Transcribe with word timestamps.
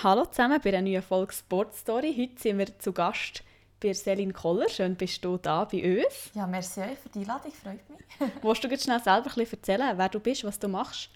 Hallo 0.00 0.26
zusammen 0.26 0.60
bei 0.62 0.68
einer 0.70 0.82
neuen 0.82 1.02
Folge 1.02 1.32
Sport 1.32 1.74
Story. 1.74 2.14
Heute 2.16 2.40
sind 2.40 2.58
wir 2.58 2.78
zu 2.78 2.92
Gast 2.92 3.42
bei 3.82 3.92
Selin 3.92 4.32
Koller. 4.32 4.68
Schön, 4.68 4.94
bist 4.94 5.24
du 5.24 5.38
da 5.38 5.64
bei 5.64 6.02
uns. 6.04 6.30
Ja, 6.34 6.46
merci 6.46 6.82
euch 6.82 6.98
für 6.98 7.08
die 7.08 7.20
Einladung, 7.20 7.50
freut 7.50 7.80
mich. 7.90 8.32
Willst 8.42 8.62
du 8.62 8.68
jetzt 8.68 8.84
schnell 8.84 9.02
selber 9.02 9.28
ein 9.28 9.34
bisschen 9.34 9.58
erzählen, 9.58 9.98
wer 9.98 10.08
du 10.08 10.20
bist, 10.20 10.44
was 10.44 10.56
du 10.56 10.68
machst? 10.68 11.10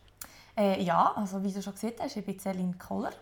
Äh, 0.57 0.83
ja, 0.83 1.13
also 1.15 1.45
wie 1.45 1.53
du 1.53 1.63
schon 1.63 1.75
gesehen 1.75 1.93
hast, 2.01 2.17
ich 2.17 2.25
bin 2.25 2.39
Selin 2.41 2.77
Koller. 2.77 3.13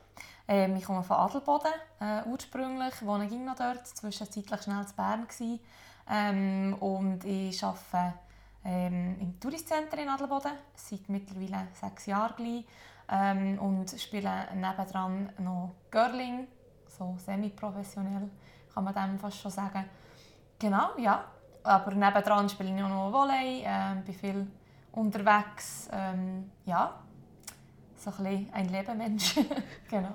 Ähm, 0.49 0.77
ich 0.77 0.85
komme 0.85 1.03
von 1.03 1.17
Adelboden 1.17 1.73
äh, 2.01 2.23
ursprünglich, 2.27 2.95
wohne 3.03 3.27
ging 3.27 3.45
noch 3.45 3.57
dort, 3.57 3.87
zwischenzeitlich 3.87 4.63
schnell 4.63 4.81
in 4.81 4.97
Bern 4.97 5.27
gewesen. 5.29 5.61
Ähm, 6.09 6.75
und 6.81 7.23
ich 7.25 7.63
arbeite 7.63 8.15
ähm, 8.65 9.17
im 9.21 9.39
Touristcenter 9.39 9.99
in 9.99 10.09
Adelboden 10.09 10.53
seit 10.75 11.07
mittlerweile 11.09 11.69
sechs 11.75 12.07
Jahren 12.07 12.37
gleich, 12.37 12.65
ähm, 13.11 13.59
und 13.59 13.91
spiele 14.01 14.49
nebendran 14.55 15.31
noch 15.39 15.75
Girling, 15.91 16.47
so 16.87 17.17
semi-professionell 17.19 18.29
kann 18.73 18.85
man 18.85 18.95
dem 18.95 19.19
fast 19.19 19.41
schon 19.41 19.51
sagen. 19.51 19.85
Genau, 20.59 20.91
ja. 20.99 21.25
Aber 21.63 21.95
nebendran 21.95 22.49
spiele 22.49 22.75
ich 22.75 22.83
auch 22.83 22.89
noch 22.89 23.13
Volley, 23.13 23.63
äh, 23.65 24.01
bin 24.05 24.15
viel 24.15 24.47
unterwegs, 24.93 25.89
ähm, 25.93 26.51
ja, 26.65 26.95
so 27.97 28.11
ein 28.19 28.49
ein 28.53 28.69
Lebemensch, 28.71 29.39
genau. 29.91 30.15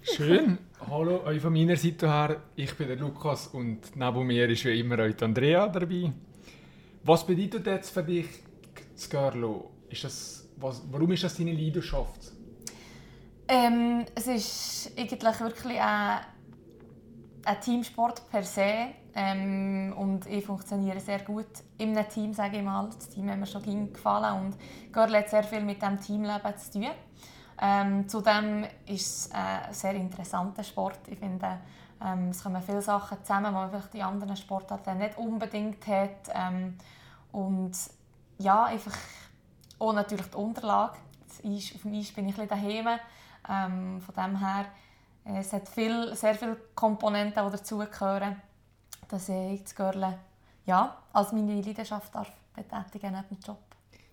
Schön. 0.00 0.58
Hallo, 0.90 1.22
euch 1.24 1.40
von 1.42 1.52
meiner 1.52 1.76
Seite 1.76 2.10
her. 2.10 2.42
Ich 2.56 2.74
bin 2.74 2.88
der 2.88 2.96
Lukas 2.96 3.48
und 3.48 3.94
neben 3.94 4.26
mir 4.26 4.48
ist 4.48 4.64
wie 4.64 4.80
immer 4.80 4.98
euch 4.98 5.22
Andrea 5.22 5.68
dabei. 5.68 6.12
Was 7.04 7.26
bedeutet 7.26 7.66
jetzt 7.66 7.90
für 7.90 8.02
dich 8.02 8.26
das 8.94 9.08
Girlo? 9.08 9.70
Ist 9.90 10.04
das, 10.04 10.48
was, 10.56 10.82
warum 10.90 11.12
ist 11.12 11.22
das 11.22 11.36
deine 11.36 11.52
Leidenschaft? 11.52 12.32
Ähm, 13.50 14.04
es 14.14 14.26
ist 14.26 14.92
eigentlich 14.98 15.40
wirklich 15.40 15.80
ein, 15.80 16.20
ein 17.44 17.60
Teamsport 17.60 18.28
per 18.30 18.42
se. 18.42 18.88
Ähm, 19.14 19.94
und 19.96 20.26
ich 20.26 20.44
funktioniere 20.44 21.00
sehr 21.00 21.20
gut 21.20 21.46
in 21.78 21.96
einem 21.96 22.08
Team, 22.08 22.34
sage 22.34 22.58
ich 22.58 22.62
mal. 22.62 22.86
Das 22.86 23.08
Team 23.08 23.30
hat 23.30 23.38
mir 23.38 23.46
schon 23.46 23.92
gefallen 23.92 24.42
und 24.42 24.92
Girl 24.92 25.16
hat 25.16 25.30
sehr 25.30 25.42
viel 25.42 25.62
mit 25.62 25.82
dem 25.82 25.98
Teamleben 25.98 26.56
zu 26.56 26.72
tun. 26.72 26.90
Ähm, 27.60 28.08
zudem 28.08 28.64
ist 28.86 29.26
es 29.26 29.32
ein 29.32 29.72
sehr 29.72 29.94
interessanter 29.94 30.62
Sport. 30.62 31.00
Ich 31.08 31.18
finde, 31.18 31.58
ähm, 32.04 32.28
es 32.28 32.42
kommen 32.42 32.62
viele 32.62 32.82
Sachen 32.82 33.18
zusammen, 33.22 33.46
die 33.46 33.52
man 33.52 33.70
vielleicht 33.70 33.94
in 33.94 34.02
anderen 34.02 34.36
Sportarten 34.36 34.98
nicht 34.98 35.18
unbedingt 35.18 35.84
hat. 35.86 36.28
Ähm, 36.32 36.76
und 37.32 37.72
ja, 38.38 38.64
einfach 38.66 38.96
auch 39.80 39.92
natürlich 39.94 40.26
die 40.26 40.36
Unterlage. 40.36 40.92
Auf 40.94 41.42
dem 41.42 41.54
Eis 41.54 42.12
bin 42.12 42.28
ich 42.28 42.38
ein 42.38 42.46
bisschen 42.46 42.48
daheim. 42.48 43.00
Ähm, 43.48 44.00
von 44.00 44.14
dem 44.14 44.38
her, 44.38 44.66
äh, 45.24 45.38
es 45.38 45.52
hat 45.52 45.68
viel, 45.68 46.14
sehr 46.14 46.34
viele 46.34 46.56
Komponenten, 46.74 47.44
die 47.44 47.52
dazugehören, 47.52 48.36
dass 49.08 49.28
ich 49.28 49.62
das 49.62 49.74
Girl 49.74 50.18
ja, 50.66 50.98
als 51.12 51.32
meine 51.32 51.60
Leidenschaft 51.60 52.14
darf 52.14 52.30
betätigen 52.54 53.14
neben 53.14 53.28
dem 53.28 53.38
Job. 53.44 53.58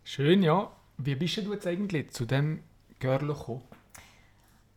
Schön, 0.03 0.41
ja. 0.43 0.69
Wie 0.97 1.15
bist 1.15 1.37
du 1.37 1.51
jetzt 1.51 1.67
eigentlich 1.67 2.11
zu 2.11 2.25
dem 2.25 2.63
Girl 2.99 3.27
gekommen? 3.27 3.63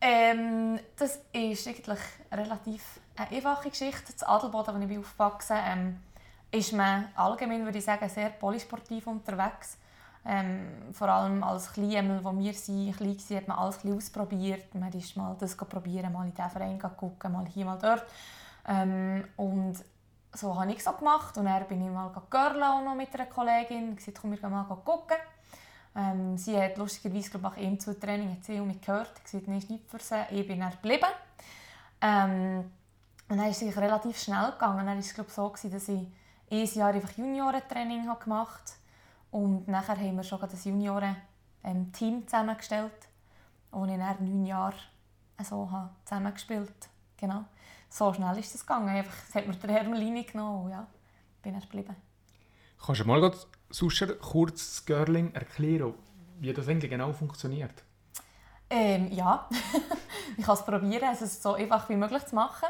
Ähm, 0.01 0.79
das 0.97 1.21
ist 1.33 1.69
eigentlich 1.69 1.99
relativ 2.33 3.01
eine 3.17 3.31
einfache 3.31 3.71
Geschichte. 3.71 4.13
Das 4.13 4.23
Adelboden, 4.23 4.81
wo 4.81 4.93
ich 4.93 4.99
aufgewachsen 4.99 5.57
bin, 5.57 5.67
ähm, 5.67 5.97
ist 6.51 6.73
man 6.73 7.09
allgemein, 7.15 7.65
würde 7.65 7.79
ich 7.79 7.85
sagen, 7.85 8.09
sehr 8.09 8.31
polysportiv 8.31 9.07
unterwegs. 9.07 9.77
Ähm, 10.31 10.93
vor 10.93 11.09
allem 11.09 11.43
als 11.43 11.73
Klein, 11.73 12.23
wo 12.23 12.33
wir 12.33 12.53
waren, 12.53 13.37
hat 13.37 13.49
man 13.49 13.57
alles 13.57 13.83
ausprobiert. 13.83 14.75
Man 14.75 14.93
ist 14.93 15.17
mal 15.17 15.35
das 15.41 15.57
probieren, 15.57 16.13
mal 16.13 16.27
in 16.27 16.35
diesen 16.35 16.51
Verein 16.51 16.79
gucken, 16.79 17.33
mal 17.33 17.47
hier, 17.47 17.65
mal 17.65 17.79
dort. 17.79 18.05
Ähm, 18.69 19.25
und 19.39 19.77
so 20.35 20.55
habe 20.55 20.71
ich 20.71 20.79
es 20.79 20.85
so 20.85 20.93
gemacht. 20.93 21.39
Und 21.39 21.47
dann 21.47 21.67
bin 21.67 21.83
ich 21.83 21.91
mal 21.91 22.13
Görla 22.29 22.83
noch 22.83 22.95
mit 22.95 23.15
einer 23.15 23.25
Kollegin. 23.25 23.93
Ich 23.93 23.97
gesagt, 23.97 24.19
komm, 24.21 24.33
wir 24.33 24.49
mal 24.51 24.65
gucken. 24.85 25.17
Ähm, 25.97 26.37
sie 26.37 26.61
hat 26.61 26.77
lustigerweise, 26.77 27.31
glaube 27.31 27.49
ich, 27.49 27.57
nach 27.57 27.63
ihm 27.63 27.81
zu 27.81 27.99
Training 27.99 28.33
hat 28.33 28.45
sie 28.45 28.61
mich 28.61 28.83
gehört. 28.83 29.13
Ich 29.17 29.25
gesagt, 29.25 29.49
nein, 29.49 29.59
ist 29.59 29.71
nicht 29.71 29.91
für 29.91 29.99
sie. 29.99 30.27
Ich 30.31 30.47
bin 30.47 30.61
dann 30.61 30.73
geblieben. 30.73 31.09
Ähm, 32.03 32.71
und 33.31 33.39
dann 33.39 33.49
ist 33.49 33.63
es 33.63 33.77
relativ 33.79 34.19
schnell 34.19 34.53
gegangen. 34.53 34.77
Dann 34.77 34.87
war 34.89 34.99
es 34.99 35.15
glaube 35.15 35.31
ich, 35.31 35.35
so, 35.35 35.69
dass 35.71 35.89
ich 35.89 36.07
ein 36.51 36.79
Jahr 36.79 36.93
einfach 36.93 37.13
Juniorentraining 37.13 38.03
gemacht 38.03 38.63
habe 38.67 38.78
und 39.31 39.69
nachher 39.69 39.97
haben 39.97 40.17
wir 40.17 40.25
schon 40.25 40.41
das 40.41 40.65
Junioren-Team 40.65 42.15
ähm, 42.15 42.27
zusammengestellt, 42.27 43.09
wo 43.71 43.85
ich 43.85 43.97
dann 43.97 44.17
neun 44.21 44.47
Jahre 44.47 44.77
so 45.43 45.71
habe 45.71 45.91
zusammengespielt 46.05 46.89
Genau. 47.19 47.45
So 47.91 48.15
schnell 48.15 48.39
ist 48.39 48.55
es 48.55 48.61
gegangen. 48.63 48.89
Einfach, 48.89 49.15
es 49.29 49.35
hat 49.35 49.47
mir 49.47 49.55
der 49.55 49.71
Hermelini 49.71 50.23
genommen 50.23 50.67
und 50.67 50.71
ja, 50.71 50.87
bin 51.43 51.55
er 51.55 51.61
geblieben. 51.61 51.97
Kannst 52.85 53.01
du 53.01 53.05
mal 53.05 53.33
sonst 53.71 54.21
kurz 54.21 54.77
das 54.77 54.87
Girling 54.87 55.35
erklären, 55.35 55.95
wie 56.39 56.53
das 56.53 56.69
eigentlich 56.69 56.91
genau 56.91 57.13
funktioniert? 57.13 57.83
Ähm, 58.71 59.11
ja, 59.11 59.49
ich 60.37 60.45
kann 60.45 60.55
es 60.55 60.65
probieren, 60.65 61.09
es 61.13 61.23
ist 61.23 61.43
so 61.43 61.55
einfach 61.55 61.89
wie 61.89 61.97
möglich 61.97 62.25
zu 62.27 62.35
machen. 62.35 62.69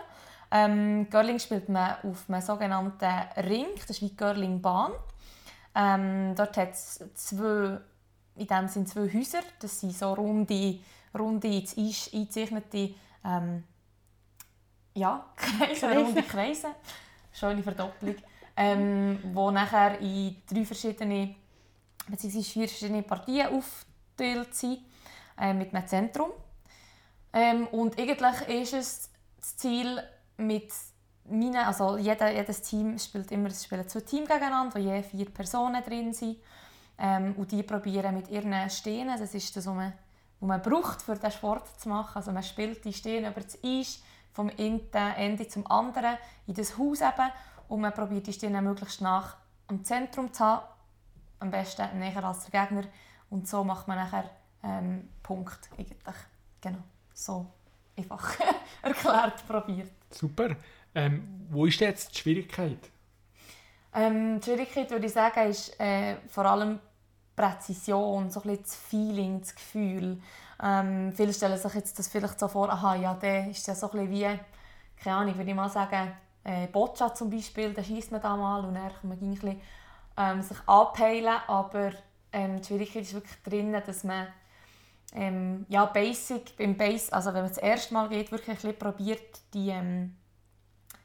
Ähm, 0.51 1.11
Girling 1.11 1.39
spielt 1.39 1.69
man 1.69 1.97
auf 2.05 2.25
einem 2.29 2.41
sogenannten 2.41 3.11
Ring, 3.37 3.67
das 3.77 3.91
ist 3.91 4.01
wie 4.01 4.17
Girling-Bahn. 4.17 4.93
Ähm, 5.81 6.35
dort 6.35 6.57
hat 6.57 6.73
es 6.73 7.01
zwei, 7.15 7.79
in 8.35 8.47
dem 8.49 8.67
sind 8.67 8.89
zwei 8.89 9.13
Häuser, 9.13 9.43
das 9.61 9.79
sind 9.79 9.97
so 9.97 10.13
runde, 10.13 10.81
runde 11.17 11.49
eingezeichnete 11.49 12.95
ähm, 13.25 13.63
ja, 14.95 15.25
Kreise, 15.37 15.97
runde 15.97 16.23
Kreise, 16.25 16.75
schöne 17.33 17.63
Verdopplung, 17.63 18.17
ähm, 18.57 19.21
wo 19.33 19.53
nachher 19.53 20.01
in 20.01 20.43
drei 20.51 20.65
verschiedene 20.65 21.37
bzw. 22.09 22.43
vier 22.43 22.69
verschiedene 22.69 23.05
Partien 23.05 23.47
aufgeteilt 23.47 24.55
sind, 24.57 24.81
äh, 25.39 25.55
mit 25.55 25.73
einem 25.73 25.87
Zentrum. 25.87 26.33
Ähm, 27.33 27.69
und 27.69 27.97
eigentlich 28.01 28.49
ist 28.49 28.73
es 28.73 29.11
das 29.39 29.57
Ziel, 29.57 30.03
mit 30.39 30.73
meine, 31.31 31.67
also 31.67 31.97
jeder, 31.97 32.31
jedes 32.31 32.63
Team 32.63 32.99
spielt 32.99 33.31
immer 33.33 33.49
es 33.49 33.65
spielen 33.65 33.89
zwei 33.89 34.01
Teams 34.01 34.29
gegeneinander, 34.29 34.75
wo 34.75 34.79
je 34.79 35.03
vier 35.03 35.31
Personen 35.31 35.83
drin 35.83 36.13
sind. 36.13 36.39
Ähm, 36.99 37.35
und 37.37 37.53
die 37.53 37.63
probieren 37.63 38.15
mit 38.15 38.29
ihren 38.29 38.69
Stehen, 38.71 39.09
das 39.09 39.35
ist 39.35 39.57
das, 39.57 39.67
was 39.67 39.75
man, 39.75 39.93
was 40.41 40.49
man 40.49 40.63
braucht, 40.63 41.09
um 41.09 41.15
diesen 41.15 41.31
Sport 41.31 41.81
zu 41.81 41.89
machen. 41.89 42.17
Also 42.17 42.33
man 42.33 42.43
spielt 42.43 42.85
die 42.85 42.93
Stehen 42.93 43.31
über 43.31 43.41
das 43.41 43.59
Eis 43.63 44.03
vom 44.33 44.51
Ende 44.51 45.49
zum 45.49 45.67
anderen 45.71 46.17
in 46.47 46.55
das 46.55 46.77
Haus 46.79 47.01
eben 47.01 47.31
und 47.69 47.81
man 47.81 47.93
probiert 47.93 48.27
die 48.27 48.33
Stehen 48.33 48.63
möglichst 48.63 49.01
nach 49.01 49.37
am 49.69 49.85
Zentrum 49.85 50.33
zu 50.33 50.45
haben, 50.45 50.67
am 51.41 51.51
besten 51.51 51.99
näher 51.99 52.25
als 52.25 52.47
der 52.47 52.61
Gegner 52.61 52.85
und 53.31 53.47
so 53.47 53.63
macht 53.63 53.87
man 53.87 53.99
nachher 53.99 54.31
ähm, 54.63 55.09
Punkt 55.23 55.69
eigentlich. 55.79 56.17
Genau, 56.61 56.79
so 57.15 57.47
einfach 57.99 58.37
erklärt, 58.83 59.47
probiert. 59.47 59.91
Super. 60.11 60.57
Ähm, 60.95 61.47
wo 61.51 61.67
ist 61.67 61.81
jetzt 61.81 62.15
die 62.15 62.19
Schwierigkeit? 62.19 62.79
Ähm, 63.95 64.41
die 64.41 64.45
Schwierigkeit 64.45 64.91
würde 64.91 65.07
ich 65.07 65.13
sagen, 65.13 65.49
ist 65.49 65.79
äh, 65.81 66.17
vor 66.29 66.47
allem 66.47 66.79
Präzision, 67.37 68.31
so 68.31 68.41
ein 68.41 68.49
bisschen 68.49 68.63
das 68.63 68.75
Feeling, 68.75 69.41
das 69.41 69.55
Gefühl. 69.55 70.21
Ähm, 70.63 71.13
viele 71.13 71.33
stellen 71.33 71.57
sich 71.57 71.75
jetzt 71.75 71.99
das 71.99 72.09
vielleicht 72.09 72.39
so 72.39 72.49
vor, 72.49 72.69
aha, 72.69 72.97
ja, 72.97 73.15
der 73.15 73.49
ist 73.49 73.67
ja 73.67 73.75
so 73.75 73.91
ein 73.91 74.09
bisschen 74.09 74.11
wie, 74.11 74.41
keine 75.03 75.17
Ahnung, 75.17 75.37
würde 75.37 75.51
ich 75.51 75.57
mal 75.57 75.69
sagen, 75.69 76.13
äh, 76.43 76.67
Boccia 76.67 77.15
zum 77.15 77.31
Beispiel, 77.31 77.73
da 77.73 77.83
schießt 77.83 78.11
man 78.11 78.21
da 78.21 78.37
mal 78.37 78.65
und 78.65 78.75
dann 78.75 78.89
kann 78.89 79.09
man 79.09 79.19
ein 79.19 79.31
bisschen, 79.31 79.61
ähm, 80.17 80.43
sich 80.43 80.59
anpeilen, 80.67 81.37
aber 81.47 81.93
ähm, 82.33 82.61
die 82.61 82.67
Schwierigkeit 82.67 83.03
ist 83.03 83.15
wirklich 83.15 83.43
drin, 83.45 83.73
dass 83.73 84.03
man 84.03 84.27
ähm, 85.15 85.65
ja, 85.69 85.87
basic, 85.87 86.57
beim 86.57 86.77
Base, 86.77 87.13
also 87.13 87.33
wenn 87.33 87.43
man 87.43 87.51
das 87.51 87.59
erste 87.59 87.95
Mal 87.95 88.09
geht, 88.09 88.31
wirklich 88.31 88.79
probiert, 88.79 89.41
die, 89.55 89.71
ähm, 89.71 90.17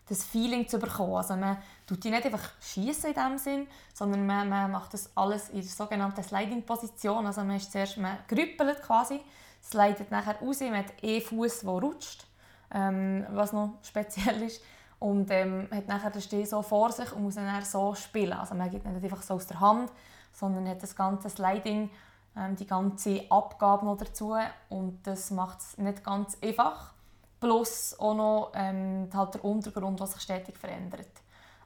das 0.07 0.24
Feeling 0.25 0.68
zu 0.68 0.80
bekommen. 0.80 1.16
Also 1.16 1.36
man 1.36 1.57
tut 1.88 2.04
die 2.04 2.10
nicht 2.10 2.25
einfach 2.25 2.51
schießen 2.62 3.12
in 3.12 3.16
dem 3.16 3.38
Sinn, 3.38 3.68
sondern 3.94 4.25
man, 4.25 4.50
man 4.50 4.72
macht 4.72 4.94
das 4.94 5.10
alles 5.16 5.50
in 5.50 5.62
der 5.62 5.69
sogenannten 5.69 6.22
Sliding-Position. 6.22 7.25
Also 7.25 7.44
man 7.44 7.56
ist 7.56 7.72
zuerst, 7.72 7.98
man 7.98 8.18
grüppelt 8.28 8.81
quasi, 8.81 9.22
slidet 9.63 10.12
nachher 10.12 10.39
raus, 10.42 10.60
man 10.60 10.78
hat 10.78 10.94
eh 11.01 11.22
Fuß, 11.22 11.62
der 11.62 11.69
rutscht, 11.69 12.25
ähm, 12.74 13.25
was 13.31 13.54
noch 13.54 13.75
speziell 13.83 14.42
ist. 14.44 14.62
Und 15.00 15.30
ähm, 15.31 15.68
hat 15.72 15.88
nachher 15.88 16.12
den 16.12 16.22
Steh 16.22 16.45
so 16.45 16.62
vor 16.62 16.92
sich 16.92 17.12
und 17.12 17.24
muss 17.24 17.36
dann 17.36 17.63
so 17.66 17.94
spielen. 17.94 18.33
Also 18.33 18.56
man 18.56 18.69
geht 18.69 18.86
nicht 18.86 19.04
einfach 19.04 19.22
so 19.22 19.33
aus 19.33 19.48
der 19.48 19.60
Hand, 19.60 19.92
sondern 20.31 20.68
hat 20.68 20.81
das 20.81 20.95
ganze 20.95 21.30
Sliding, 21.30 21.89
ähm, 22.38 22.56
die 22.56 22.68
ganze 22.68 23.25
Abgabe 23.30 23.85
noch 23.85 23.97
dazu 23.97 24.35
und 24.69 25.06
das 25.06 25.31
macht 25.31 25.59
es 25.59 25.77
nicht 25.77 26.03
ganz 26.03 26.38
einfach. 26.41 26.94
Plus 27.39 27.95
auch 28.00 28.15
noch 28.15 28.51
ähm, 28.56 29.09
halt 29.13 29.33
der 29.35 29.44
Untergrund, 29.44 30.00
der 30.00 30.07
sich 30.07 30.21
stetig 30.21 30.57
verändert. 30.57 31.09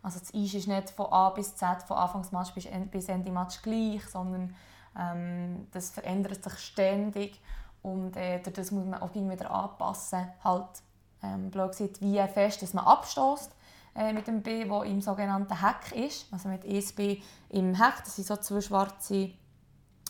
Also 0.02 0.20
das 0.20 0.34
Eis 0.34 0.54
ist 0.54 0.68
nicht 0.68 0.90
von 0.90 1.08
A 1.08 1.30
bis 1.30 1.56
Z, 1.56 1.84
von 1.84 1.98
Anfangsmatch 1.98 2.54
bis 2.54 3.10
Ende 3.10 3.32
Match 3.32 3.62
gleich, 3.62 4.04
sondern 4.08 4.56
ähm, 4.98 5.68
das 5.72 5.92
verändert 5.92 6.44
sich 6.44 6.58
ständig. 6.60 7.40
Und 7.82 8.16
äh, 8.18 8.42
das 8.42 8.72
muss 8.72 8.86
man 8.86 9.02
auch 9.02 9.14
wieder 9.14 9.52
anpassen. 9.52 10.28
Halt, 10.44 10.82
ähm, 11.24 11.52
blöd 11.52 11.72
gesagt, 11.72 12.02
wie 12.02 12.20
fest 12.28 12.62
dass 12.62 12.74
man 12.74 12.86
abstoßt 12.86 13.52
äh, 13.96 14.14
mit 14.14 14.28
dem 14.28 14.42
B, 14.42 14.70
wo 14.70 14.84
im 14.84 15.02
sogenannten 15.02 15.62
Heck 15.62 15.96
ist. 15.96 16.32
Also 16.32 16.50
mit 16.50 16.66
ESB 16.66 17.22
im 17.50 17.76
Heck, 17.76 18.04
das 18.04 18.16
sind 18.16 18.28
so 18.28 18.36
zwei 18.38 18.62
schwarze 18.62 19.32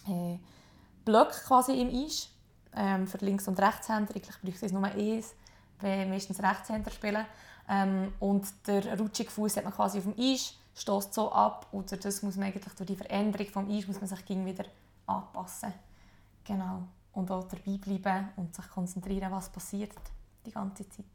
äh, 0.07 0.39
Blöcke 1.06 1.36
quasi 1.45 1.80
im 1.80 1.89
Eis. 1.89 2.30
Ähm, 2.75 3.07
für 3.07 3.18
Links- 3.18 3.48
und 3.48 3.59
Rechtshänder. 3.59 4.15
Ich 4.15 4.24
brauche 4.24 4.65
es 4.65 4.71
nur 4.71 4.83
eins, 4.83 5.33
wenn 5.80 6.09
meistens 6.09 6.42
Rechtshänder 6.42 6.92
spielen. 6.92 7.25
Ähm, 7.68 8.13
und 8.19 8.45
der 8.68 9.00
rutschige 9.00 9.31
Fuß 9.31 9.57
hat 9.57 9.63
man 9.63 9.74
quasi 9.74 9.98
auf 9.98 10.04
dem 10.04 10.15
Eis, 10.18 10.54
stößt 10.75 11.13
so 11.13 11.31
ab. 11.31 11.68
Oder 11.71 11.98
das 11.98 12.21
muss 12.21 12.36
man 12.36 12.48
eigentlich 12.48 12.74
durch 12.75 12.88
die 12.88 12.95
Veränderung 12.95 13.48
vom 13.48 13.69
Eis 13.69 13.88
muss 13.88 14.00
man 14.00 14.07
sich 14.07 14.30
wieder 14.30 14.65
anpassen. 15.07 15.74
Genau. 16.44 16.83
Und 17.13 17.31
auch 17.31 17.48
dabei 17.48 17.77
bleiben 17.77 18.30
und 18.36 18.56
sich 18.56 18.69
konzentrieren, 18.69 19.31
was 19.31 19.50
passiert 19.50 19.94
die 20.45 20.51
ganze 20.51 20.88
Zeit. 20.88 21.06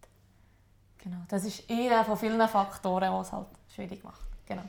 Genau. 0.99 1.19
Das 1.29 1.45
ist 1.45 1.71
einer 1.71 2.05
von 2.05 2.17
vielen 2.17 2.49
Faktoren, 2.49 3.13
was 3.13 3.29
es 3.29 3.33
halt 3.33 3.47
schwierig 3.69 4.03
macht. 4.03 4.23
Genau. 4.47 4.65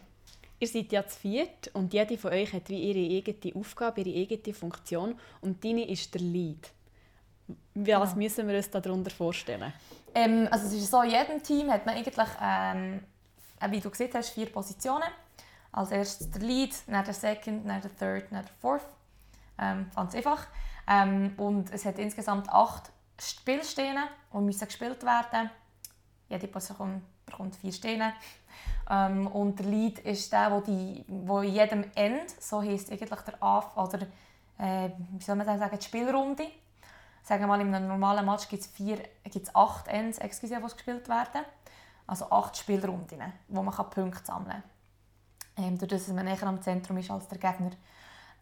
Ihr 0.64 0.70
seid 0.70 0.94
ja 0.94 1.06
zu 1.06 1.20
viert 1.20 1.72
und 1.74 1.92
jede 1.92 2.18
von 2.18 2.32
euch 2.32 2.54
hat 2.54 2.70
wie 2.70 2.80
ihre 2.80 3.18
eigene 3.18 3.54
Aufgabe, 3.54 4.00
ihre 4.00 4.18
eigene 4.18 4.54
Funktion 4.54 5.20
und 5.42 5.62
deine 5.62 5.86
ist 5.90 6.14
der 6.14 6.22
Lead. 6.22 6.72
Was 7.76 8.12
genau. 8.12 8.16
müssen 8.16 8.48
wir 8.48 8.56
uns 8.56 8.70
darunter 8.70 9.12
vorstellen? 9.12 9.74
Ähm, 10.16 10.48
also 10.50 10.68
es 10.68 10.74
ist 10.76 10.90
so, 10.90 11.02
in 11.02 11.10
jedem 11.10 11.44
Team 11.44 11.70
hat 11.70 11.86
man 11.86 11.96
eigentlich, 11.96 12.30
ähm, 12.42 13.02
wie 13.72 13.82
du 13.82 13.90
gesehen 13.90 14.12
hast, 14.14 14.30
vier 14.30 14.46
Positionen. 14.46 15.10
Als 15.74 15.92
erstes 15.92 16.32
der 16.32 16.42
Lead, 16.44 16.74
dann 16.88 17.04
der 17.04 17.14
Second, 17.14 17.68
dann 17.68 17.82
der 17.82 17.98
Third, 17.98 18.32
dann 18.32 18.46
der 18.46 18.54
Fourth. 18.62 18.88
Ähm, 19.60 19.92
ganz 19.94 20.16
einfach. 20.16 20.48
Ähm, 20.88 21.34
und 21.36 21.74
es 21.74 21.84
hat 21.84 22.00
insgesamt 22.00 22.48
acht 22.48 22.90
Spielstenen, 23.22 24.06
die 24.34 24.38
müssen 24.38 24.66
gespielt 24.66 25.04
werden 25.04 25.50
Jede 26.30 26.48
Position 26.48 27.02
bekommt 27.26 27.58
vier 27.58 27.74
Stene. 27.74 28.14
Ähm, 28.90 29.28
und 29.28 29.60
der 29.60 29.66
Lead 29.66 30.00
ist 30.00 30.32
der, 30.32 30.52
wo, 30.52 30.62
die, 30.62 31.04
wo 31.08 31.40
in 31.40 31.54
jedem 31.54 31.86
End, 31.96 32.30
so 32.40 32.62
heisst 32.62 32.92
eigentlich 32.92 33.10
der 33.10 33.42
Af 33.42 33.76
oder 33.78 34.00
äh, 34.58 34.90
wie 35.12 35.24
soll 35.24 35.36
man 35.36 35.46
sagen, 35.46 35.78
die 35.78 35.86
Spielrunde. 35.86 36.48
Sagen 37.24 37.42
wir 37.42 37.48
mal, 37.48 37.62
in 37.62 37.74
einem 37.74 37.88
normalen 37.88 38.26
Match 38.26 38.50
gibt 38.50 38.64
es 38.64 39.56
acht 39.56 39.88
Ends, 39.88 40.18
excuse, 40.18 40.56
die 40.56 40.62
gespielt 40.62 41.08
werden. 41.08 41.46
Also 42.06 42.30
acht 42.30 42.58
Spielrunden, 42.58 43.22
wo 43.48 43.64
man 43.64 43.74
Punkte 43.74 44.26
sammeln 44.26 44.62
kann. 45.56 45.66
Ähm, 45.66 45.78
dadurch, 45.78 46.06
dass 46.06 46.14
man 46.14 46.26
näher 46.26 46.44
am 46.44 46.62
Zentrum 46.62 46.98
ist 46.98 47.12
als 47.12 47.28
der 47.28 47.38
Gegner. 47.38 47.72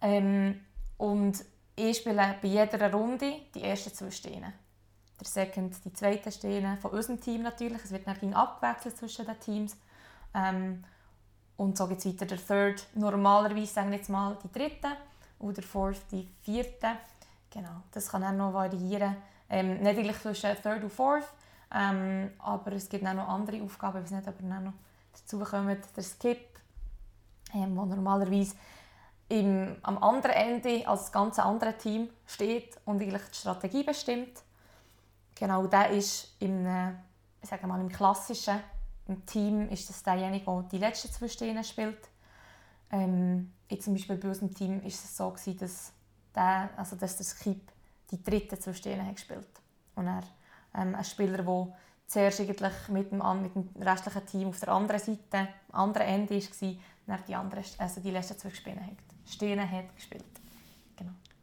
Ähm, 0.01 0.61
und 0.97 1.43
ich 1.75 1.97
spiele 1.97 2.35
bei 2.41 2.47
jeder 2.47 2.91
Runde 2.91 3.41
die 3.53 3.63
ersten 3.63 3.93
zwei 3.93 4.11
Stehen. 4.11 4.53
Der 5.19 5.27
Second 5.27 5.85
die 5.85 5.93
zweite 5.93 6.31
Stehen 6.31 6.77
von 6.79 6.91
unserem 6.91 7.21
Team 7.21 7.43
natürlich. 7.43 7.83
Es 7.83 7.91
wird 7.91 8.07
dann 8.07 8.33
abgewechselt 8.33 8.97
zwischen 8.97 9.25
den 9.25 9.39
Teams. 9.39 9.77
Ähm, 10.33 10.83
und 11.57 11.77
so 11.77 11.87
geht 11.87 11.99
es 11.99 12.05
weiter. 12.05 12.25
Der 12.25 12.37
Third, 12.37 12.87
normalerweise 12.95 13.73
sagen 13.73 13.91
wir 13.91 13.97
jetzt 13.97 14.09
mal 14.09 14.37
die 14.43 14.51
dritte 14.51 14.89
und 15.39 15.57
der 15.57 15.63
Fourth 15.63 16.01
die 16.11 16.27
vierte. 16.41 16.97
Genau, 17.49 17.83
das 17.91 18.09
kann 18.09 18.23
auch 18.23 18.31
noch 18.31 18.53
variieren. 18.53 19.15
Ähm, 19.49 19.79
nicht 19.81 19.97
eigentlich 19.97 20.19
zwischen 20.19 20.55
Third 20.61 20.83
und 20.83 20.91
Fourth, 20.91 21.27
ähm, 21.73 22.31
aber 22.39 22.71
es 22.73 22.87
gibt 22.87 23.05
auch 23.05 23.13
noch 23.13 23.27
andere 23.27 23.61
Aufgaben. 23.61 24.01
Weiß 24.01 24.11
nicht, 24.11 24.27
ob 24.27 24.41
wir 24.41 24.47
noch 24.47 24.73
dazu 25.13 25.39
kommen. 25.39 25.77
Der 25.95 26.03
Skip, 26.03 26.59
ähm, 27.53 27.75
wo 27.75 27.85
normalerweise 27.85 28.55
im, 29.27 29.75
am 29.83 29.97
anderen 29.97 30.35
Ende 30.35 30.87
als 30.87 31.01
das 31.01 31.11
ganze 31.11 31.43
andere 31.43 31.77
Team 31.77 32.09
steht 32.25 32.77
und 32.85 33.01
eigentlich 33.01 33.21
die 33.29 33.37
Strategie 33.37 33.83
bestimmt. 33.83 34.41
Genau, 35.35 35.67
der 35.67 35.89
ist 35.89 36.35
im, 36.39 36.67
ich 37.41 37.49
sage 37.49 37.67
mal, 37.67 37.79
im 37.79 37.89
klassischen 37.89 38.59
im 39.11 39.25
Team 39.25 39.69
ist 39.69 39.89
das 39.89 40.03
derjenige, 40.03 40.45
der 40.45 40.63
die 40.71 40.77
letzten 40.77 41.11
zwei 41.11 41.27
Stehen 41.27 41.63
spielt. 41.63 42.09
Ähm, 42.91 43.51
jetzt 43.69 43.85
zum 43.85 43.93
Beispiel 43.93 44.17
bei 44.17 44.29
unserem 44.29 44.53
Team 44.53 44.81
ist 44.81 45.03
es 45.03 45.17
so 45.17 45.29
gewesen, 45.29 45.57
dass 45.57 45.93
der, 46.33 46.69
also 46.77 46.95
dass 46.95 47.17
der 47.17 47.25
Skip 47.25 47.61
die 48.09 48.21
dritte 48.21 48.57
zwei 48.59 48.73
Stehen 48.73 49.05
hat 49.05 49.15
gespielt 49.15 49.47
und 49.95 50.07
er 50.07 50.23
ähm, 50.75 50.95
ein 50.95 51.03
Spieler, 51.03 51.43
der 51.43 51.67
zuerst 52.07 52.41
eigentlich 52.41 52.73
mit 52.89 53.11
dem, 53.11 53.21
mit 53.41 53.55
dem 53.55 53.69
restlichen 53.81 54.25
Team 54.25 54.47
auf 54.49 54.59
der 54.59 54.69
anderen 54.69 54.99
Seite, 54.99 55.47
am 55.71 55.89
anderen 55.89 56.07
Ende 56.07 56.35
war, 56.35 56.75
dann 57.07 57.19
die, 57.27 57.35
andere, 57.35 57.63
also 57.77 58.01
die 58.01 58.11
letzten 58.11 58.37
zwei 58.37 58.49
Stehen 58.49 58.79
hat, 58.79 59.71
hat 59.71 59.95
gespielt. 59.95 60.40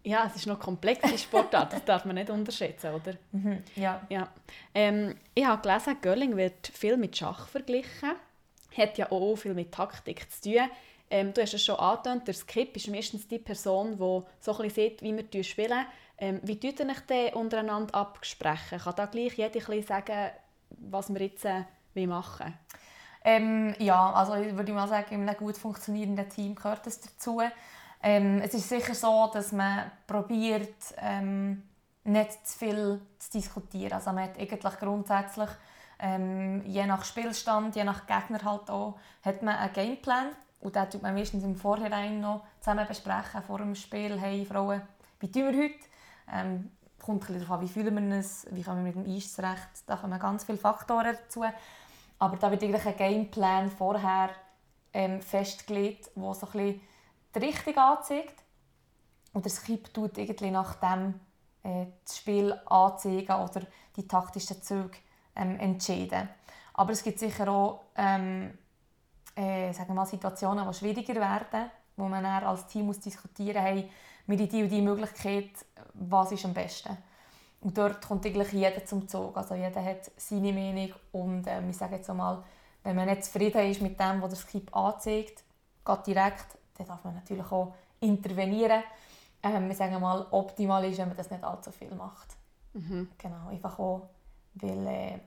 Ja, 0.05 0.27
es 0.27 0.37
ist 0.37 0.47
noch 0.47 0.59
komplexe 0.59 1.19
Sportart, 1.19 1.73
das 1.73 1.85
darf 1.85 2.05
man 2.05 2.15
nicht 2.15 2.31
unterschätzen, 2.31 2.95
oder? 2.95 3.15
Mhm, 3.33 3.62
ja. 3.77 4.06
ja. 4.09 4.29
Ähm, 4.75 5.17
ich 5.35 5.45
habe 5.45 5.61
gelesen, 5.61 5.97
Görling 6.00 6.37
wird 6.37 6.69
viel 6.69 6.97
mit 6.97 7.17
Schach 7.17 7.49
verglichen. 7.49 8.12
Hat 8.77 8.97
ja 8.97 9.11
auch 9.11 9.37
viel 9.37 9.55
mit 9.55 9.73
Taktik 9.73 10.31
zu 10.31 10.50
tun. 10.53 10.71
Ähm, 11.11 11.33
du 11.33 11.41
hast 11.41 11.55
es 11.55 11.65
schon 11.65 11.77
angetönt, 11.77 12.29
der 12.29 12.35
Skip 12.35 12.77
ist 12.77 12.89
meistens 12.89 13.27
die 13.27 13.39
Person, 13.39 13.93
die 13.93 13.99
so 13.99 14.25
ein 14.53 14.56
bisschen 14.62 14.71
sieht, 14.71 15.03
wie 15.03 15.17
wir 15.17 15.45
spielen. 15.45 15.87
Ähm, 16.19 16.41
wie 16.43 16.59
tut 16.59 16.81
ihr 16.81 16.87
euch 16.87 17.00
denn 17.09 17.35
untereinander 17.35 17.95
absprechen? 17.95 18.79
Kann 18.79 18.95
da 18.97 19.06
gleich 19.06 19.35
jeder 19.35 19.69
ein 19.71 19.83
sagen, 19.83 20.31
was 20.71 21.12
wir 21.12 21.23
jetzt 21.23 21.45
äh, 21.45 22.06
machen 22.06 22.55
ähm, 23.25 23.75
Ja, 23.79 24.12
also 24.12 24.35
ich 24.35 24.55
würde 24.56 24.73
mal 24.73 24.89
sagen, 24.89 25.15
in 25.15 25.29
einem 25.29 25.39
gut 25.39 25.56
funktionierenden 25.56 26.29
Team 26.29 26.55
gehört 26.55 26.87
das 26.87 27.00
dazu. 27.00 27.41
Ähm, 28.03 28.41
es 28.43 28.55
ist 28.55 28.69
sicher 28.69 28.95
so, 28.95 29.31
dass 29.33 29.53
man 29.53 29.91
probiert, 30.06 30.95
ähm, 30.99 31.62
nicht 32.05 32.47
zu 32.47 32.59
viel 32.59 33.00
zu 33.19 33.31
diskutieren. 33.33 33.95
Also 33.95 34.12
man 34.12 34.25
hat 34.25 34.39
eigentlich 34.39 34.79
grundsätzlich, 34.79 35.50
ähm, 35.99 36.62
je 36.65 36.87
nach 36.87 37.05
Spielstand, 37.05 37.77
je 37.77 37.85
nach 37.85 38.06
Gegner 38.06 38.43
halt 38.45 38.71
auch, 38.71 38.99
hat 39.25 39.43
man 39.43 39.56
einen 39.56 39.73
Gameplan. 39.73 40.29
Und 40.61 40.75
den 40.75 40.91
tut 40.91 41.03
man 41.03 41.15
meistens 41.15 41.45
im 41.45 41.55
Vorhinein 41.55 42.21
noch 42.21 42.45
zusammen 42.61 42.87
besprechen, 42.87 43.43
vor 43.43 43.59
dem 43.59 43.75
Spiel. 43.75 44.19
Hey 44.19 44.45
Frauen, 44.45 44.83
wie 45.21 45.31
tun 45.31 45.53
wir 45.53 45.65
heute? 45.65 45.75
Ähm, 46.33 46.71
kommt 47.00 47.29
ein 47.29 47.39
darauf 47.39 47.53
an, 47.53 47.61
wie 47.61 47.69
fühlen 47.69 47.95
wir 47.95 48.17
uns, 48.17 48.47
wie 48.50 48.62
kommen 48.62 48.85
wir 48.85 48.93
mit 48.93 49.06
dem 49.06 49.17
Eis 49.17 49.33
zurecht. 49.33 49.69
Da 49.87 49.97
kommen 49.97 50.19
ganz 50.19 50.45
viele 50.45 50.59
Faktoren 50.59 51.17
dazu. 51.17 51.45
Aber 52.19 52.37
da 52.37 52.50
wird 52.50 52.62
eigentlich 52.62 52.87
ein 52.87 52.97
Gameplan 52.97 53.71
vorher 53.71 54.31
ähm, 54.93 55.21
festgelegt, 55.21 56.11
wo 56.17 56.35
so 56.35 56.47
ein 56.47 56.53
bisschen 56.53 56.81
die 57.40 57.46
Richtung 57.46 57.76
anzeigt. 57.76 58.43
Und 59.32 59.44
der 59.44 59.52
Skip 59.52 59.93
tut 59.93 60.19
irgendwie 60.19 60.50
nach 60.50 60.75
dem 60.76 61.20
äh, 61.62 61.87
das 62.05 62.19
Spiel 62.19 62.52
anzeigen 62.67 63.37
oder 63.37 63.62
die 63.96 64.06
taktischen 64.08 64.62
Züge 64.62 64.96
ähm, 65.37 65.58
entscheiden. 65.61 66.29
Aber 66.75 66.92
es 66.92 67.02
gibt 67.02 67.18
sicher 67.18 67.49
auch 67.49 67.80
ähm, 67.97 68.57
äh, 69.38 69.73
sagen 69.73 69.90
wir 69.90 69.95
mal, 69.95 70.07
Situationen, 70.07 70.66
die 70.66 70.75
schwieriger 70.75 71.14
werden, 71.14 71.71
wo 71.97 72.09
man 72.09 72.25
dann 72.25 72.42
als 72.42 72.66
Team 72.66 72.87
muss 72.87 72.99
diskutieren 72.99 73.76
muss, 73.76 73.85
mit 74.26 74.52
die 74.52 74.62
und 74.62 74.68
die 74.68 74.83
Möglichkeit, 74.83 75.50
was 75.95 76.33
ist 76.33 76.45
am 76.45 76.52
besten. 76.52 76.97
Und 77.61 77.78
dort 77.78 78.04
kommt 78.07 78.26
eigentlich 78.26 78.52
jeder 78.52 78.85
zum 78.85 79.09
Zug. 79.09 79.37
Also 79.37 79.54
jeder 79.54 79.85
hat 79.85 80.11
seine 80.16 80.52
Meinung 80.52 80.92
und 81.12 81.47
äh, 81.47 81.68
ich 81.68 81.76
sage 81.76 81.97
jetzt 81.97 82.11
einmal, 82.11 82.42
wenn 82.83 82.97
man 82.97 83.07
nicht 83.07 83.25
zufrieden 83.25 83.71
ist 83.71 83.80
mit 83.80 83.99
dem, 83.99 84.21
was 84.21 84.30
der 84.30 84.38
Skip 84.38 84.76
anzeigt, 84.76 85.45
geht 85.85 86.07
direkt 86.07 86.58
dann 86.78 86.87
darf 86.87 87.04
man 87.04 87.14
natürlich 87.14 87.50
auch 87.50 87.75
intervenieren. 88.00 88.82
Ähm, 89.42 89.68
wir 89.68 89.75
sagen 89.75 90.00
mal, 90.00 90.26
optimal 90.30 90.85
ist, 90.85 90.99
wenn 90.99 91.08
man 91.08 91.16
das 91.16 91.30
nicht 91.30 91.44
allzu 91.44 91.70
viel 91.70 91.94
macht. 91.94 92.37
Mhm. 92.73 93.08
Genau, 93.18 93.49
einfach 93.49 93.78
auch, 93.78 94.08
weil 94.54 94.87
äh, 94.87 95.18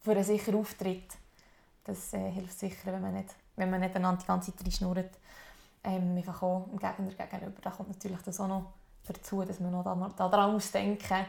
für 0.00 0.12
einen 0.12 0.24
sicheren 0.24 0.60
Auftritt, 0.60 1.16
das 1.84 2.12
äh, 2.14 2.30
hilft 2.30 2.58
sicher, 2.58 2.92
wenn 2.92 3.02
man 3.02 3.14
nicht, 3.14 3.34
wenn 3.56 3.70
man 3.70 3.80
nicht 3.80 3.96
einander 3.96 4.20
die 4.20 4.26
ganze 4.26 4.54
Zeit 4.54 4.64
reinschnurrt. 4.64 5.18
Ähm, 5.82 6.16
einfach 6.16 6.42
auch 6.42 6.68
dem 6.68 6.78
Gegner 6.78 7.26
gegenüber. 7.26 7.60
Da 7.62 7.70
kommt 7.70 7.88
natürlich 7.88 8.20
das 8.22 8.38
auch 8.40 8.48
noch 8.48 8.72
dazu, 9.06 9.42
dass 9.42 9.60
man 9.60 9.72
noch 9.72 9.82
daran 9.82 10.12
da, 10.16 10.28
da 10.28 10.48
muss 10.48 10.70
denken 10.70 11.26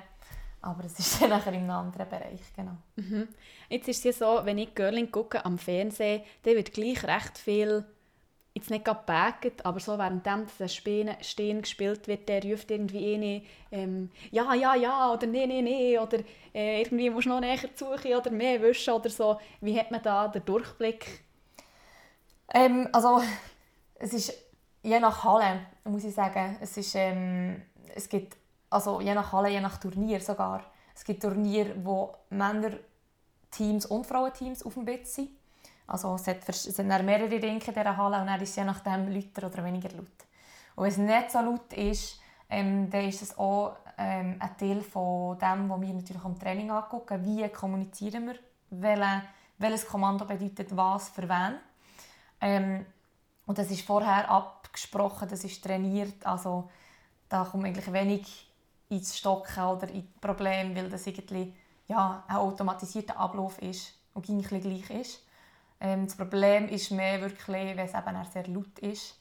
aber 0.62 0.86
es 0.86 1.00
ist 1.00 1.22
dann 1.22 1.30
nachher 1.30 1.54
in 1.54 1.62
einem 1.62 1.72
anderen 1.72 2.08
Bereich, 2.08 2.42
genau. 2.56 2.78
Mhm. 2.96 3.28
Jetzt 3.70 3.88
ist 3.88 4.06
es 4.06 4.20
ja 4.20 4.40
so, 4.40 4.46
wenn 4.46 4.58
ich 4.58 4.76
Girling 4.76 5.12
gucke 5.12 5.44
am 5.44 5.58
Fernsehen, 5.58 6.24
dann 6.44 6.56
wird 6.56 6.72
gleich 6.72 7.04
recht 7.04 7.38
viel 7.38 7.86
jetzt 8.54 8.70
nicht 8.70 8.86
gepackt, 8.86 9.66
aber 9.66 9.80
so 9.80 9.98
während 9.98 10.26
das 10.26 10.76
Stehen 10.76 11.62
gespielt 11.62 12.08
wird, 12.08 12.28
der 12.28 12.44
ruft 12.44 12.70
irgendwie 12.70 13.16
eine, 13.16 13.42
ähm, 13.72 14.10
ja, 14.30 14.54
ja, 14.54 14.76
ja, 14.76 15.14
oder 15.14 15.26
nee, 15.28 15.48
nee, 15.48 15.62
nee, 15.62 15.98
oder 15.98 16.20
äh, 16.54 16.82
irgendwie 16.82 17.10
musst 17.10 17.28
du 17.28 17.30
noch 17.30 17.40
näher 17.40 17.58
suchen 17.76 18.14
oder 18.14 18.30
mehr 18.30 18.62
wischen 18.62 18.94
oder 18.94 19.10
so. 19.10 19.40
Wie 19.62 19.80
hat 19.80 19.92
man 19.92 20.04
da 20.04 20.28
den 20.28 20.44
Durchblick? 20.44 21.24
Ähm, 22.54 22.90
also, 22.92 23.22
es 23.96 24.14
ist 24.14 24.34
je 24.84 25.00
nach 25.00 25.24
Halle, 25.24 25.68
muss 25.86 26.04
ich 26.04 26.14
sagen, 26.14 26.58
es 26.60 26.76
ist, 26.76 26.96
ähm, 26.96 27.62
es 27.96 28.10
gibt, 28.10 28.36
also 28.70 29.00
je 29.00 29.14
nach 29.14 29.32
Halle, 29.32 29.50
je 29.50 29.62
nach 29.62 29.78
Turnier 29.78 30.20
sogar, 30.20 30.64
es 30.94 31.06
gibt 31.06 31.22
Turniere, 31.22 31.74
wo 31.86 32.14
Männer-Teams 32.30 33.86
und 33.86 34.06
Frauenteams 34.06 34.64
auf 34.64 34.74
dem 34.74 34.84
Bett 34.84 35.08
sind 35.08 35.30
also 35.88 36.16
es, 36.16 36.28
hat, 36.28 36.48
es 36.48 36.64
sind 36.64 36.88
mehrere 36.88 37.30
Ringe 37.30 37.54
in 37.54 37.60
dieser 37.60 37.98
Halle 37.98 38.22
und 38.22 38.28
dann 38.28 38.42
ist 38.42 38.50
es 38.50 38.56
je 38.56 38.64
nachdem 38.64 39.12
lauter 39.12 39.48
oder 39.48 39.64
weniger 39.64 39.90
laut. 39.90 40.08
Und 40.76 40.84
wenn 40.84 40.92
es 40.92 40.98
nicht 40.98 41.32
so 41.32 41.40
laut 41.40 41.74
ist, 41.74 42.20
ähm, 42.50 42.90
dann 42.90 43.08
ist 43.08 43.22
es 43.22 43.38
auch 43.38 43.76
ähm, 43.98 44.38
ein 44.40 44.58
Teil 44.58 44.82
von 44.82 45.38
dem, 45.38 45.70
was 45.70 45.82
wir 45.82 45.94
natürlich 45.94 46.24
am 46.24 46.40
Training 46.40 46.72
angucken. 46.72 47.24
Wie 47.24 47.48
kommunizieren 47.50 48.28
wir? 48.28 48.36
Welche, 48.70 49.24
welches 49.58 49.88
Kommando 49.88 50.26
bedeutet 50.26 50.76
was 50.76 51.10
für 51.10 51.28
wen? 51.28 51.56
Ähm, 52.40 52.86
und 53.46 53.58
das 53.58 53.70
ist 53.70 53.86
vorher 53.86 54.30
abgesprochen, 54.30 55.28
das 55.30 55.44
ist 55.44 55.64
trainiert. 55.64 56.26
Also 56.26 56.70
da 57.30 57.44
kommt 57.44 57.66
eigentlich 57.66 57.92
wenig 57.92 58.52
ins 58.90 59.18
Stocken 59.18 59.64
oder 59.64 59.90
in 59.90 60.08
Probleme, 60.20 60.76
weil 60.76 60.90
das 60.90 61.08
irgendwie 61.08 61.54
ja, 61.88 62.24
ein 62.28 62.36
automatisierter 62.36 63.18
Ablauf 63.18 63.62
ist 63.62 63.94
und 64.14 64.26
gleich 64.26 64.90
ist. 64.90 65.22
Ähm, 65.82 66.06
das 66.06 66.16
Problem 66.16 66.70
ist 66.70 66.92
mehr 66.92 67.20
wirklich, 67.22 67.76
wenn 67.76 67.80
es 67.80 67.94
eben 67.94 68.26
sehr 68.32 68.48
laut 68.48 68.80
ist. 68.80 69.20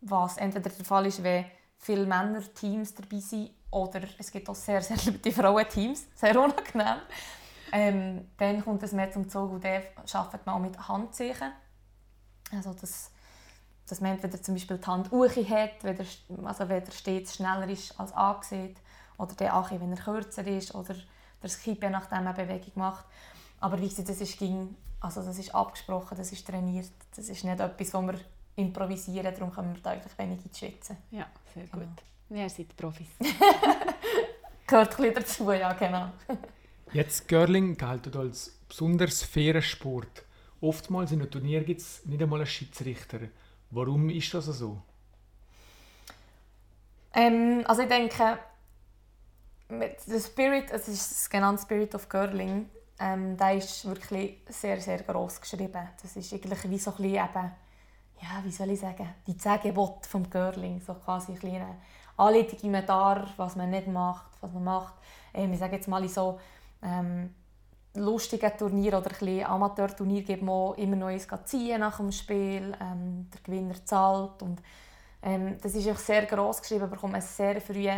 Was 0.00 0.36
entweder 0.36 0.68
der 0.68 0.84
Fall 0.84 1.06
ist, 1.06 1.22
wenn 1.22 1.46
viele 1.78 2.04
Männer-Teams 2.04 2.94
dabei 2.94 3.18
sind 3.20 3.50
oder 3.70 4.02
es 4.18 4.30
gibt 4.30 4.48
auch 4.48 4.54
sehr, 4.54 4.82
sehr 4.82 4.96
laute 5.06 5.32
Frauen-Teams. 5.32 6.06
Sehr 6.14 6.38
unangenehm. 6.38 7.00
Ähm, 7.72 8.28
dann 8.36 8.62
kommt 8.62 8.82
es 8.82 8.92
mehr 8.92 9.10
zum 9.10 9.28
Zug 9.28 9.52
und 9.52 9.64
dann 9.64 9.82
arbeitet 10.12 10.44
man 10.44 10.56
auch 10.56 10.60
mit 10.60 10.88
Handzeichen. 10.88 11.52
Also 12.54 12.74
das, 12.74 13.10
dass 13.88 14.00
man 14.00 14.12
entweder 14.12 14.42
zum 14.42 14.54
Beispiel 14.54 14.78
die 14.78 14.86
Hand 14.86 15.10
hoch 15.10 15.28
hat, 15.28 15.82
wenn 15.82 15.96
der, 15.96 16.06
also 16.44 16.68
wenn 16.68 16.84
der 16.84 16.92
stets 16.92 17.36
schneller 17.36 17.68
ist 17.68 17.98
als 17.98 18.12
angesehen, 18.12 18.76
oder 19.16 19.34
der 19.34 19.54
Achi, 19.54 19.80
wenn 19.80 19.92
er 19.92 20.02
kürzer 20.02 20.46
ist, 20.46 20.74
oder 20.74 20.94
der 21.42 21.48
Skip, 21.48 21.82
je 21.82 21.90
nachdem 21.90 22.26
eine 22.26 22.34
Bewegung 22.34 22.72
macht. 22.74 23.06
Aber 23.60 23.80
wie 23.80 23.88
gesagt, 23.88 24.08
das 24.08 24.20
ist, 24.20 24.38
ging, 24.38 24.76
also 25.02 25.22
das 25.22 25.38
ist 25.38 25.54
abgesprochen, 25.54 26.16
das 26.16 26.30
ist 26.30 26.46
trainiert. 26.46 26.90
Das 27.14 27.28
ist 27.28 27.44
nicht 27.44 27.60
etwas, 27.60 27.94
wo 27.94 28.02
wir 28.02 28.18
improvisieren, 28.54 29.34
darum 29.34 29.52
können 29.52 29.74
wir 29.74 29.82
da 29.82 29.90
eigentlich 29.90 30.16
wenig 30.16 30.40
Schwitzen. 30.54 30.96
Ja, 31.10 31.26
sehr 31.52 31.64
gut. 31.64 31.82
Genau. 32.28 32.42
Ihr 32.42 32.48
seid 32.48 32.76
Profis. 32.76 33.08
Gehört 34.66 34.98
ein 34.98 35.14
dazu, 35.14 35.50
ja 35.52 35.72
genau. 35.72 36.12
Jetzt 36.92 37.26
Girling 37.26 37.76
gilt 37.76 38.16
als 38.16 38.58
besonders 38.68 39.22
fairer 39.22 39.60
Sport. 39.60 40.24
Oftmals 40.60 41.10
in 41.10 41.20
einem 41.20 41.30
Turnier 41.30 41.64
gibt 41.64 41.80
es 41.80 42.06
nicht 42.06 42.22
einmal 42.22 42.40
einen 42.40 42.46
Schiedsrichter. 42.46 43.18
Warum 43.70 44.08
ist 44.08 44.32
das 44.32 44.46
so? 44.46 44.80
Ähm, 47.14 47.64
also 47.66 47.82
ich 47.82 47.88
denke, 47.88 48.38
der 49.68 50.20
Spirit, 50.20 50.70
es 50.70 50.88
ist 50.88 51.10
das 51.10 51.30
genannte 51.30 51.62
Spirit 51.62 51.94
of 51.94 52.08
Girling, 52.08 52.68
ähm, 52.98 53.36
der 53.36 53.54
ist 53.54 53.84
wirklich 53.84 54.38
sehr, 54.48 54.80
sehr 54.80 55.02
gross 55.02 55.40
geschrieben. 55.40 55.88
Das 56.00 56.16
ist 56.16 56.32
eigentlich 56.32 56.70
wie 56.70 56.78
so 56.78 56.90
ein 56.90 56.96
bisschen 56.96 57.14
eben, 57.14 57.52
ja, 58.20 58.44
wie 58.44 58.52
soll 58.52 58.70
ich 58.70 58.80
sagen, 58.80 59.08
die 59.26 59.36
zehn 59.36 59.74
vom 59.74 60.30
Girling, 60.30 60.80
so 60.80 60.94
quasi 60.94 61.32
ein 61.32 61.54
eine 61.54 61.76
Anleitung, 62.16 62.58
wie 62.62 62.68
man 62.68 62.86
darf, 62.86 63.30
was 63.36 63.56
man 63.56 63.70
nicht 63.70 63.88
macht, 63.88 64.30
was 64.40 64.52
man 64.52 64.64
macht. 64.64 64.94
Ähm, 65.34 65.52
ich 65.52 65.58
sage 65.58 65.76
jetzt 65.76 65.88
mal 65.88 66.06
so, 66.08 66.38
ähm, 66.82 67.34
lustige 67.94 68.56
Turnier 68.56 68.98
oder 68.98 69.10
ein 69.20 69.44
Amateurturnier 69.44 70.22
gibt 70.22 70.42
man 70.42 70.74
immer 70.74 71.06
eins 71.06 71.26
ziehen 71.44 71.80
nach 71.80 71.96
dem 71.98 72.12
Spiel. 72.12 72.74
Ähm, 72.80 73.28
der 73.32 73.40
Gewinner 73.42 73.84
zahlt 73.84 74.42
und 74.42 74.62
ähm, 75.22 75.56
das 75.62 75.74
ist 75.74 75.88
auch 75.88 75.98
sehr 75.98 76.26
gross 76.26 76.60
geschrieben, 76.60 76.90
bekommt 76.90 77.12
man 77.12 77.20
sehr 77.20 77.60
früh 77.60 77.88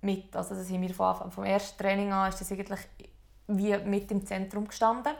mit. 0.00 0.34
Also 0.36 0.54
das 0.54 0.70
haben 0.70 0.82
wir 0.82 0.94
vom 0.94 1.44
ersten 1.44 1.78
Training 1.78 2.12
an 2.12 2.28
ist 2.28 2.40
das 2.40 2.52
eigentlich 2.52 2.80
wie 3.48 3.76
mit 3.78 4.10
im 4.10 4.24
Zentrum 4.26 4.68
gestanden. 4.68 5.14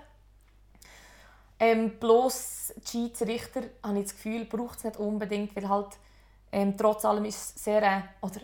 Ähm, 1.61 1.99
bloß 1.99 2.75
die 2.76 2.88
Schiedsrichter, 2.88 3.62
habe 3.82 3.99
ich 3.99 4.04
das 4.04 4.14
Gefühl, 4.14 4.44
braucht 4.44 4.78
es 4.78 4.85
nicht 4.85 4.97
unbedingt, 4.97 5.56
weil 5.56 5.68
halt 5.68 5.99
ähm, 6.52 6.76
trotz 6.76 7.04
allem 7.04 7.25
ist 7.25 7.56
es 7.56 7.64
sehr, 7.64 7.82
äh, 7.82 8.02
oder 8.23 8.40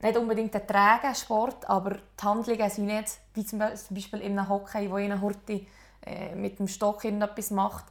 nicht 0.00 0.16
unbedingt 0.16 0.54
ein 0.54 0.66
träger 0.66 1.14
Sport, 1.14 1.68
aber 1.68 1.96
die 1.96 2.24
Handlungen 2.24 2.70
sind 2.70 2.86
nicht, 2.86 3.18
wie 3.34 3.44
zum 3.44 3.58
Beispiel 3.58 4.20
im 4.20 4.48
Hockey, 4.48 4.90
wo 4.90 4.96
einer 4.96 5.20
Horti 5.20 5.66
äh, 6.04 6.34
mit 6.34 6.58
dem 6.58 6.68
Stock 6.68 7.04
etwas 7.04 7.50
macht, 7.50 7.84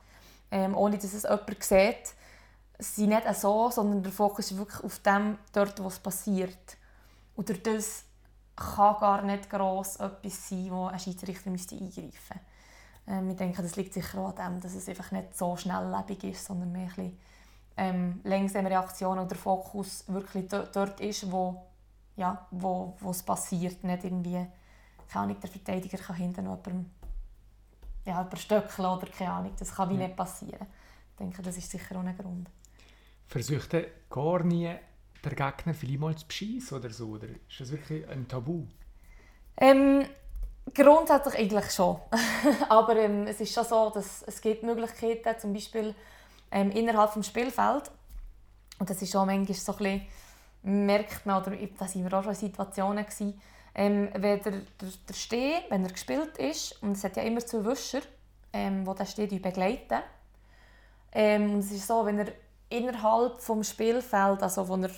ähm, 0.52 0.76
ohne 0.76 0.98
dass 0.98 1.14
es 1.14 1.24
jemand 1.24 1.64
sieht. 1.64 2.14
Sie 2.78 3.02
sind 3.02 3.10
nicht 3.10 3.36
so, 3.36 3.70
sondern 3.72 4.04
der 4.04 4.12
Fokus 4.12 4.52
ist 4.52 4.58
wirklich 4.58 4.84
auf 4.84 5.00
dem, 5.00 5.38
dort, 5.54 5.82
wo 5.82 5.88
es 5.88 6.00
passiert. 6.00 6.78
Und 7.36 7.50
das 7.66 8.04
kann 8.56 9.00
gar 9.00 9.22
nicht 9.22 9.50
gross 9.50 9.98
etwas 9.98 10.50
sein, 10.50 10.68
wo 10.70 10.86
ein 10.86 11.00
Schiedsrichter 11.00 11.50
müsste 11.50 11.76
eingreifen 11.76 12.04
müsste. 12.06 12.40
Ähm, 13.08 13.30
ich 13.30 13.38
denke, 13.38 13.62
das 13.62 13.76
liegt 13.76 13.94
sicher 13.94 14.20
auch 14.20 14.38
an 14.38 14.54
dem, 14.54 14.62
dass 14.62 14.74
es 14.74 14.90
einfach 14.90 15.12
nicht 15.12 15.38
so 15.38 15.56
schnelllebig 15.56 16.24
ist, 16.24 16.46
sondern 16.46 16.72
mehr 16.72 16.84
ein 16.84 16.88
bisschen, 16.88 17.20
ähm, 17.78 18.22
langsame 18.24 18.70
Reaktion 18.70 19.20
oder 19.20 19.28
der 19.28 19.38
Fokus 19.38 20.06
wirklich 20.08 20.48
dort 20.50 21.00
ist, 21.02 21.30
wo, 21.32 21.66
ja, 22.16 22.48
wo, 22.52 22.96
wo 23.00 23.12
es 23.12 23.22
passiert. 23.22 23.84
Nicht 23.84 24.04
irgendwie, 24.06 24.48
keine 25.10 25.24
Ahnung, 25.24 25.40
der 25.40 25.50
Verteidiger 25.50 25.98
kann 25.98 26.16
hinten 26.16 26.46
noch 26.46 26.58
jemandem, 26.66 26.92
ja, 28.06 28.22
überstöckeln 28.22 28.88
oder 28.88 29.08
keine 29.08 29.32
Ahnung. 29.32 29.54
Das 29.60 29.74
kann 29.74 29.90
wie 29.90 29.98
nicht 29.98 30.16
passieren. 30.16 30.66
Ich 31.12 31.18
denke, 31.18 31.42
das 31.42 31.58
ist 31.58 31.70
sicher 31.70 31.98
auch 31.98 32.04
ein 32.04 32.18
Grund. 32.18 32.50
Versucht 33.28 33.74
er 33.74 33.88
gar 34.10 34.44
nie 34.44 34.74
der 35.30 35.52
Gegner 35.52 35.74
vielleicht 35.74 36.00
mal 36.00 36.16
zu 36.16 36.28
bescheissen 36.28 36.78
oder 36.78 36.90
so? 36.90 37.08
Oder 37.08 37.28
ist 37.28 37.60
das 37.60 37.72
wirklich 37.72 38.08
ein 38.08 38.28
Tabu? 38.28 38.64
Ähm, 39.58 40.06
grundsätzlich 40.74 41.38
eigentlich 41.38 41.72
schon. 41.72 41.98
Aber 42.70 42.96
ähm, 42.96 43.28
es 43.28 43.40
ist 43.42 43.54
schon 43.54 43.66
so, 43.66 43.92
dass 43.94 44.24
es 44.24 44.42
gibt 44.42 44.64
Möglichkeiten, 44.64 45.40
zum 45.40 45.54
Beispiel 45.54 45.94
ähm, 46.52 46.72
innerhalb 46.72 47.14
des 47.14 47.28
Spielfelds. 47.28 47.92
Und 48.80 48.90
das 48.90 49.02
ist 49.02 49.12
schon 49.12 49.28
manchmal 49.28 49.56
so 49.56 49.72
ein 49.74 49.78
bisschen, 49.78 50.02
merkt 50.64 51.26
man, 51.26 51.42
oder 51.42 51.56
da 51.56 51.86
waren 51.86 52.04
wir 52.04 52.14
auch 52.14 52.24
schon 52.24 52.34
in 52.34 52.40
Situationen, 52.40 53.06
gewesen, 53.06 53.42
ähm, 53.76 54.10
wenn 54.14 54.42
der, 54.42 54.52
der, 54.52 54.90
der 55.08 55.14
Steh, 55.14 55.56
wenn 55.70 55.84
er 55.84 55.92
gespielt 55.92 56.38
ist, 56.38 56.82
und 56.82 56.94
es 56.94 57.04
hat 57.04 57.18
ja 57.18 57.24
immer 57.24 57.42
zwei 57.42 57.66
Wischer, 57.66 58.02
ähm, 58.54 58.86
die 58.86 58.96
den 58.96 59.06
Steh 59.06 59.40
begleiten. 59.40 60.02
Ähm, 61.12 61.54
und 61.54 61.60
es 61.60 61.72
ist 61.72 61.88
so, 61.88 62.06
wenn 62.06 62.20
er 62.20 62.32
innerhalb 62.70 63.38
des 63.46 63.70
Spielfelds, 63.70 64.44
also 64.44 64.68
wo 64.68 64.76
er 64.76 64.92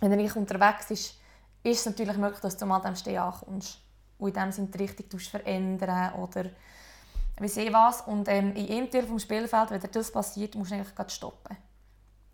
wenn 0.00 0.10
er 0.10 0.16
nicht 0.16 0.36
unterwegs 0.36 0.90
ist, 0.90 1.14
ist 1.62 1.80
es 1.80 1.86
natürlich 1.86 2.16
möglich, 2.16 2.40
dass 2.40 2.56
du 2.56 2.66
mal 2.66 2.80
dem 2.80 2.96
Stehen 2.96 3.18
ankommst 3.18 3.80
und 4.18 4.28
in 4.28 4.34
dem 4.34 4.52
Sinne 4.52 4.68
die 4.68 4.78
Richtung 4.78 5.20
verändern 5.20 6.14
oder 6.14 6.50
wie 7.40 7.48
sehe 7.48 7.72
was. 7.72 8.02
Und 8.02 8.28
ähm, 8.28 8.54
in 8.54 8.70
einem 8.70 8.90
Teil 8.90 9.06
des 9.06 9.22
Spielfelds, 9.22 9.70
wenn 9.70 9.80
das 9.80 10.12
passiert, 10.12 10.54
musst 10.54 10.70
du 10.70 10.76
eigentlich 10.76 11.12
stoppen. 11.12 11.56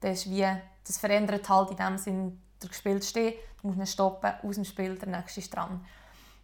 Das, 0.00 0.18
ist 0.18 0.30
wie, 0.30 0.46
das 0.86 0.98
verändert 0.98 1.48
halt 1.48 1.70
in 1.70 1.76
dem 1.76 1.98
Sinne 1.98 2.32
der 2.60 2.68
gespielt 2.68 3.04
Stehen. 3.04 3.34
Du 3.60 3.68
musst 3.68 3.78
ihn 3.78 3.86
stoppen, 3.86 4.32
aus 4.42 4.54
dem 4.56 4.64
Spiel, 4.64 4.96
der 4.96 5.08
nächste 5.08 5.40
ist 5.40 5.54
dran. 5.54 5.84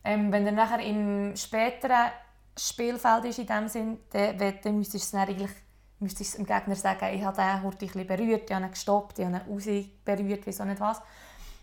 Ähm, 0.05 0.33
wenn 0.33 0.47
er 0.47 0.53
nachher 0.53 0.81
im 0.81 1.37
späteren 1.37 2.11
Spielfeld 2.57 3.25
ist, 3.27 3.39
in 3.39 3.47
dem 3.47 3.69
Sinn, 3.69 3.99
dann, 4.11 4.39
dann 4.39 4.79
müsstest 4.79 5.13
du 5.13 5.17
es 5.17 5.23
eigentlich 5.23 5.51
müsstest 6.01 6.35
du 6.35 6.39
dem 6.39 6.47
Gegner 6.47 6.77
sagen, 6.77 7.15
ich 7.15 7.25
habe 7.25 7.37
den 7.37 7.63
Hurt 7.63 7.79
berührt, 7.79 8.51
ich 8.51 8.55
habe 8.55 8.65
ihn 8.65 8.71
gestoppt, 8.71 9.19
ich 9.19 9.25
habe 9.25 9.37
ihn 9.37 9.53
raus 9.53 9.67
berührt, 10.05 10.47
wieso 10.47 10.65
nicht 10.65 10.81
was. 10.81 11.01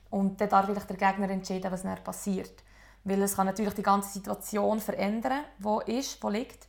Und 0.09 0.39
dann 0.39 0.49
darf 0.49 0.65
vielleicht 0.65 0.89
der 0.89 0.97
Gegner 0.97 1.29
entscheiden, 1.29 1.71
was 1.71 1.83
dann 1.83 2.03
passiert. 2.03 2.63
Weil 3.03 3.21
es 3.21 3.35
kann 3.35 3.47
natürlich 3.47 3.73
die 3.73 3.83
ganze 3.83 4.09
Situation 4.11 4.79
verändern, 4.79 5.43
wo 5.59 5.79
ist, 5.81 6.21
wo 6.23 6.29
liegt. 6.29 6.67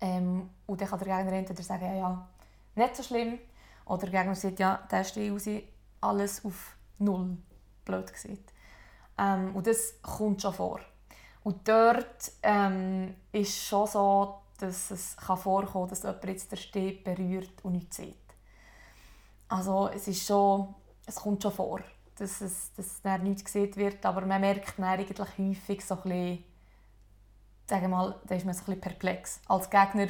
Ähm, 0.00 0.50
und 0.66 0.80
dann 0.80 0.88
kann 0.88 0.98
der 0.98 1.16
Gegner 1.16 1.32
entweder 1.32 1.62
sagen, 1.62 1.84
ja, 1.84 1.94
ja, 1.94 2.28
nicht 2.74 2.96
so 2.96 3.02
schlimm. 3.02 3.38
Oder 3.86 4.06
der 4.06 4.20
Gegner 4.20 4.34
sagt, 4.34 4.58
ja, 4.58 4.86
der 4.90 5.04
steht 5.04 5.32
raus, 5.32 5.48
alles 6.00 6.44
auf 6.44 6.76
Null. 6.98 7.36
Blöd 7.84 8.12
gesagt. 8.12 8.52
Ähm, 9.18 9.54
und 9.54 9.66
das 9.66 10.00
kommt 10.02 10.42
schon 10.42 10.54
vor. 10.54 10.80
Und 11.42 11.66
dort 11.66 12.32
ähm, 12.42 13.14
ist 13.32 13.64
schon 13.64 13.86
so, 13.86 14.41
dass 14.62 14.90
es 14.90 15.16
kann 15.16 15.36
vorkommen 15.36 15.88
kann, 15.88 15.88
dass 15.88 16.02
jemand 16.02 16.24
jetzt 16.24 16.50
den 16.50 16.58
Steg 16.58 17.04
berührt 17.04 17.52
und 17.64 17.72
nichts 17.72 17.96
sieht. 17.96 18.16
Also 19.48 19.88
es 19.88 20.08
ist 20.08 20.26
schon, 20.26 20.74
es 21.06 21.16
kommt 21.16 21.42
schon 21.42 21.52
vor, 21.52 21.80
dass 22.16 22.40
es 22.40 22.72
dass 22.74 23.02
dann 23.02 23.24
nichts 23.24 23.44
gesehen 23.44 23.74
wird, 23.76 24.04
aber 24.06 24.24
man 24.24 24.40
merkt 24.40 24.78
dann 24.78 24.86
eigentlich 24.86 25.18
häufig 25.38 25.84
so 25.84 25.96
ein 25.96 26.02
bisschen, 26.02 26.44
sagen 27.68 27.90
mal, 27.90 28.20
da 28.26 28.34
ist 28.34 28.46
man 28.46 28.54
so 28.54 28.60
ein 28.60 28.66
bisschen 28.66 28.80
perplex. 28.80 29.40
Als 29.46 29.68
Gegner, 29.68 30.08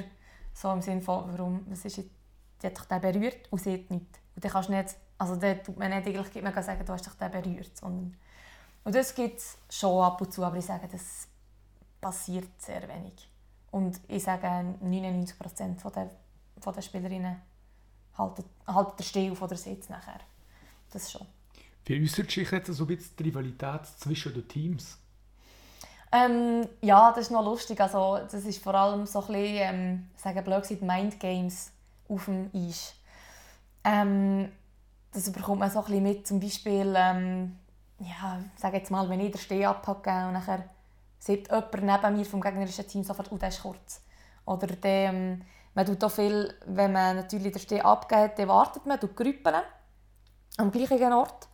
so 0.53 0.71
im 0.73 0.83
Sinne 0.83 1.03
von, 1.03 1.33
warum, 1.33 1.67
was 1.69 1.85
ist 1.85 1.97
jetzt, 1.97 2.11
hat 2.63 2.79
dich 2.79 2.85
den 2.85 3.01
berührt 3.01 3.51
und 3.51 3.61
sieht 3.61 3.91
nichts. 3.91 4.21
Und 4.35 4.45
dann 4.45 4.53
kannst 4.53 4.69
du 4.69 4.75
nicht, 4.75 4.95
also 5.19 5.37
dann 5.37 5.63
tut 5.65 5.79
man 5.79 5.91
nicht 5.91 6.07
eigentlich 6.07 6.43
man 6.43 6.53
kann 6.53 6.63
sagen, 6.63 6.85
du 6.85 6.93
hast 6.93 7.07
dich 7.07 7.15
den 7.15 7.31
berührt, 7.31 7.77
sondern 7.77 8.17
und 8.85 8.95
das 8.95 9.15
gibt 9.15 9.39
es 9.39 9.59
schon 9.71 10.03
ab 10.03 10.21
und 10.21 10.33
zu, 10.33 10.45
aber 10.45 10.57
ich 10.57 10.65
sage, 10.65 10.89
das 10.89 11.29
passiert 12.01 12.61
sehr 12.61 12.83
wenig. 12.89 13.32
Und 13.73 13.99
ich 14.07 14.23
sage, 14.23 14.47
99 14.81 15.39
Prozent 15.39 15.83
der, 15.97 16.11
von 16.61 16.75
der 16.75 16.83
Spielerinnen 16.83 17.37
halten, 18.17 18.45
halten 18.67 18.97
den 18.97 19.05
Stil 19.05 19.35
von 19.35 19.49
der 19.49 19.59
Sitz 19.59 19.89
nachher. 19.89 20.21
Das 20.93 21.11
schon. 21.11 21.27
Wie 21.87 22.01
äußert 22.01 22.31
sich 22.31 22.51
jetzt 22.51 22.73
so 22.73 22.85
ein 22.85 22.87
bisschen 22.87 23.17
die 23.19 23.23
Rivalität 23.25 23.87
zwischen 23.99 24.35
den 24.35 24.47
Teams? 24.47 24.99
Ähm, 26.13 26.69
ja, 26.83 27.11
das 27.11 27.27
ist 27.27 27.31
noch 27.31 27.43
lustig. 27.43 27.81
Also, 27.81 28.19
das 28.31 28.45
ist 28.45 28.63
vor 28.63 28.75
allem 28.75 29.07
so 29.07 29.21
ein 29.21 29.27
bisschen, 29.27 29.57
ähm, 29.57 30.11
sagen 30.17 30.45
blöd 30.45 30.63
gesagt, 30.63 30.83
Mind 30.83 31.19
Games 31.19 31.73
auf 32.09 32.27
dem 32.27 32.51
Eis. 32.55 32.95
Ähm, 33.85 34.53
das 35.13 35.33
bekommt 35.33 35.61
man 35.61 35.71
so 35.71 35.79
ein 35.79 35.85
bisschen 35.87 36.03
mit, 36.03 36.27
zum 36.27 36.39
Beispiel, 36.39 36.95
ähm, 36.97 37.57
ja, 37.99 38.41
sage 38.57 38.77
jetzt 38.77 38.91
mal, 38.91 39.09
wenn 39.09 39.21
ich 39.21 39.33
den 39.33 39.41
Steh 39.41 39.65
abhacke 39.65 40.11
und 40.27 40.35
nachher 40.35 40.69
sieht 41.23 41.49
jemand 41.49 41.83
neben 41.83 42.17
mir 42.17 42.25
vom 42.25 42.41
gegnerischen 42.41 42.87
Team 42.89 43.05
sofort, 43.05 43.31
oh, 43.31 43.37
der 43.37 43.51
ist 43.51 43.63
kurz. 43.63 44.01
Oder 44.45 44.67
der, 44.67 45.11
ähm, 45.11 45.43
man 45.73 45.87
tut 45.87 46.03
auch 46.03 46.11
viel, 46.11 46.53
wenn 46.67 46.93
man 46.93 47.17
natürlich 47.17 47.53
den 47.53 47.61
Steh 47.61 47.81
abgeht, 47.81 48.33
dann 48.37 48.49
wartet 48.49 48.85
man, 48.87 48.99
tut 48.99 49.15
grüppeln 49.15 49.63
am 50.59 50.73
gleichen 50.73 51.13
Ort 51.13 51.49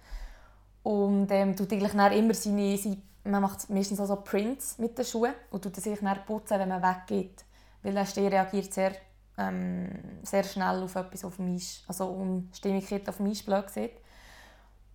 und 0.83 1.31
ähm, 1.31 1.55
tut 1.55 1.71
eigentlich 1.73 1.93
immer 1.95 2.35
seine, 2.35 2.79
seine 2.79 3.03
man 3.25 3.43
macht 3.43 3.69
meistens 3.69 4.01
auch 4.01 4.07
so 4.07 4.17
Prints 4.17 4.79
mit 4.79 4.97
den 4.97 5.05
Schuhen 5.05 5.35
und 5.51 5.63
tut 5.63 5.77
sich 5.77 5.99
dann 6.01 6.25
putzen, 6.25 6.59
wenn 6.59 6.69
man 6.69 6.83
weggeht, 6.83 7.45
weil 7.83 7.93
der 7.93 8.07
Steh 8.07 8.27
reagiert 8.27 8.73
sehr, 8.73 8.93
ähm, 9.37 10.21
sehr 10.23 10.45
schnell 10.45 10.83
auf 10.83 10.97
etwas 10.97 11.27
auf 11.27 11.37
dem 11.37 11.55
Eis, 11.55 11.85
also 11.87 12.07
Unstimmigkeit 12.07 13.07
auf 13.07 13.19
dem 13.19 13.27
Eis 13.27 13.43
blöd 13.43 13.69
sieht. 13.69 14.01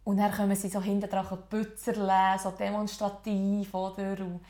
Und 0.03 0.17
dann 0.17 0.33
kommen 0.33 0.55
sie 0.55 0.67
so 0.67 0.81
hinten 0.81 1.09
dran 1.09 1.25
putzerle, 1.49 2.37
so 2.37 2.51
demonstrativ, 2.51 3.73
oder? 3.73 4.19
Und, 4.19 4.41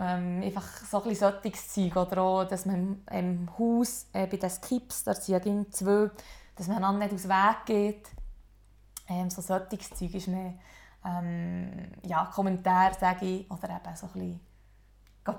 ähm, 0.00 0.42
einfach 0.42 0.66
so 0.90 1.02
ein 1.02 1.08
bisschen 1.10 1.90
Zeug. 1.90 1.96
Oder 1.96 2.22
auch, 2.22 2.44
dass 2.44 2.64
man 2.64 3.02
im 3.10 3.48
Haus, 3.58 4.06
äh, 4.12 4.26
bei 4.26 4.38
den 4.38 4.50
Skips, 4.50 5.04
da 5.04 5.14
sind 5.14 5.44
ja 5.44 5.70
zwei, 5.70 6.10
dass 6.56 6.68
man 6.68 6.78
einander 6.78 7.04
nicht 7.04 7.14
aus 7.14 7.22
dem 7.22 7.30
Weg 7.30 7.66
geht. 7.66 8.08
Ähm, 9.08 9.28
so 9.28 9.42
solches 9.42 9.90
Zeug 9.90 10.14
ist 10.14 10.28
mehr 10.28 10.54
ähm, 11.04 11.92
ja, 12.02 12.24
Kommentare, 12.26 12.94
sage 12.98 13.26
ich, 13.26 13.50
oder 13.50 13.68
eben 13.68 13.96
so 13.96 14.06
ein 14.06 14.12
bisschen 14.12 14.40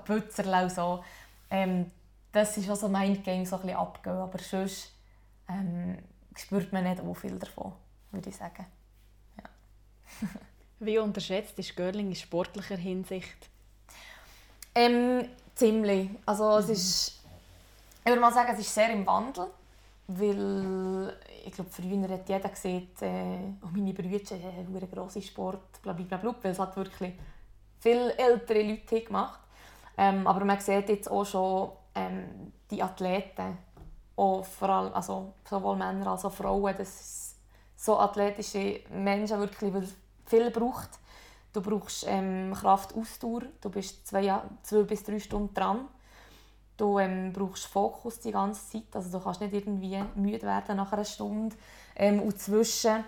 putzerle 0.04 0.70
so. 0.70 1.02
Ähm, 1.50 1.90
das 2.30 2.56
ist 2.56 2.70
auch 2.70 2.76
so 2.76 2.88
mein 2.88 3.22
Game, 3.22 3.44
so 3.44 3.56
ein 3.56 3.62
bisschen. 3.62 3.76
Aber 4.06 4.38
sonst 4.38 4.92
ähm, 5.48 5.98
spürt 6.36 6.72
man 6.72 6.84
nicht 6.84 7.02
so 7.02 7.14
viel 7.14 7.38
davon, 7.38 7.72
würde 8.10 8.30
ich 8.30 8.36
sagen. 8.36 8.66
Ja. 9.38 10.28
Wie 10.80 10.98
unterschätzt 10.98 11.58
ist 11.58 11.76
Görling 11.76 12.08
in 12.08 12.14
sportlicher 12.14 12.76
Hinsicht? 12.76 13.51
Ähm, 14.74 15.28
ziemlich. 15.54 16.10
Also 16.26 16.58
es 16.58 16.66
mhm. 16.66 16.72
ist, 16.72 17.20
ich 18.00 18.06
würde 18.06 18.20
mal 18.20 18.32
sagen, 18.32 18.52
es 18.52 18.60
ist 18.60 18.74
sehr 18.74 18.90
im 18.90 19.06
Wandel, 19.06 19.46
weil 20.08 21.16
ich 21.44 21.52
glaube, 21.52 21.70
früher 21.70 22.08
hat 22.08 22.28
jeder 22.28 22.48
gesehen, 22.48 22.88
äh, 23.00 23.64
oh, 23.64 23.68
meine 23.72 23.92
Brüder 23.92 24.36
haben 24.36 24.76
einen 24.76 24.90
grossen 24.90 25.22
Sport, 25.22 25.82
blablabla, 25.82 26.34
weil 26.42 26.52
es 26.52 26.58
hat 26.58 26.76
wirklich 26.76 27.14
viele 27.80 28.16
ältere 28.16 28.62
Leute 28.62 29.00
gemacht. 29.00 29.40
Ähm, 29.98 30.26
aber 30.26 30.44
man 30.44 30.60
sieht 30.60 30.88
jetzt 30.88 31.10
auch 31.10 31.24
schon 31.24 31.70
ähm, 31.94 32.52
die 32.70 32.82
Athleten, 32.82 33.58
auch 34.16 34.44
vor 34.44 34.68
allem, 34.68 34.94
also 34.94 35.34
sowohl 35.48 35.76
Männer 35.76 36.12
als 36.12 36.24
auch 36.24 36.32
Frauen, 36.32 36.74
dass 36.76 37.34
so 37.76 37.98
athletische 37.98 38.80
Menschen 38.90 39.38
wirklich 39.40 39.72
viel 40.26 40.50
braucht. 40.50 40.90
Du 41.52 41.60
brauchst 41.60 42.04
ähm, 42.08 42.54
Kraft, 42.54 42.94
Ausdauer, 42.96 43.42
du 43.60 43.68
bist 43.68 44.06
zwei, 44.06 44.40
zwei 44.62 44.82
bis 44.84 45.04
drei 45.04 45.18
Stunden 45.18 45.52
dran. 45.52 45.86
Du 46.78 46.98
ähm, 46.98 47.32
brauchst 47.32 47.66
Fokus 47.66 48.20
die 48.20 48.32
ganze 48.32 48.70
Zeit, 48.70 48.94
also 48.94 49.18
du 49.18 49.22
kannst 49.22 49.42
nicht 49.42 49.52
irgendwie 49.52 50.02
müde 50.14 50.46
werden 50.46 50.76
nach 50.76 50.92
einer 50.92 51.04
Stunde. 51.04 51.54
Ähm, 51.94 52.22
und 52.22 52.40
zwischen, 52.40 53.04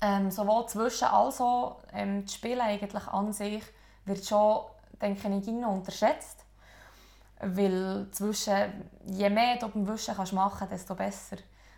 ähm, 0.00 0.30
sowohl 0.30 0.66
zwischen 0.66 1.06
als 1.06 1.40
auch 1.40 1.78
ähm, 1.92 2.24
das 2.24 2.34
Spielen 2.34 2.60
eigentlich 2.60 3.06
an 3.06 3.32
sich 3.32 3.62
wird 4.04 4.26
schon, 4.26 4.62
denke 5.00 5.28
ich, 5.28 5.46
noch 5.46 5.72
unterschätzt. 5.72 6.44
Weil 7.38 8.08
zwischen, 8.10 8.90
je 9.06 9.30
mehr 9.30 9.56
du 9.56 9.68
beim 9.68 9.86
Wischen 9.86 10.16
kannst 10.16 10.32
machen 10.32 10.68
desto 10.68 10.94
besser. 10.94 11.36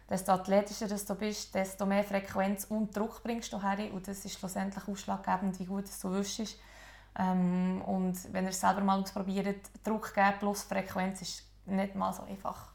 Desto 0.09 0.33
athletischer 0.33 0.89
du 0.89 1.15
bist, 1.15 1.55
desto 1.55 1.85
mehr 1.85 2.03
Frequenz 2.03 2.65
und 2.65 2.97
Druck 2.97 3.23
bringst 3.23 3.53
du 3.53 3.63
her. 3.63 3.93
Und 3.93 4.09
das 4.09 4.25
ist 4.25 4.39
schlussendlich 4.39 4.89
ausschlaggebend, 4.89 5.59
wie 5.61 5.67
gut 5.67 5.85
du 6.03 6.13
wischst. 6.13 6.57
Ähm, 7.19 7.83
und 7.83 8.33
wenn 8.33 8.45
ihr 8.45 8.51
es 8.51 8.61
selber 8.61 8.81
mal 8.81 9.01
ausprobiert, 9.01 9.61
Druck 9.85 10.15
geben 10.15 10.35
plus 10.39 10.63
Frequenz 10.63 11.21
ist 11.21 11.43
nicht 11.67 11.95
mal 11.95 12.13
so 12.13 12.23
einfach. 12.23 12.73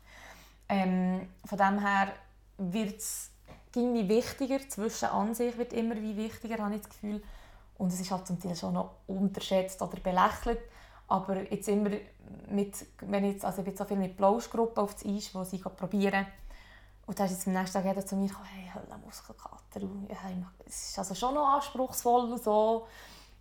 Ähm, 0.70 1.27
von 1.46 1.57
dem 1.57 1.79
her 1.79 2.14
wird 2.57 2.98
es 2.98 3.31
irgendwie 3.75 4.07
wichtiger, 4.07 4.60
zwischen 4.70 5.10
an 5.10 5.34
sich 5.34 5.57
wird 5.57 5.74
immer 5.74 5.96
wie 5.96 6.16
wichtiger, 6.16 6.64
habe 6.64 6.75
ich 6.75 6.81
das 6.81 6.90
Gefühl. 6.90 7.24
Und 7.77 7.92
es 7.92 8.00
ist 8.00 8.12
halt 8.12 8.27
zum 8.27 8.40
Teil 8.40 8.55
schon 8.55 8.74
noch 8.74 8.92
unterschätzt 9.07 9.81
oder 9.81 10.00
belächelt. 10.00 10.60
Aber 11.07 11.51
jetzt 11.51 11.68
immer 11.68 11.90
mit, 12.50 12.86
wenn 13.01 13.25
ich 13.25 13.34
jetzt, 13.34 13.46
also 13.46 13.60
ich 13.60 13.66
bin 13.66 13.75
so 13.75 13.86
viel 13.86 13.98
mit 13.98 14.16
Blauschgruppen 14.16 14.84
auf 14.84 14.94
das 14.94 15.05
Eis, 15.05 15.34
wo 15.34 15.44
sie 15.44 15.57
probieren. 15.57 16.25
Und 17.05 17.20
dann 17.20 17.25
ist 17.25 17.33
jetzt 17.33 17.48
am 17.48 17.53
nächsten 17.53 17.74
Tag 17.74 17.85
jeder 17.85 18.05
zu 18.05 18.16
mir 18.16 18.27
gekommen, 18.27 18.48
hey, 18.48 18.72
Hölle, 18.74 18.98
Muskelkater. 19.03 19.81
ja, 19.81 20.51
es 20.66 20.89
ist 20.89 21.00
also 21.00 21.13
schon 21.13 21.33
noch 21.33 21.48
anspruchsvoll 21.55 22.31
und 22.31 22.42
so. 22.42 22.87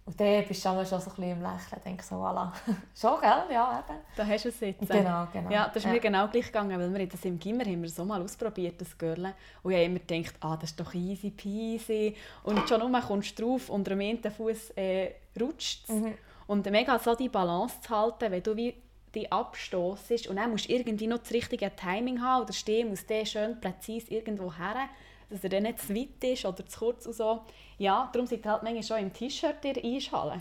Und 0.04 0.18
dann 0.18 0.44
bist 0.48 0.64
du 0.64 0.68
schon 0.68 0.84
so 0.84 0.96
ein 0.96 1.04
bisschen 1.04 1.30
im 1.30 1.42
Lächeln 1.42 1.76
und 1.76 1.84
denkst 1.84 2.06
so, 2.06 2.16
voilà. 2.16 2.50
schon, 3.00 3.20
gell? 3.20 3.44
Ja, 3.52 3.84
eben. 3.86 3.98
Da 4.16 4.26
hast 4.26 4.44
du 4.44 4.48
es 4.48 4.58
jetzt. 4.58 4.80
Genau, 4.80 5.28
genau. 5.32 5.48
Ja, 5.48 5.68
das 5.68 5.76
ist 5.76 5.84
ja. 5.84 5.92
mir 5.92 6.00
genau 6.00 6.26
gleich 6.26 6.46
gegangen, 6.46 6.76
weil 6.76 6.92
wir 6.92 7.06
das 7.06 7.24
im 7.24 7.38
Gimmer 7.38 7.64
haben 7.64 7.82
wir 7.82 7.88
so 7.88 8.04
mal 8.04 8.20
ausprobiert, 8.20 8.80
das 8.80 8.98
Girl. 8.98 9.32
Und 9.62 9.70
ich 9.70 9.76
habe 9.76 9.84
immer 9.84 10.00
gedacht, 10.00 10.34
ah, 10.40 10.56
das 10.56 10.70
ist 10.70 10.80
doch 10.80 10.92
easy 10.92 11.30
peasy. 11.30 12.16
Und 12.42 12.68
schon 12.68 12.80
nur 12.80 13.00
kommst 13.00 13.38
du 13.38 13.44
drauf 13.44 13.70
und 13.70 13.88
am 13.88 14.00
einen 14.00 14.20
Fuß 14.22 14.70
äh, 14.70 15.12
rutscht 15.40 15.88
mhm. 15.88 16.14
Und 16.48 16.68
mega 16.70 16.98
so 16.98 17.14
die 17.14 17.28
Balance 17.28 17.80
zu 17.80 17.96
halten, 17.96 18.30
wenn 18.30 18.42
du 18.42 18.56
wie 18.56 18.81
dich 19.14 19.32
abstoßest 19.32 20.26
und 20.28 20.36
dann 20.36 20.50
musst 20.50 20.68
du 20.68 20.72
irgendwie 20.72 21.06
noch 21.06 21.18
das 21.18 21.32
richtige 21.32 21.74
Timing 21.74 22.20
haben 22.22 22.44
oder 22.44 22.52
stehen 22.52 22.88
muss 22.88 23.06
der 23.06 23.24
schön 23.26 23.60
präzise 23.60 24.10
irgendwo 24.10 24.52
her 24.52 24.88
dass 25.32 25.42
er 25.44 25.50
dann 25.50 25.64
nicht 25.64 25.80
zu 25.80 25.94
weit 25.94 26.22
ist 26.24 26.44
oder 26.44 26.66
zu 26.66 26.78
kurz 26.78 27.06
und 27.06 27.14
so. 27.14 27.40
Ja, 27.78 28.10
darum 28.12 28.26
sind 28.26 28.44
halt 28.44 28.62
manchmal 28.62 28.82
schon 28.82 28.98
im 28.98 29.12
T-Shirt 29.12 29.64
in 29.64 29.74
der 29.74 29.84
Eishalle. 29.84 30.38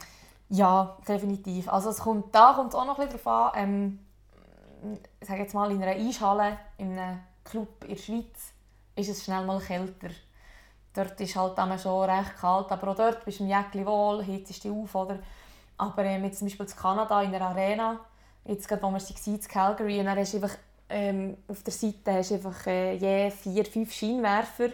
Ja, 0.49 0.97
definitiv. 1.07 1.69
Also 1.69 1.89
es 1.89 1.99
kommt, 1.99 2.36
da 2.36 2.53
kommt 2.53 2.69
es 2.69 2.75
auch 2.75 2.86
noch 2.86 2.99
ein 2.99 3.07
bisschen 3.07 3.23
darauf 3.23 3.55
an, 3.55 3.99
ähm, 4.84 4.99
sage 5.21 5.41
jetzt 5.41 5.53
mal 5.53 5.71
in 5.71 5.81
einer 5.81 5.95
Eishalle, 5.95 6.57
in 6.77 6.97
einem 6.97 7.19
Club 7.43 7.84
in 7.84 7.89
der 7.89 7.95
Schweiz, 7.95 8.53
ist 8.95 9.10
es 9.10 9.23
schnell 9.23 9.45
mal 9.45 9.60
kälter. 9.60 10.10
Dort 10.93 11.19
ist 11.21 11.36
halt 11.38 11.57
dann 11.57 11.79
schon 11.79 12.10
recht 12.10 12.36
kalt, 12.38 12.69
aber 12.69 12.89
auch 12.89 12.95
dort 12.95 13.23
bist 13.23 13.39
du 13.39 13.43
im 13.43 13.49
Jäckli 13.49 13.86
wohl, 13.86 14.23
hitzt 14.23 14.63
dich 14.63 14.71
auf. 14.71 14.93
Oder? 14.93 15.19
Aber 15.77 16.03
ähm, 16.03 16.25
jetzt 16.25 16.39
zum 16.39 16.47
Beispiel 16.47 16.65
in 16.65 16.75
Kanada, 16.75 17.21
in 17.21 17.31
der 17.31 17.41
Arena, 17.41 17.99
jetzt 18.45 18.67
gerade, 18.67 18.82
wo 18.82 18.88
wir 18.88 18.99
waren, 18.99 19.34
in 19.34 19.41
Calgary, 19.41 19.99
und 19.99 20.06
dann 20.06 20.17
hast 20.17 20.36
einfach 20.36 20.56
ähm, 20.89 21.38
auf 21.47 21.63
der 21.63 21.73
Seite 21.73 22.13
hast 22.13 22.32
einfach 22.32 22.67
äh, 22.67 22.95
je 22.95 23.32
vier, 23.32 23.65
fünf 23.65 23.93
Scheinwerfer. 23.93 24.69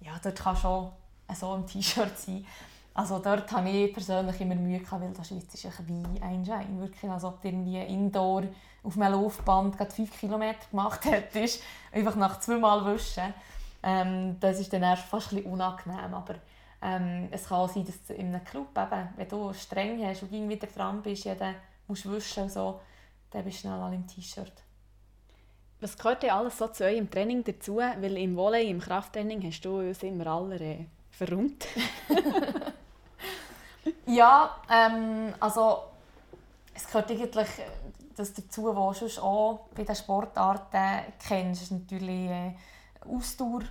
Ja, 0.00 0.12
dort 0.22 0.36
kann 0.36 0.56
schon 0.56 0.90
so 1.34 1.52
ein 1.52 1.66
T-Shirt 1.66 2.18
sein. 2.18 2.46
Also 2.94 3.18
dort 3.18 3.50
habe 3.50 3.68
ich 3.68 3.92
persönlich 3.92 4.40
immer 4.40 4.54
Mühe 4.54 4.78
gehabt, 4.78 5.02
weil 5.02 5.12
das 5.12 5.28
Schweiz 5.28 5.52
ist 5.52 5.64
wie 5.86 6.22
ein 6.22 6.46
Schein. 6.46 6.80
Wirklich, 6.80 7.10
als 7.10 7.24
ob 7.24 7.42
du 7.42 7.48
irgendwie 7.48 7.80
Indoor 7.80 8.44
auf 8.84 8.98
einem 8.98 9.12
Laufband 9.12 9.76
gerade 9.76 9.90
5 9.90 10.20
km 10.20 10.42
gemacht 10.70 11.04
hättest. 11.10 11.62
Einfach 11.90 12.14
nach 12.14 12.38
zweimal 12.38 12.84
wischen. 12.86 13.34
Ähm, 13.82 14.38
das 14.40 14.60
ist 14.60 14.72
dann 14.72 14.82
erst 14.82 15.04
fast 15.04 15.32
ein 15.32 15.36
bisschen 15.36 15.52
unangenehm. 15.52 16.14
Aber 16.14 16.36
ähm, 16.82 17.28
es 17.32 17.48
kann 17.48 17.58
auch 17.58 17.68
sein, 17.68 17.84
dass 17.84 18.16
in 18.16 18.28
einem 18.28 18.44
Club, 18.44 18.68
eben, 18.76 19.08
wenn 19.16 19.28
du 19.28 19.52
streng 19.52 20.06
hast 20.06 20.22
und 20.22 20.32
irgendwie 20.32 20.58
dran 20.58 21.02
bist, 21.02 21.24
jeden 21.24 21.54
musst 21.86 22.10
wischen 22.10 22.44
und 22.44 22.52
so, 22.52 22.80
dann 23.30 23.44
bist 23.44 23.58
du 23.58 23.68
schnell 23.68 23.92
im 23.92 24.06
T-Shirt. 24.06 24.52
Was 25.80 25.98
gehört 25.98 26.22
denn 26.22 26.30
alles 26.30 26.56
so 26.56 26.68
zu 26.68 26.84
eurem 26.84 27.10
Training 27.10 27.44
dazu? 27.44 27.76
Weil 27.76 28.16
im 28.16 28.36
Volley, 28.36 28.70
im 28.70 28.80
Krafttraining, 28.80 29.42
hast 29.42 29.60
du 29.64 29.80
uns 29.80 30.02
immer 30.02 30.26
alle 30.26 30.58
äh, 30.58 30.86
verrummt. 31.10 31.66
ja, 34.06 34.56
ähm, 34.70 35.34
also 35.40 35.82
es 36.74 36.86
gehört 36.86 37.10
eigentlich 37.10 37.30
das 38.16 38.32
dazu, 38.32 38.74
was 38.74 38.98
du 39.00 39.22
auch 39.22 39.68
bei 39.74 39.84
den 39.84 39.94
Sportarten 39.94 41.12
kennst. 41.26 41.62
Das 41.62 41.70
ist 41.70 41.72
natürlich 41.72 42.30
äh, 42.30 42.54
Ausdauer 43.06 43.62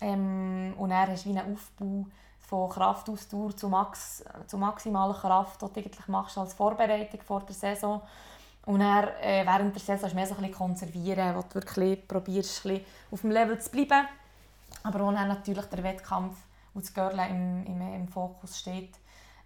ähm, 0.00 0.74
und 0.78 0.90
dann 0.90 1.08
hast 1.08 1.26
du 1.26 1.30
wie 1.30 1.38
einen 1.38 1.52
Aufbau 1.52 2.06
von 2.52 2.68
Kraftausdauer 2.68 3.56
zu, 3.56 3.66
Max, 3.70 4.22
zu 4.46 4.58
maximaler 4.58 5.14
Kraft, 5.14 5.62
die 5.62 5.72
du 5.72 5.80
eigentlich 5.80 6.06
machst 6.08 6.36
als 6.36 6.52
Vorbereitung 6.52 7.22
vor 7.22 7.40
der 7.40 7.54
Saison. 7.54 8.02
Und 8.66 8.80
dann, 8.80 9.08
äh, 9.22 9.42
während 9.46 9.74
der 9.74 9.80
Saison 9.80 10.06
ist 10.06 10.14
mehr 10.14 10.26
so 10.26 10.34
ein 10.34 10.42
bisschen 10.42 10.54
konservieren, 10.54 11.34
wo 11.34 11.40
du 11.40 11.54
wirklich 11.54 12.06
probierst, 12.06 12.68
auf 13.10 13.22
dem 13.22 13.30
Level 13.30 13.58
zu 13.58 13.70
bleiben. 13.70 14.06
Aber 14.82 14.98
dann 14.98 15.28
natürlich 15.28 15.64
der 15.64 15.82
Wettkampf, 15.82 16.36
wo 16.74 16.80
das 16.80 16.92
Girl 16.92 17.18
im, 17.30 17.64
im, 17.64 17.94
im 17.94 18.08
Fokus 18.08 18.58
steht. 18.58 18.98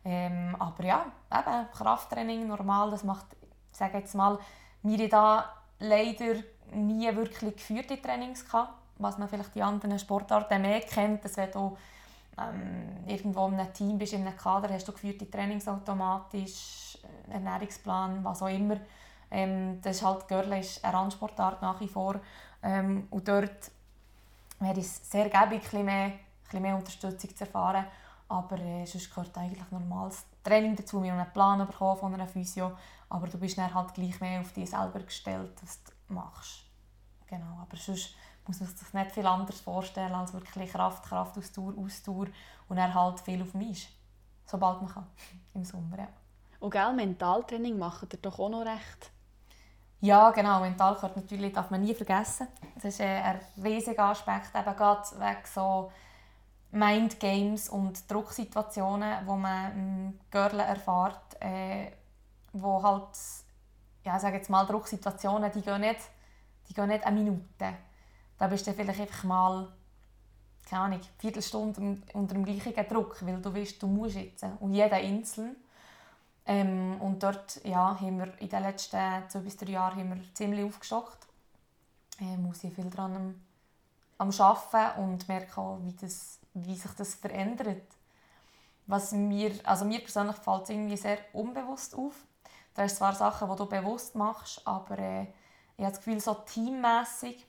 Ähm, 0.05 0.57
aber 0.59 0.83
ja, 0.83 1.07
eben, 1.33 1.71
Krafttraining 1.73 2.49
normal, 2.49 2.91
das 2.91 3.05
macht, 3.05 3.27
ich 3.71 3.79
sage 3.79 3.99
jetzt 3.99 4.17
mal, 4.17 4.37
mir 4.83 5.09
da 5.09 5.45
leider 5.79 6.43
nie 6.73 7.15
wirklich 7.15 7.55
geführte 7.55 8.03
Trainings 8.03 8.45
gehabt, 8.45 8.73
was 8.99 9.17
man 9.17 9.29
vielleicht 9.29 9.55
die 9.55 9.63
anderen 9.63 9.97
Sportarten 9.97 10.61
mehr 10.61 10.81
kennt, 10.81 11.25
dass 11.25 11.37
wenn 11.37 11.53
du 11.53 11.77
ähm, 12.39 13.05
irgendwo 13.07 13.47
in 13.49 13.55
einem 13.55 13.73
Team 13.73 13.99
bist, 13.99 14.13
in 14.13 14.27
einem 14.27 14.37
Kader, 14.37 14.73
hast 14.73 14.87
du 14.87 14.93
geführte 14.93 15.31
Trainings 15.31 15.69
automatisch, 15.69 16.99
äh, 17.29 17.33
Ernährungsplan, 17.33 18.23
was 18.25 18.43
auch 18.43 18.49
immer. 18.49 18.77
Ähm, 19.31 19.81
das 19.83 19.97
ist 19.97 20.05
halt, 20.05 20.29
Görle 20.29 20.61
ist 20.61 20.85
eine 20.85 20.95
Randsportart 20.95 21.63
nach 21.63 21.81
wie 21.81 21.89
vor. 21.89 22.21
Ähm, 22.63 23.09
und 23.11 23.27
dort 23.27 23.71
wäre 24.61 24.81
es 24.81 25.11
sehr 25.11 25.29
gäbe, 25.29 25.61
ein 25.61 25.85
mehr 25.85 26.13
bisschen 26.43 26.63
mehr 26.63 26.77
Unterstützung 26.77 27.35
zu 27.35 27.45
erfahren. 27.45 27.87
Aber 28.29 28.59
äh, 28.59 28.85
sonst 28.87 29.11
gehört 29.11 29.37
eigentlich 29.39 29.71
normales 29.71 30.25
Training 30.43 30.75
dazu. 30.77 31.03
Wir 31.03 31.13
haben 31.13 31.21
einen 31.21 31.33
Plan 31.33 31.65
bekommen 31.67 31.99
von 31.99 32.15
einer 32.15 32.27
Physio, 32.27 32.73
aber 33.09 33.27
du 33.29 33.39
bist 33.39 33.57
dann 33.57 33.73
halt 33.73 33.95
gleich 33.95 34.21
mehr 34.21 34.41
auf 34.41 34.53
dich 34.53 34.71
selber 34.71 35.01
gestellt, 35.01 35.53
was 35.63 35.83
du 35.85 36.15
machst. 36.15 36.65
Genau, 37.29 37.59
aber 37.61 37.77
sonst 37.77 38.15
muss 38.47 38.61
man 38.61 38.69
sich 38.69 38.93
nicht 38.93 39.13
viel 39.13 39.27
anders 39.27 39.61
vorstellen 39.61 40.15
als 40.15 40.33
wirklich 40.33 40.71
Kraft, 40.73 41.05
Kraft, 41.05 41.37
Ausdauer, 41.37 41.75
Ausdauer 41.79 42.27
und 42.69 42.79
er 42.79 42.95
halt 42.95 43.21
viel 43.21 43.43
auf 43.43 43.55
mich. 43.55 43.89
Sobald 44.45 44.81
man 44.83 44.91
kann, 44.91 45.07
im 45.55 45.65
Sommer, 45.65 45.99
ja. 45.99 46.09
Und 46.61 46.71
gell, 46.71 46.93
Mentaltraining 46.93 47.79
macht 47.79 48.13
ihr 48.13 48.19
doch 48.21 48.39
auch 48.39 48.49
noch 48.49 48.65
recht. 48.65 49.11
Ja, 50.01 50.31
genau. 50.31 50.61
Mentalkarte 50.61 51.21
natürlich 51.21 51.53
darf 51.53 51.71
man 51.71 51.81
nie 51.83 51.95
vergessen. 51.95 52.49
Das 52.75 52.85
ist 52.85 53.01
ein 53.01 53.41
riesiger 53.63 54.05
Aspekt, 54.05 54.55
eben 54.55 54.77
gerade 54.77 55.03
wegen 55.19 55.47
so 55.53 55.91
Mindgames 56.71 57.69
und 57.69 58.11
Drucksituationen, 58.11 59.27
wo 59.27 59.37
man 59.37 59.73
im 59.73 60.21
Girl 60.31 60.61
erfährt, 60.61 61.41
äh, 61.41 61.93
wo 62.53 62.83
halt, 62.83 63.09
ja, 64.05 64.19
sage 64.19 64.37
jetzt 64.37 64.51
mal, 64.51 64.67
Drucksituationen, 64.67 65.51
die 65.53 65.63
gehen 65.63 65.81
nicht, 65.81 66.01
die 66.69 66.75
gehen 66.75 66.89
nicht 66.89 67.05
eine 67.05 67.19
Minute. 67.19 67.75
Da 68.39 68.47
bist 68.49 68.67
du 68.67 68.73
vielleicht 68.73 69.01
einfach 69.01 69.25
mal, 69.25 69.69
keine 70.69 70.83
Ahnung, 70.83 70.99
eine 70.99 71.09
Viertelstunde 71.19 72.03
unter 72.13 72.35
dem 72.35 72.45
gleichen 72.45 72.89
Druck, 72.89 73.25
weil 73.25 73.41
du 73.41 73.55
weißt, 73.55 73.83
du 73.83 73.87
musst 73.87 74.17
jetzt. 74.17 74.45
Und 74.61 74.75
jeder 74.75 74.97
einzeln. 74.97 75.57
Ähm, 76.47 77.01
und 77.01 77.23
dort 77.23 77.65
ja, 77.65 77.99
haben 78.01 78.19
wir 78.19 78.41
in 78.41 78.49
den 78.49 78.63
letzten 78.63 79.29
zwei 79.29 79.41
bis 79.41 79.57
drei 79.57 79.73
Jahren 79.73 79.99
haben 79.99 80.15
wir 80.15 80.35
ziemlich 80.35 80.65
aufgestockt. 80.65 81.27
Ich 82.21 82.39
muss 82.39 82.63
ich 82.63 82.73
viel 82.73 82.89
daran 82.89 83.17
am, 83.17 83.35
am 84.19 84.31
Arbeiten 84.41 85.01
und 85.03 85.29
merke 85.29 85.61
auch, 85.61 85.79
wie, 85.83 85.93
das, 85.95 86.39
wie 86.55 86.77
sich 86.77 86.93
das 86.93 87.17
verändert. 87.17 87.83
Was 88.87 89.11
mir, 89.13 89.53
also 89.65 89.85
mir 89.85 89.99
persönlich 89.99 90.37
fällt 90.37 90.63
es 90.63 90.71
irgendwie 90.71 90.97
sehr 90.97 91.19
unbewusst 91.33 91.97
auf. 91.97 92.15
Da 92.75 92.87
sind 92.87 92.97
zwar 92.97 93.15
Sachen, 93.15 93.51
die 93.51 93.57
du 93.57 93.67
bewusst 93.67 94.15
machst, 94.15 94.63
aber 94.65 94.99
äh, 94.99 95.23
ich 95.77 95.85
habe 95.85 95.91
das 95.91 95.97
Gefühl, 95.97 96.21
so 96.21 96.35
teammässig. 96.35 97.46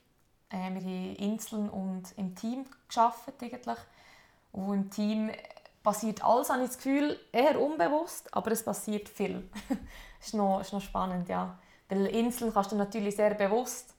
Äh, 0.49 0.73
wir 0.73 0.81
haben 0.81 1.15
Inseln 1.15 1.69
und 1.69 2.17
im 2.17 2.35
Team 2.35 2.65
gearbeitet 2.89 3.41
eigentlich. 3.41 3.79
Und 4.51 4.73
im 4.73 4.89
Team 4.89 5.31
passiert 5.83 6.23
alles, 6.23 6.49
habe 6.49 6.63
ich 6.63 6.67
das 6.69 6.77
Gefühl, 6.77 7.19
eher 7.31 7.61
unbewusst, 7.61 8.33
aber 8.33 8.51
es 8.51 8.63
passiert 8.63 9.07
viel. 9.09 9.49
das 9.69 10.27
ist 10.27 10.33
noch, 10.33 10.61
ist 10.61 10.73
noch 10.73 10.81
spannend, 10.81 11.29
ja. 11.29 11.57
Weil 11.89 12.07
Inseln 12.07 12.53
kannst 12.53 12.71
du 12.71 12.75
natürlich 12.75 13.15
sehr 13.15 13.33
bewusst 13.35 13.93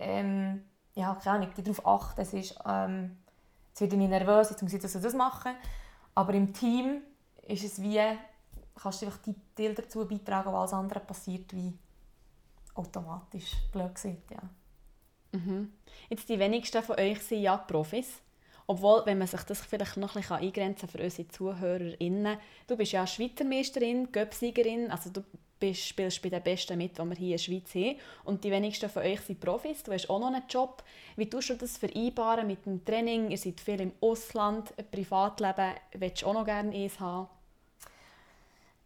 ähm, 0.00 0.64
ja, 0.94 1.14
keine 1.22 1.36
Ahnung, 1.36 1.54
darauf 1.56 1.86
achten. 1.86 2.20
Es 2.22 2.32
ist, 2.32 2.58
ähm, 2.66 3.18
jetzt 3.68 3.80
werde 3.80 3.96
ich 3.96 4.08
nervös, 4.08 4.50
jetzt 4.50 4.62
muss 4.62 4.72
ich 4.72 4.82
das 4.82 4.96
und 4.96 5.04
das 5.04 5.14
machen. 5.14 5.52
Aber 6.14 6.34
im 6.34 6.52
Team 6.52 7.02
ist 7.46 7.64
es 7.64 7.80
wie, 7.80 8.00
kannst 8.74 9.02
du 9.02 9.06
einfach 9.06 9.20
die 9.22 9.34
Teil 9.54 9.74
dazu 9.74 10.06
beitragen, 10.06 10.52
was 10.52 10.54
alles 10.54 10.72
andere 10.72 11.00
passiert, 11.00 11.54
wie 11.54 11.76
automatisch, 12.74 13.56
blöd 13.72 13.94
gesagt, 13.94 14.30
ja. 14.30 14.40
Mhm. 15.32 15.72
Jetzt 16.08 16.28
die 16.28 16.38
wenigsten 16.38 16.82
von 16.82 16.98
euch 16.98 17.20
sind 17.22 17.42
ja 17.42 17.56
Profis. 17.56 18.20
Obwohl, 18.66 19.02
wenn 19.04 19.18
man 19.18 19.26
sich 19.26 19.42
das 19.42 19.60
vielleicht 19.62 19.96
noch 19.96 20.14
ein 20.14 20.22
bisschen 20.22 20.36
eingrenzen 20.36 20.88
kann 20.88 20.90
für 20.90 21.02
unsere 21.02 21.28
ZuhörerInnen, 21.28 22.38
du 22.68 22.76
bist 22.76 22.92
ja 22.92 23.04
Schweizer 23.04 23.44
Meisterin, 23.44 24.12
Göpsiegerin, 24.12 24.92
also 24.92 25.10
du 25.10 25.24
bist, 25.58 25.88
spielst 25.88 26.22
bei 26.22 26.28
den 26.28 26.40
Besten 26.40 26.78
mit, 26.78 26.96
die 26.96 27.02
wir 27.02 27.16
hier 27.16 27.26
in 27.26 27.32
der 27.32 27.38
Schweiz 27.38 27.74
haben. 27.74 27.96
Und 28.24 28.44
die 28.44 28.50
wenigsten 28.52 28.88
von 28.88 29.02
euch 29.02 29.20
sind 29.22 29.40
Profis, 29.40 29.82
du 29.82 29.92
hast 29.92 30.08
auch 30.08 30.20
noch 30.20 30.28
einen 30.28 30.44
Job. 30.48 30.84
Wie 31.16 31.28
tust 31.28 31.50
du 31.50 31.54
das 31.56 31.78
vereinbaren 31.78 32.46
mit 32.46 32.64
dem 32.64 32.84
Training? 32.84 33.32
Ihr 33.32 33.38
seid 33.38 33.60
viel 33.60 33.80
im 33.80 33.92
Ausland, 34.00 34.72
ein 34.78 34.88
Privatleben, 34.88 35.74
willst 35.94 36.22
du 36.22 36.26
auch 36.26 36.34
noch 36.34 36.44
gerne 36.44 36.72
eins 36.72 37.00
haben? 37.00 37.28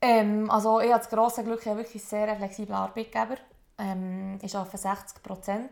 Ähm, 0.01 0.51
also 0.51 0.81
ich 0.81 0.91
habe 0.91 1.01
das 1.01 1.11
grosse 1.11 1.45
Glück, 1.45 1.61
ich 1.61 1.69
habe 1.69 1.81
wirklich 1.81 2.03
sehr 2.03 2.35
flexiblen 2.37 2.77
Arbeitgeber. 2.77 3.37
Ähm, 3.79 4.39
ich 4.43 4.55
arbeite 4.57 4.79
60 4.79 5.23
Prozent 5.23 5.71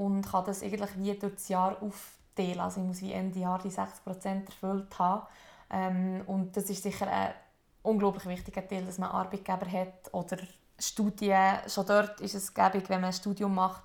und 0.00 0.22
kann 0.22 0.46
das 0.46 0.62
eigentlich 0.62 0.90
wie 0.96 1.14
durch 1.14 1.34
das 1.34 1.48
Jahr 1.48 1.76
auf 1.82 2.14
Teil. 2.34 2.58
Also 2.58 2.80
ich 2.80 2.86
muss 2.86 3.02
wie 3.02 3.12
Ende 3.12 3.38
Jahr 3.38 3.58
die 3.58 3.68
60% 3.68 4.46
erfüllt 4.46 4.98
haben. 4.98 5.26
Ähm, 5.68 6.22
und 6.26 6.56
das 6.56 6.70
ist 6.70 6.82
sicher 6.82 7.06
ein 7.06 7.34
unglaublich 7.82 8.24
wichtiger 8.24 8.66
Teil, 8.66 8.86
dass 8.86 8.96
man 8.96 9.10
Arbeitgeber 9.10 9.70
hat 9.70 10.12
oder 10.12 10.38
Studien. 10.78 11.58
Schon 11.66 11.86
dort 11.86 12.18
ist 12.22 12.34
es 12.34 12.54
gäbig, 12.54 12.88
wenn 12.88 13.02
man 13.02 13.10
ein 13.10 13.12
Studium 13.12 13.54
macht, 13.54 13.82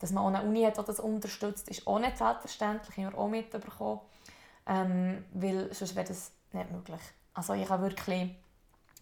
dass 0.00 0.12
man 0.12 0.24
auch 0.24 0.38
eine 0.38 0.46
Uni 0.46 0.64
hat, 0.64 0.76
die 0.76 0.84
das 0.84 1.00
unterstützt, 1.00 1.70
ist 1.70 1.86
auch 1.86 1.98
nicht 1.98 2.18
selbstverständlich. 2.18 2.98
Ich 2.98 3.04
habe 3.04 3.16
auch 3.16 3.28
mitbekommen. 3.28 4.00
Ähm, 4.66 5.24
weil 5.32 5.72
sonst 5.72 5.96
wäre 5.96 6.06
das 6.06 6.30
nicht 6.52 6.70
möglich. 6.70 7.00
Also 7.32 7.54
ich 7.54 7.68
habe 7.70 7.84
wirklich, 7.84 8.34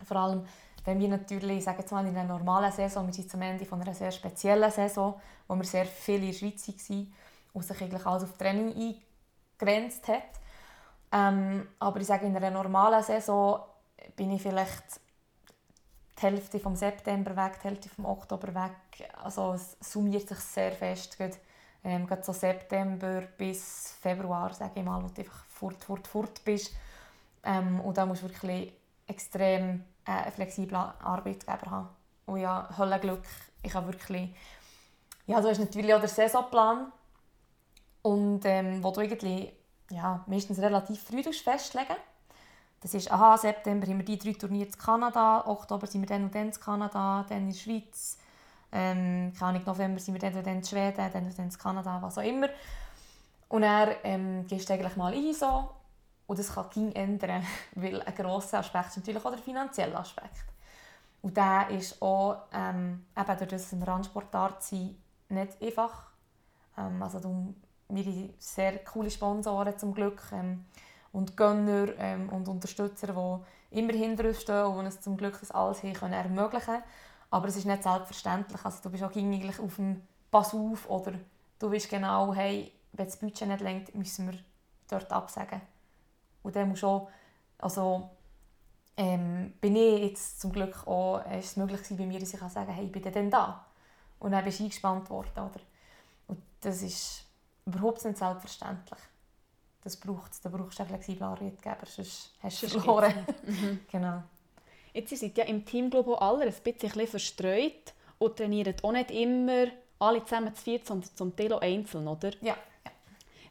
vor 0.04 0.16
allem 0.16 0.46
wenn 0.84 0.98
wir 0.98 1.08
natürlich, 1.08 1.58
ich 1.58 1.64
sage 1.64 1.80
jetzt 1.80 1.92
mal 1.92 2.06
in 2.06 2.16
einer 2.16 2.28
normalen 2.28 2.72
Saison, 2.72 3.06
wir 3.06 3.14
sind 3.14 3.30
zum 3.30 3.42
Ende 3.42 3.64
von 3.64 3.80
einer 3.80 3.94
sehr 3.94 4.10
speziellen 4.10 4.70
Saison, 4.70 5.20
wo 5.46 5.54
wir 5.54 5.64
sehr 5.64 5.86
viel 5.86 6.22
in 6.22 6.26
der 6.26 6.32
Schweiz 6.32 6.68
waren, 6.68 7.14
und 7.52 7.64
sich 7.64 7.80
eigentlich 7.80 8.06
alles 8.06 8.24
auf 8.24 8.36
Training 8.36 8.96
eingrenzt 9.58 10.08
hat. 10.08 10.22
Ähm, 11.12 11.68
aber 11.78 12.00
ich 12.00 12.06
sage, 12.06 12.26
in 12.26 12.34
einer 12.34 12.50
normalen 12.50 13.02
Saison 13.02 13.60
bin 14.16 14.32
ich 14.32 14.42
vielleicht 14.42 15.00
die 16.18 16.22
Hälfte 16.22 16.58
vom 16.58 16.74
September 16.74 17.36
weg, 17.36 17.60
die 17.62 17.68
Hälfte 17.68 17.88
vom 17.88 18.06
Oktober 18.06 18.54
weg. 18.54 19.10
Also 19.22 19.52
es 19.52 19.76
summiert 19.80 20.28
sich 20.28 20.38
sehr 20.38 20.72
fest. 20.72 21.18
Gerade, 21.18 21.36
ähm, 21.84 22.06
gerade 22.06 22.22
so 22.22 22.32
September 22.32 23.22
bis 23.36 23.94
Februar, 24.00 24.54
sage 24.54 24.72
ich 24.76 24.84
mal, 24.84 25.02
wo 25.02 25.08
du 25.08 25.20
einfach 25.20 25.44
fort, 25.44 25.84
fort, 25.84 26.06
fort 26.06 26.42
bist. 26.44 26.74
Ähm, 27.44 27.80
und 27.80 27.96
da 27.96 28.06
musst 28.06 28.22
du 28.22 28.28
wirklich 28.28 28.72
extrem 29.06 29.84
einen 30.04 30.32
flexiblen 30.32 30.80
Arbeitgeber 30.80 31.70
haben. 31.70 31.88
Und 32.26 32.40
ja, 32.40 32.68
Glück. 33.00 33.22
Ich 33.62 33.74
habe 33.74 33.88
wirklich... 33.88 34.34
Ja, 35.26 35.40
du 35.40 35.48
hast 35.48 35.58
natürlich 35.58 35.94
auch 35.94 36.00
den 36.00 36.08
Saisonplan 36.08 36.92
und 38.02 38.44
ähm, 38.44 38.82
wo 38.82 38.90
du 38.90 39.00
irgendwie 39.00 39.52
ja, 39.90 40.24
meistens 40.26 40.58
relativ 40.58 41.02
früh 41.02 41.22
festlegen 41.22 41.96
Das 42.80 42.94
ist, 42.94 43.10
aha, 43.10 43.38
September 43.38 43.86
haben 43.86 43.98
wir 43.98 44.04
die 44.04 44.18
drei 44.18 44.32
Turniere 44.32 44.68
in 44.68 44.76
Kanada, 44.76 45.46
Oktober 45.46 45.86
sind 45.86 46.02
wir 46.02 46.08
dann 46.08 46.24
und 46.24 46.34
dann 46.34 46.48
in 46.48 46.52
Kanada, 46.52 47.24
dann 47.28 47.38
in 47.38 47.50
der 47.50 47.56
Schweiz, 47.56 48.18
ähm, 48.72 49.32
keine 49.38 49.50
Ahnung, 49.50 49.62
November 49.64 50.00
sind 50.00 50.14
wir 50.14 50.20
dann 50.20 50.34
und 50.34 50.46
dann 50.46 50.56
in 50.56 50.64
Schweden, 50.64 51.10
dann 51.12 51.24
und 51.24 51.38
dann 51.38 51.46
in 51.46 51.58
Kanada, 51.58 52.02
was 52.02 52.18
auch 52.18 52.22
immer. 52.22 52.48
Und 53.48 53.62
dann 53.62 53.90
ähm, 54.02 54.46
gehst 54.46 54.68
du 54.68 54.72
eigentlich 54.72 54.96
mal 54.96 55.12
ein 55.12 55.34
so 55.34 55.70
und 56.26 56.38
das 56.38 56.54
kann 56.54 56.70
ging 56.70 56.92
ändern, 56.92 57.44
weil 57.74 58.02
ein 58.02 58.14
grosser 58.14 58.58
Aspekt 58.58 58.88
ist 58.88 58.96
natürlich 58.98 59.24
auch 59.24 59.30
der 59.30 59.38
finanzielle 59.38 59.96
Aspekt. 59.96 60.44
Und 61.22 61.36
der 61.36 61.70
ist 61.70 62.02
auch, 62.02 62.42
ähm, 62.52 63.06
eben 63.16 63.26
dadurch, 63.26 63.50
dass 63.50 63.66
es 63.66 63.72
ein 63.72 63.82
Randsportart 63.82 64.62
sind, 64.62 64.96
nicht 65.28 65.62
einfach. 65.62 66.10
Ähm, 66.76 67.02
also 67.02 67.20
du 67.20 67.54
wir 67.92 68.04
haben 68.04 68.34
sehr 68.38 68.78
coole 68.84 69.10
Sponsoren 69.10 69.78
zum 69.78 69.92
Glück 69.92 70.22
ähm, 70.32 70.64
und 71.12 71.36
Gönner 71.36 71.88
ähm, 71.98 72.30
und 72.30 72.48
Unterstützer, 72.48 73.08
die 73.08 73.78
immer 73.78 73.92
hinter 73.92 74.28
uns 74.28 74.40
stehen 74.40 74.64
und 74.64 74.86
uns 74.86 75.00
zum 75.00 75.16
Glück 75.16 75.38
das 75.38 75.50
alles 75.50 75.80
hier 75.80 75.92
können 75.92 76.14
ermöglichen 76.14 76.82
Aber 77.30 77.48
es 77.48 77.56
ist 77.56 77.66
nicht 77.66 77.82
selbstverständlich. 77.82 78.64
Also, 78.64 78.82
du 78.82 78.90
bist 78.90 79.04
auch 79.04 79.14
eigentlich 79.14 79.58
auf 79.60 79.76
dem 79.76 80.02
Pass 80.30 80.54
auf 80.54 80.88
oder 80.88 81.12
du 81.58 81.70
weißt 81.70 81.90
genau, 81.90 82.32
hey, 82.32 82.72
wenn 82.92 83.06
das 83.06 83.18
Budget 83.18 83.48
nicht 83.48 83.60
lenkt, 83.60 83.94
müssen 83.94 84.30
wir 84.30 84.38
dort 84.88 85.12
absagen. 85.12 85.60
Und 86.42 86.56
dann 86.56 86.68
musst 86.68 86.84
auch, 86.84 87.08
also 87.58 88.10
ähm, 88.96 89.54
bin 89.60 89.76
ich 89.76 90.02
jetzt 90.02 90.40
zum 90.40 90.52
Glück 90.52 90.86
auch, 90.86 91.24
ist 91.38 91.50
es 91.50 91.56
möglich 91.56 91.80
bei 91.90 92.06
mir, 92.06 92.18
dass 92.18 92.34
ich 92.34 92.40
sagen 92.40 92.52
kann, 92.52 92.74
hey, 92.74 92.86
ich 92.86 92.92
bin 92.92 93.02
dann 93.02 93.30
da. 93.30 93.64
Und 94.18 94.32
dann 94.32 94.44
bist 94.44 94.60
du 94.60 94.64
eingespannt 94.64 95.08
worden. 95.10 95.30
Oder? 95.34 95.60
Und 96.28 96.40
das 96.60 96.82
ist 96.82 97.24
überhaupt 97.66 98.04
nicht 98.04 98.18
selbstverständlich. 98.18 99.00
Das 99.82 99.96
braucht 99.96 100.44
Da 100.44 100.48
brauchst 100.48 100.78
du 100.78 100.82
einen 100.82 100.90
flexiblen 100.90 101.28
Arbeitgeber, 101.28 101.86
sonst 101.86 102.32
hast 102.42 102.62
du 102.62 102.68
verloren. 102.68 103.26
Mhm. 103.44 103.80
genau. 103.90 104.22
Jetzt 104.92 105.16
sind 105.16 105.36
ja 105.36 105.44
im 105.44 105.64
Team 105.64 105.90
glaube 105.90 106.12
ich, 106.12 106.18
alle 106.18 106.44
ein 106.44 106.54
bisschen 106.62 107.06
verstreut 107.06 107.94
und 108.18 108.36
trainieren 108.36 108.74
auch 108.82 108.92
nicht 108.92 109.10
immer 109.10 109.66
alle 109.98 110.24
zusammen 110.24 110.54
zu 110.54 110.62
viert, 110.62 110.86
sondern 110.86 111.10
zum 111.14 111.34
Teil 111.34 111.52
auch 111.52 111.60
einzeln, 111.60 112.06
oder? 112.06 112.30
Ja. 112.40 112.56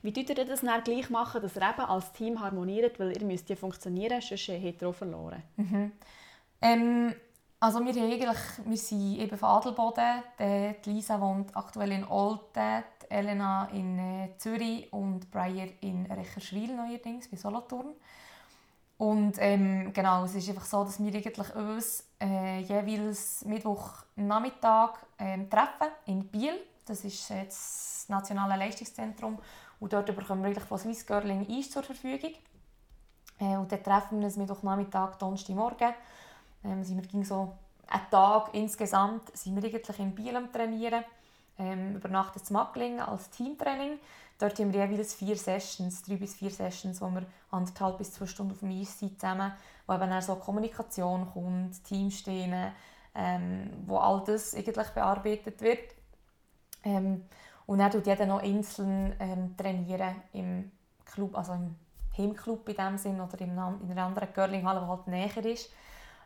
Wie 0.01 0.13
tut 0.13 0.29
ihr 0.29 0.45
das 0.45 0.61
dann 0.61 0.83
gleich 0.83 1.09
machen, 1.09 1.41
dass 1.41 1.55
ihr 1.55 1.61
eben 1.61 1.81
als 1.81 2.11
Team 2.13 2.39
harmoniert, 2.39 2.99
weil 2.99 3.15
ihr 3.15 3.25
müsst 3.25 3.49
ja 3.49 3.55
funktionieren, 3.55 4.21
sonst 4.21 4.47
habt 4.47 4.81
ihr 4.81 4.93
verloren? 4.93 5.43
Mhm. 5.57 5.91
Ähm, 6.61 7.15
also 7.59 7.79
wir, 7.85 7.95
eigentlich, 7.95 8.37
wir 8.65 8.77
sind 8.77 9.19
eben 9.19 9.37
von 9.37 9.49
Adelboden. 9.49 10.23
Die 10.39 10.89
Lisa 10.89 11.21
wohnt 11.21 11.55
aktuell 11.55 11.91
in 11.91 12.03
Olten, 12.05 12.83
Elena 13.11 13.67
in 13.73 13.99
äh, 13.99 14.29
Zürich 14.37 14.91
und 14.91 15.29
Breyer 15.29 15.67
in 15.81 16.05
Recherschwil 16.05 16.75
neuerdings, 16.75 17.27
bei 17.27 17.37
Solothurn. 17.37 17.93
Und 18.97 19.33
ähm, 19.39 19.91
genau, 19.93 20.25
es 20.25 20.35
ist 20.35 20.47
einfach 20.49 20.65
so, 20.65 20.83
dass 20.83 20.99
wir 21.03 21.13
eigentlich 21.13 21.55
uns 21.55 22.07
äh, 22.21 22.59
jeweils 22.61 23.43
Mittwochnachmittag 23.45 24.93
äh, 25.17 25.43
treffen 25.45 25.87
in 26.05 26.27
Biel. 26.27 26.53
Das 26.85 27.03
ist 27.03 27.31
äh, 27.31 27.45
das 27.45 28.05
Nationale 28.09 28.57
Leistungszentrum. 28.57 29.39
Und 29.81 29.91
dort 29.93 30.15
bekommen 30.15 30.43
wir 30.43 30.61
von 30.61 30.77
Swiss 30.77 31.05
Girling 31.05 31.47
Eis 31.49 31.71
zur 31.71 31.81
Verfügung. 31.81 32.33
Äh, 33.39 33.57
und 33.57 33.71
dann 33.71 33.83
treffen 33.83 34.19
wir 34.19 34.27
uns 34.27 34.37
Mittwochnachmittag, 34.37 35.15
Donnerstagmorgen. 35.17 35.93
Ähm, 36.63 36.83
sind 36.83 37.01
wir 37.01 37.09
ging 37.09 37.25
so 37.25 37.57
einen 37.87 38.09
Tag 38.11 38.49
insgesamt 38.53 39.35
sind 39.35 39.55
wir 39.55 39.63
eigentlich 39.63 39.99
in 39.99 40.13
Biel 40.13 40.35
am 40.35 40.51
Trainieren. 40.53 41.03
Ähm, 41.57 41.95
übernachten 41.95 42.39
in 42.47 42.53
Macklingen 42.53 42.99
als 42.99 43.31
Teamtraining. 43.31 43.97
Dort 44.37 44.59
haben 44.59 44.71
wir 44.71 44.85
jeweils 44.85 45.15
vier 45.15 45.35
Sessions, 45.35 46.03
drei 46.03 46.15
bis 46.15 46.35
vier 46.35 46.51
Sessions, 46.51 47.01
wo 47.01 47.09
wir 47.09 47.25
anderthalb 47.49 47.97
bis 47.97 48.13
zwei 48.13 48.27
Stunden 48.27 48.53
auf 48.53 48.59
dem 48.59 48.79
Eis 48.79 48.99
sind 48.99 49.19
zusammen, 49.19 49.51
wo 49.87 49.93
eben 49.93 50.09
dann 50.09 50.21
so 50.21 50.35
Kommunikation 50.35 51.27
kommt, 51.33 51.83
Teamstehen, 51.83 52.71
ähm, 53.15 53.71
wo 53.87 53.97
all 53.97 54.23
das 54.25 54.53
eigentlich 54.53 54.89
bearbeitet 54.89 55.59
wird. 55.61 55.95
Ähm, 56.83 57.25
und 57.65 57.79
dann 57.79 57.91
tut 57.91 58.07
jeder 58.07 58.25
noch 58.25 58.41
einzeln 58.41 59.15
ähm, 59.19 59.55
trainieren 59.57 60.15
im 60.33 60.71
Club, 61.05 61.37
also 61.37 61.53
im 61.53 61.75
Heimclub 62.17 62.67
in 62.67 62.75
dem 62.75 62.97
Sinn 62.97 63.21
oder 63.21 63.39
in 63.39 63.51
einer 63.51 64.05
anderen 64.05 64.33
Curlinghalle, 64.33 64.81
die 64.81 64.87
halt 64.87 65.07
näher 65.07 65.45
ist. 65.45 65.69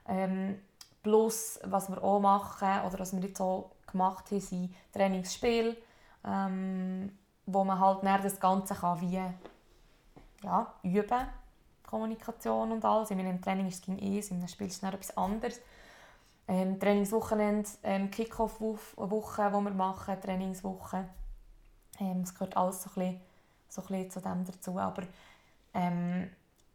Ähm, 0.08 0.60
plus, 1.04 1.60
was 1.63 1.89
wir 1.89 2.04
auch 2.04 2.19
machen 2.19 2.86
oder 2.86 3.00
was 3.00 3.15
wir 3.15 3.21
jetzt 3.21 3.41
auch 3.41 3.71
gemacht 3.91 4.32
haben, 4.32 4.39
sind 4.39 4.74
Trainingsspiele, 4.93 5.78
ähm, 6.26 7.12
wo 7.45 7.63
man 7.63 7.80
halt 7.80 8.04
das 8.24 8.39
Ganze 8.39 8.74
kann 8.74 9.02
wie 9.02 9.21
ja, 10.43 10.74
üben 10.84 11.28
Kommunikation 11.86 12.71
und 12.71 12.84
alles. 12.84 13.12
In 13.12 13.17
meinem 13.17 13.41
Training 13.41 13.67
ist 13.67 13.88
es 13.88 13.95
eh, 13.98 14.34
in 14.34 14.38
einem 14.38 14.48
Spiel 14.48 14.67
ist 14.67 14.82
es 14.82 14.84
etwas 14.84 15.15
anderes. 15.15 15.62
Ähm, 16.48 16.80
Trainingswochenende, 16.80 17.69
ähm, 17.84 18.12
Kick-Off-Woche, 18.12 19.48
die 19.50 19.63
wir 19.63 19.71
machen, 19.71 20.21
Trainingswoche. 20.21 21.06
Ähm, 22.00 22.22
es 22.22 22.34
gehört 22.34 22.58
alles 22.58 22.84
so 22.84 22.90
ein 22.90 22.94
bisschen, 22.94 23.22
so 23.70 23.82
ein 23.82 23.88
bisschen 23.88 24.12
zu 24.12 24.22
dem 24.22 24.46
dazu. 24.46 24.80
Aber 24.80 25.04
ähm, 25.74 26.30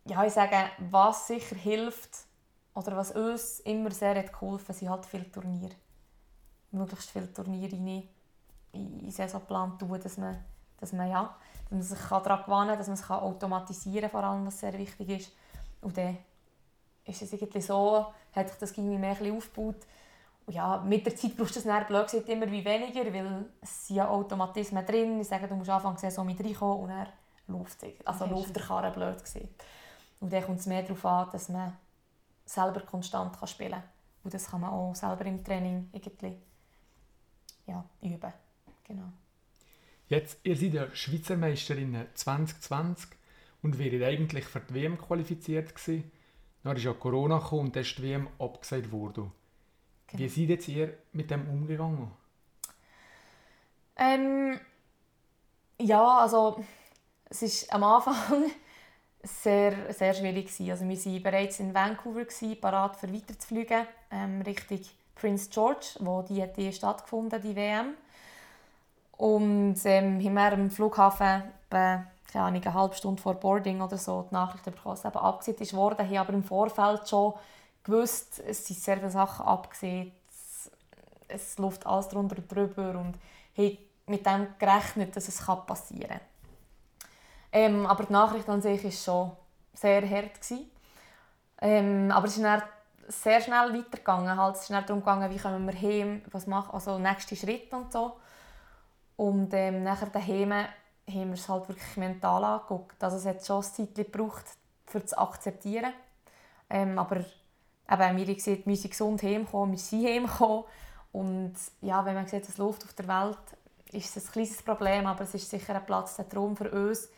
ja, 0.04 0.24
ich 0.24 0.32
sage, 0.32 0.56
was 0.78 1.26
sicher 1.26 1.56
hilft, 1.56 2.30
oder 2.74 2.96
was 2.96 3.12
uns 3.12 3.60
immer 3.60 3.90
sehr 3.90 4.16
hat 4.16 4.32
geholfen 4.32 4.74
sind 4.74 4.90
halt 4.90 5.06
viele 5.06 5.30
Turniere. 5.30 5.74
Möglichst 6.70 7.10
viele 7.10 7.32
Turniere 7.32 7.76
in 7.76 8.08
den 8.72 9.10
Saisonplan 9.10 9.78
tun, 9.78 10.00
dass 10.00 10.16
man, 10.18 10.38
dass 10.78 10.92
man, 10.92 11.10
ja, 11.10 11.36
dass 11.64 11.70
man 11.70 11.82
sich 11.82 11.98
daran 11.98 12.44
gewöhnen 12.44 12.68
kann, 12.68 12.78
dass 12.78 12.86
man 12.86 12.94
es 12.94 13.10
automatisieren 13.10 14.02
kann, 14.02 14.10
vor 14.10 14.24
allem, 14.24 14.46
was 14.46 14.60
sehr 14.60 14.72
wichtig 14.74 15.08
ist. 15.08 15.32
Und 15.80 15.96
dann 15.96 16.18
ist 17.04 17.22
es 17.22 17.32
irgendwie 17.32 17.60
so, 17.60 18.06
hat 18.32 18.48
sich 18.48 18.58
das 18.58 18.70
irgendwie 18.72 18.98
mehr 18.98 19.16
aufgebaut. 19.34 19.86
Ja, 20.50 20.78
mit 20.78 21.06
der 21.06 21.14
Zeit 21.14 21.36
brauchst 21.36 21.56
du 21.56 21.60
das 21.60 21.86
blöd 21.86 22.06
gesagt, 22.06 22.28
immer 22.28 22.50
wie 22.50 22.64
weniger, 22.64 23.12
weil 23.12 23.46
es 23.60 23.86
sind 23.86 23.96
ja 23.96 24.08
Automatismen 24.08 24.84
drin. 24.84 25.20
Ich 25.20 25.28
sage, 25.28 25.46
du 25.46 25.54
musst 25.54 25.70
anfangen, 25.70 26.10
so 26.10 26.24
mit 26.24 26.40
reinkommen 26.40 26.84
und 26.84 26.88
dann 26.88 27.06
läuft 27.46 27.82
es. 27.82 28.06
Also 28.06 28.26
läuft 28.26 28.56
der 28.56 28.62
Karren 28.64 28.92
blöd 28.92 29.22
gesagt. 29.22 29.64
Und 30.18 30.32
dann 30.32 30.42
kommt 30.42 30.58
es 30.58 30.66
mehr 30.66 30.82
darauf 30.82 31.04
an, 31.04 31.28
dass 31.30 31.48
man 31.48 31.76
selber 32.44 32.80
konstant 32.80 33.38
kann 33.38 33.48
spielen 33.48 33.70
kann. 33.72 33.82
Und 34.24 34.34
das 34.34 34.50
kann 34.50 34.60
man 34.60 34.70
auch 34.70 34.94
selber 34.94 35.24
im 35.24 35.42
Training 35.44 35.88
irgendwie 35.92 36.36
ja, 37.66 37.84
üben. 38.02 38.32
Genau. 38.84 39.12
Jetzt, 40.08 40.40
ihr 40.42 40.56
seid 40.56 40.74
ja 40.74 40.86
Schweizer 40.92 41.36
Meisterin 41.36 41.96
2020 42.12 43.10
und 43.62 43.78
wäret 43.78 44.02
eigentlich 44.02 44.46
für 44.46 44.60
die 44.60 44.74
WM 44.74 44.98
qualifiziert 44.98 45.76
gewesen. 45.76 46.10
Dann 46.64 46.76
ist 46.76 46.82
ja 46.82 46.92
Corona 46.92 47.38
gekommen 47.38 47.66
und 47.66 47.76
dann 47.76 47.82
ist 47.82 47.96
die 47.96 48.02
WM 48.02 48.28
abgesagt 48.38 48.90
worden. 48.90 49.30
Genau. 50.10 50.22
Wie 50.22 50.28
seid 50.28 50.48
jetzt 50.48 50.68
ihr 50.68 50.94
mit 51.12 51.30
dem 51.30 51.48
umgegangen? 51.48 52.10
Ähm, 53.96 54.58
ja, 55.78 56.18
also 56.18 56.64
es 57.28 57.42
ist 57.42 57.72
am 57.72 57.84
Anfang 57.84 58.14
sehr, 59.22 59.92
sehr 59.92 60.14
schwierig 60.14 60.46
gewesen. 60.46 60.70
Also 60.70 60.88
wir 60.88 60.96
waren 60.96 61.22
bereits 61.22 61.60
in 61.60 61.74
Vancouver, 61.74 62.24
gewesen, 62.24 62.60
parat 62.60 62.96
für 62.96 63.12
weiterzufliegen, 63.12 63.86
ähm, 64.10 64.42
Richtung 64.42 64.80
Prince 65.14 65.50
George, 65.50 65.86
wo 66.00 66.22
die, 66.22 66.44
die 66.56 66.72
stattgefunden 66.72 67.40
die 67.42 67.54
WM. 67.54 67.94
Und 69.16 69.78
ähm, 69.84 70.18
haben 70.24 70.34
wir 70.34 70.52
am 70.52 70.70
Flughafen 70.70 71.42
keine 72.32 72.44
Ahnung, 72.44 72.62
eine 72.62 72.74
halbe 72.74 72.94
Stunde 72.94 73.20
vor 73.20 73.34
Boarding 73.34 73.80
oder 73.80 73.98
so 73.98 74.26
die 74.30 74.34
Nachricht 74.34 74.64
bekommen, 74.64 74.96
dass 74.96 75.04
es 75.04 75.04
eben 75.04 75.76
worden. 75.76 76.08
haben 76.08 76.16
aber 76.16 76.32
im 76.32 76.44
Vorfeld 76.44 77.08
schon 77.08 77.34
gewusst, 77.84 78.42
es 78.46 78.66
sind 78.66 78.78
sehr 78.78 78.96
viele 78.96 79.10
Sachen 79.10 79.46
abgesehen, 79.46 80.12
es 81.28 81.58
läuft 81.58 81.86
alles 81.86 82.08
drunter 82.08 82.36
und 82.38 82.50
drüber 82.50 82.98
und 82.98 83.14
haben 83.56 83.78
mit 84.06 84.26
dem 84.26 84.48
gerechnet, 84.58 85.14
dass 85.16 85.28
es 85.28 85.44
passieren 85.66 86.08
kann. 86.08 86.20
Ähm, 87.52 87.86
aber 87.86 88.04
die 88.04 88.12
Nachricht 88.12 88.48
an 88.48 88.62
sich 88.62 88.84
war 88.84 88.90
schon 88.90 89.32
sehr 89.74 90.08
hart. 90.08 90.30
Ähm, 91.62 92.10
aber 92.10 92.26
es 92.26 92.36
ist 92.36 92.44
dann 92.44 92.62
sehr 93.08 93.40
schnell 93.40 93.74
weitergegangen. 93.74 94.36
Halt, 94.36 94.56
es 94.56 94.68
dann 94.68 94.86
darum 94.86 95.00
gegangen, 95.00 95.30
wie 95.30 95.38
kommen 95.38 95.66
wir 95.66 95.80
heim, 95.80 96.22
was 96.30 96.46
machen, 96.46 96.72
also 96.72 96.98
nächste 96.98 97.36
Schritt 97.36 97.72
und 97.72 97.92
so. 97.92 98.16
Und 99.16 99.52
ähm, 99.52 99.82
nachher 99.82 100.06
daheim 100.06 100.52
haben 100.52 100.68
wir 101.06 101.32
es 101.32 101.48
halt 101.48 101.68
wirklich 101.68 101.96
mental 101.96 102.42
angeguckt. 102.44 103.02
Also 103.02 103.16
es 103.16 103.26
hat 103.26 103.44
schon 103.44 103.58
ein 103.58 103.62
Zeit 103.62 103.94
gebraucht, 103.94 104.44
um 104.94 105.06
zu 105.06 105.18
akzeptieren. 105.18 105.92
Ähm, 106.70 106.98
aber 106.98 107.24
eben, 107.90 108.16
wir 108.16 108.40
sehen, 108.40 108.62
wir 108.64 108.76
sind 108.76 108.90
gesund 108.90 109.22
heimgekommen, 109.22 109.72
wir 109.72 109.78
sind 109.78 110.06
heimgekommen. 110.06 110.64
Und 111.12 111.54
ja, 111.80 112.04
wenn 112.04 112.14
man 112.14 112.26
sieht, 112.26 112.48
es 112.48 112.58
läuft 112.58 112.84
auf 112.84 112.92
der 112.94 113.08
Welt, 113.08 113.38
ist 113.92 114.16
es 114.16 114.26
ein 114.26 114.32
kleines 114.32 114.62
Problem, 114.62 115.06
aber 115.06 115.24
es 115.24 115.34
ist 115.34 115.50
sicher 115.50 115.74
ein 115.74 115.84
Platz, 115.84 116.16
der 116.16 116.28
Traum 116.28 116.56
für 116.56 116.70
uns 116.70 117.08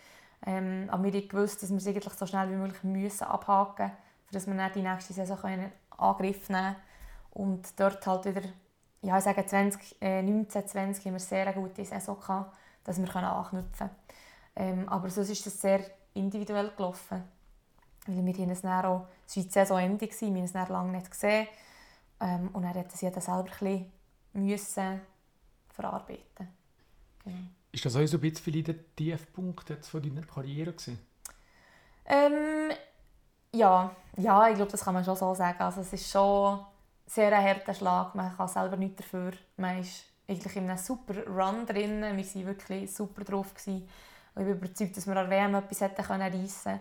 ähm, 0.45 0.89
aber 0.91 1.05
wir 1.05 1.13
haben 1.13 1.29
gewusst, 1.29 1.63
dass 1.63 1.71
wir 1.71 1.77
es 1.77 1.87
eigentlich 1.87 2.13
so 2.15 2.27
schnell 2.27 2.51
wie 2.51 2.57
möglich 2.57 2.83
müssen 2.83 3.25
abhaken 3.25 3.93
müssen, 4.33 4.47
damit 4.47 4.47
wir 4.47 4.55
dann 4.57 4.73
die 4.73 4.89
nächste 4.89 5.13
Saison 5.13 5.39
in 5.51 5.73
Angriff 5.97 6.49
nehmen 6.49 6.75
können. 6.75 6.77
Und 7.31 7.81
dort 7.81 8.07
halt 8.07 8.25
wieder, 8.25 8.43
ja 9.03 9.19
ich 9.19 9.25
sage 9.25 9.47
20, 9.47 9.97
äh, 10.01 10.23
19, 10.23 10.67
20 10.67 11.07
haben 11.07 11.13
wir 11.13 11.21
sehr 11.21 11.47
eine 11.47 11.55
gute 11.55 11.85
Saison 11.85 12.19
gehabt, 12.19 12.57
dass 12.85 13.01
wir 13.01 13.15
anknüpfen 13.15 13.71
können. 14.55 14.81
Ähm, 14.81 14.89
aber 14.89 15.09
sonst 15.09 15.31
ist 15.31 15.47
es 15.47 15.61
sehr 15.61 15.85
individuell 16.15 16.73
gelaufen. 16.77 17.23
Weil 18.07 18.25
wir 18.25 18.35
haben 18.35 18.51
es 18.51 18.63
dann 18.63 18.85
auch, 18.85 19.07
es 19.27 19.37
war 19.37 19.45
die 19.45 19.51
Saisonende, 19.51 20.09
wir 20.11 20.29
haben 20.29 20.45
es 20.45 20.53
dann 20.53 20.69
lange 20.69 20.93
nicht 20.93 21.11
gesehen. 21.11 21.47
Ähm, 22.21 22.49
und 22.53 22.63
dann 22.63 22.75
musste 22.75 22.95
es 22.95 23.01
jeder 23.01 23.21
selber 23.21 23.51
ein 23.61 24.47
bisschen 24.47 25.01
verarbeiten. 25.69 26.49
Genau. 27.25 27.37
Ist 27.71 27.85
das 27.85 27.97
auch 27.97 28.07
so 28.07 28.19
ein 28.19 28.21
bisschen 28.21 28.65
der 28.65 28.95
Tiefpunkt 28.95 29.71
jetzt 29.71 29.89
von 29.89 30.03
deiner 30.03 30.27
Karriere 30.27 30.73
gewesen? 30.73 30.99
Ähm, 32.05 32.71
ja, 33.55 33.95
ja, 34.17 34.49
ich 34.49 34.57
glaube, 34.57 34.71
das 34.71 34.85
kann 34.85 34.95
man 34.95 35.05
schon 35.05 35.17
so 35.17 35.35
sagen. 35.35 35.61
Also 35.61 35.81
es 35.81 35.93
ist 35.93 36.11
schon 36.11 36.61
sehr 37.07 37.33
ein 37.33 37.45
harter 37.45 37.75
Schlag. 37.75 38.15
Man 38.15 38.37
kann 38.37 38.49
selber 38.49 38.77
nichts 38.77 38.97
dafür. 38.97 39.33
Man 39.57 39.79
ist 39.79 40.05
eigentlich 40.29 40.57
in 40.57 40.69
einem 40.69 40.79
super 40.79 41.27
Run 41.27 41.67
drin. 41.67 42.03
Wir 42.03 42.11
waren 42.11 42.47
wirklich 42.47 42.93
super 42.93 43.25
drauf. 43.25 43.55
Gewesen. 43.55 43.89
ich 44.31 44.35
bin 44.35 44.49
überzeugt, 44.49 44.97
dass 44.97 45.07
wir 45.07 45.17
an 45.17 45.31
WM 45.31 45.55
etwas 45.55 45.81
hätten 45.81 46.03
reissen 46.03 46.63
können. 46.65 46.81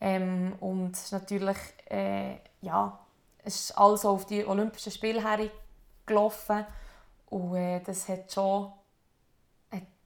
Ähm, 0.00 0.54
und 0.60 0.96
natürlich, 1.12 1.58
äh, 1.90 2.36
ja, 2.62 2.98
es 3.44 3.56
ist 3.56 3.78
alles 3.78 4.04
auf 4.04 4.26
die 4.26 4.44
Olympischen 4.46 4.92
Spiele 4.92 5.22
hergelaufen. 5.22 6.64
Und 7.28 7.56
äh, 7.56 7.80
das 7.80 8.08
hat 8.08 8.32
schon 8.32 8.72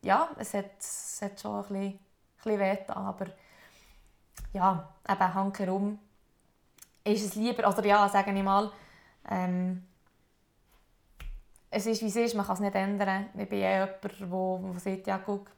ja, 0.05 0.29
es 0.39 0.55
hat, 0.55 0.79
es 0.79 1.21
hat 1.23 1.41
schon 1.41 1.57
ein 1.57 1.63
bisschen, 1.63 1.83
ein 1.83 1.99
bisschen 2.37 2.61
wehgetan, 2.61 2.97
aber 2.97 3.27
ja, 4.53 4.89
eben 5.09 5.35
handherum 5.35 5.99
ist 7.03 7.25
es 7.25 7.35
lieber, 7.35 7.69
oder 7.69 7.85
ja, 7.85 8.09
sage 8.09 8.33
ich 8.33 8.43
mal, 8.43 8.71
ähm, 9.29 9.85
es 11.71 11.87
ist 11.87 12.03
wie 12.03 12.07
es 12.07 12.17
ist, 12.17 12.35
man 12.35 12.47
kann 12.47 12.55
es 12.55 12.61
nicht 12.61 12.75
ändern. 12.75 13.27
Ich 13.37 13.49
bin 13.49 13.59
eh 13.59 13.73
jemand, 13.73 14.05
der, 14.05 14.73
der 14.73 14.81
sagt, 14.81 15.07
ja 15.07 15.19
guck, 15.19 15.51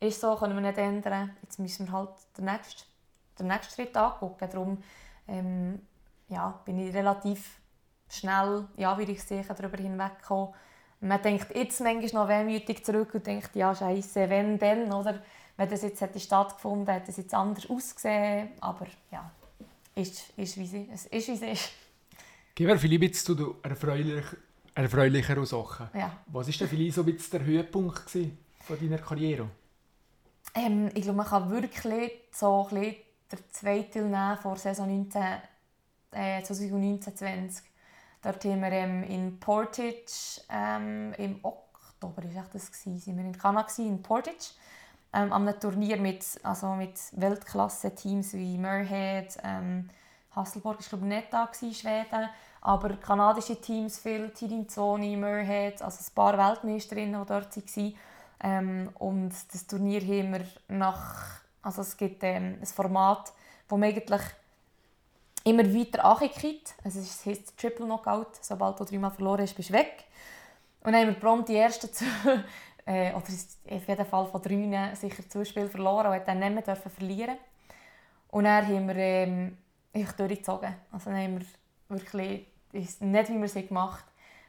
ist 0.00 0.20
so, 0.20 0.34
können 0.34 0.54
wir 0.54 0.62
nicht 0.62 0.78
ändern, 0.78 1.36
jetzt 1.42 1.58
müssen 1.58 1.86
wir 1.86 1.92
halt 1.92 2.10
den 2.36 2.46
nächsten, 2.46 2.88
den 3.38 3.48
nächsten 3.48 3.74
Schritt 3.74 3.96
angucken. 3.96 4.48
Darum 4.50 4.82
ähm, 5.28 5.80
ja, 6.28 6.60
bin 6.64 6.78
ich 6.78 6.94
relativ 6.94 7.60
schnell, 8.08 8.66
ja, 8.76 8.96
wie 8.98 9.04
ich 9.04 9.22
sehe, 9.22 9.44
darüber 9.44 9.76
hinweggekommen, 9.76 10.54
man 11.04 11.20
denkt 11.20 11.54
jetzt 11.54 11.80
manchmal 11.80 12.22
noch 12.22 12.28
wehmütig 12.28 12.84
zurück 12.84 13.14
und 13.14 13.26
denkt, 13.26 13.54
ja, 13.54 13.74
scheiße, 13.74 14.28
wenn 14.30 14.58
denn, 14.58 14.92
oder? 14.92 15.22
Wenn 15.56 15.68
das 15.68 15.82
jetzt 15.82 16.00
hätte 16.00 16.18
stattgefunden 16.18 16.92
hätte, 16.92 17.10
es 17.10 17.16
jetzt 17.18 17.34
anders 17.34 17.68
ausgesehen. 17.68 18.48
Aber 18.60 18.86
ja, 19.12 19.30
ist, 19.94 20.30
ist 20.36 20.56
wie 20.56 20.64
es 20.64 20.72
ist. 20.72 21.12
Wie 21.12 21.32
es 21.32 21.42
ist. 21.42 21.70
Gib 22.54 22.68
mir 22.68 22.78
vielleicht 22.78 23.16
zu 23.16 23.56
erfreulich, 23.62 24.24
erfreulicheren 24.74 25.44
Sachen. 25.44 25.88
Ja. 25.94 26.16
Was 26.26 26.48
war 26.48 26.54
denn 26.54 26.68
vielleicht 26.68 26.94
so 26.94 27.02
ein 27.02 27.18
der 27.32 27.44
Höhepunkt 27.44 28.10
von 28.10 28.78
deiner 28.80 28.98
Karriere? 28.98 29.48
Ähm, 30.54 30.88
ich 30.94 31.02
glaube, 31.02 31.18
man 31.18 31.26
kann 31.26 31.50
wirklich 31.50 32.12
so 32.32 32.64
ein 32.64 32.68
bisschen 32.70 32.96
den 33.30 33.38
zweiten 33.50 34.10
nehmen 34.10 34.38
vor 34.38 34.56
Saison 34.56 34.86
19, 34.86 35.22
äh, 36.12 36.42
2019-20. 36.42 37.62
Dort 38.22 38.44
haben 38.44 38.60
wir 38.62 38.72
ähm, 38.72 39.02
in 39.04 39.38
Portage 39.38 40.40
ähm, 40.48 41.12
im 41.18 41.40
Oktober 41.42 42.22
ist 42.24 42.36
das 42.52 42.72
gewesen, 42.72 42.98
sind 42.98 43.16
wir 43.16 43.24
in 43.24 43.36
Kanada 43.36 43.68
in 43.78 44.02
Portage. 44.02 44.54
ähm, 45.14 45.32
an 45.32 45.48
einem 45.48 45.60
Turnier 45.60 45.96
mit, 45.96 46.24
also 46.42 46.74
mit 46.74 46.98
Weltklasse-Teams 47.12 48.34
wie 48.34 48.58
Merhead, 48.58 49.38
ähm, 49.44 49.88
Hasselborg 50.34 50.80
war 50.80 50.88
glaube 50.88 51.04
ich 51.04 51.14
nicht 51.14 51.32
da, 51.32 51.46
gewesen, 51.46 51.74
Schweden, 51.74 52.28
aber 52.60 52.96
kanadische 52.96 53.60
Teams, 53.60 53.98
viel 53.98 54.30
Tirinzoni, 54.30 55.16
Merhead, 55.16 55.80
also 55.82 56.00
ein 56.00 56.14
paar 56.14 56.36
Weltmeisterinnen, 56.36 57.20
die 57.20 57.28
dort 57.28 57.56
waren. 57.56 57.94
Ähm, 58.40 58.90
und 58.98 59.32
das 59.52 59.66
Turnier 59.66 60.00
haben 60.00 60.32
wir 60.32 60.46
nach, 60.68 61.40
also 61.64 61.80
es 61.80 61.96
gibt 61.96 62.22
ähm, 62.22 62.58
ein 62.60 62.66
Format, 62.66 63.32
wo 63.68 63.76
man 63.76 63.88
eigentlich 63.88 64.20
immer 65.44 65.64
weiter 65.64 66.04
ankickt. 66.04 66.74
Also 66.84 67.00
es 67.00 67.24
heisst 67.24 67.56
Triple 67.58 67.86
Knockout, 67.86 68.36
sobald 68.40 68.78
du 68.78 68.84
dreimal 68.84 69.10
verloren 69.10 69.42
hast, 69.42 69.54
bist 69.54 69.70
du 69.70 69.74
weg. 69.74 70.04
Und 70.82 70.92
dann 70.92 71.02
haben 71.02 71.14
wir 71.14 71.20
prompt 71.20 71.48
die 71.48 71.56
ersten 71.56 71.90
zwei, 71.92 72.44
äh, 72.84 73.10
oder 73.10 73.16
auf 73.16 73.88
jeden 73.88 74.06
Fall 74.06 74.26
von 74.26 74.42
drei 74.42 74.94
sicher 74.94 75.28
zwei 75.28 75.44
Spiele 75.44 75.70
verloren 75.70 76.12
und 76.12 76.28
dann 76.28 76.38
nicht 76.38 76.66
mehr 76.66 76.76
verlieren. 76.76 77.36
Und 78.28 78.44
dann 78.44 78.66
haben 78.66 78.88
wir 78.88 78.96
ähm, 78.96 79.56
durchgezogen. 79.92 80.74
Also 80.92 81.10
dann 81.10 81.18
haben 81.18 81.40
wir 81.40 81.46
wirklich, 81.88 82.46
nicht 82.72 83.00
wie 83.00 83.38
wir 83.38 83.44
es 83.44 83.54
gemacht 83.54 84.04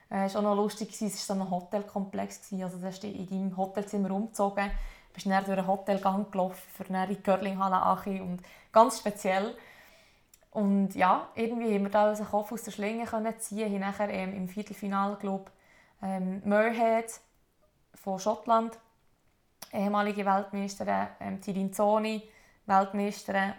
haben. 0.10 0.25
Es 0.25 0.34
war 0.34 0.41
auch 0.41 0.56
noch 0.56 0.56
lustig, 0.56 0.89
es 0.91 1.01
war 1.01 1.10
so 1.10 1.34
ein 1.34 1.49
Hotelkomplex. 1.49 2.51
Also 2.62 2.78
da 2.78 2.88
hast 2.88 3.04
in 3.04 3.28
deinem 3.28 3.56
Hotelzimmer 3.56 4.12
umgezogen, 4.12 4.71
bist 5.15 5.25
dann 5.25 5.43
durch 5.43 5.58
einen 5.58 5.67
Hotelgang 5.67 6.30
gelaufen, 6.30 6.62
für 6.73 6.84
dann 6.84 7.10
in 7.10 7.15
die 7.15 7.21
Curlinghalle 7.21 8.21
und 8.21 8.39
ganz 8.71 8.99
speziell. 8.99 9.56
Und 10.51 10.95
ja, 10.95 11.28
irgendwie 11.36 11.73
haben 11.73 11.84
wir 11.84 11.91
da 11.91 12.10
unseren 12.10 12.28
Kopf 12.28 12.51
aus 12.51 12.63
der 12.63 12.71
Schlinge 12.71 13.06
können 13.06 13.38
ziehen, 13.39 13.73
haben 13.73 13.80
nachher 13.80 14.10
ähm, 14.10 14.34
im 14.36 14.47
Viertelfinale, 14.47 15.17
glaube 15.17 15.51
ähm, 16.01 16.41
Merhead 16.45 17.19
von 17.93 18.19
Schottland, 18.19 18.78
ehemalige 19.73 20.25
Weltmeisterin, 20.25 21.08
ähm, 21.19 21.41
Tirinzoni, 21.41 22.23
Weltmeisterin, 22.65 23.54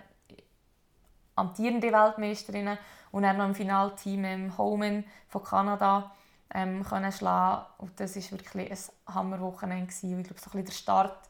amtierende 1.35 1.93
Weltmeisterinnen 1.93 2.79
und 3.13 3.23
dann 3.23 3.37
noch 3.37 3.47
im 3.47 3.55
Finalteam 3.55 4.25
ähm, 4.25 4.59
Homan 4.59 5.05
von 5.29 5.45
Kanada 5.45 6.13
ähm, 6.55 6.83
können 6.83 7.13
schlagen. 7.13 7.67
Und 7.79 7.99
das 8.01 8.17
war 8.17 8.39
wirklich 8.39 8.71
ein 8.71 9.15
Hammerwochenende. 9.15 9.93
Ich 9.93 10.01
glaube, 10.01 10.41
so 10.41 10.51
ein 10.51 10.53
bisschen 10.53 10.65
der 10.65 10.73
Start 10.73 11.26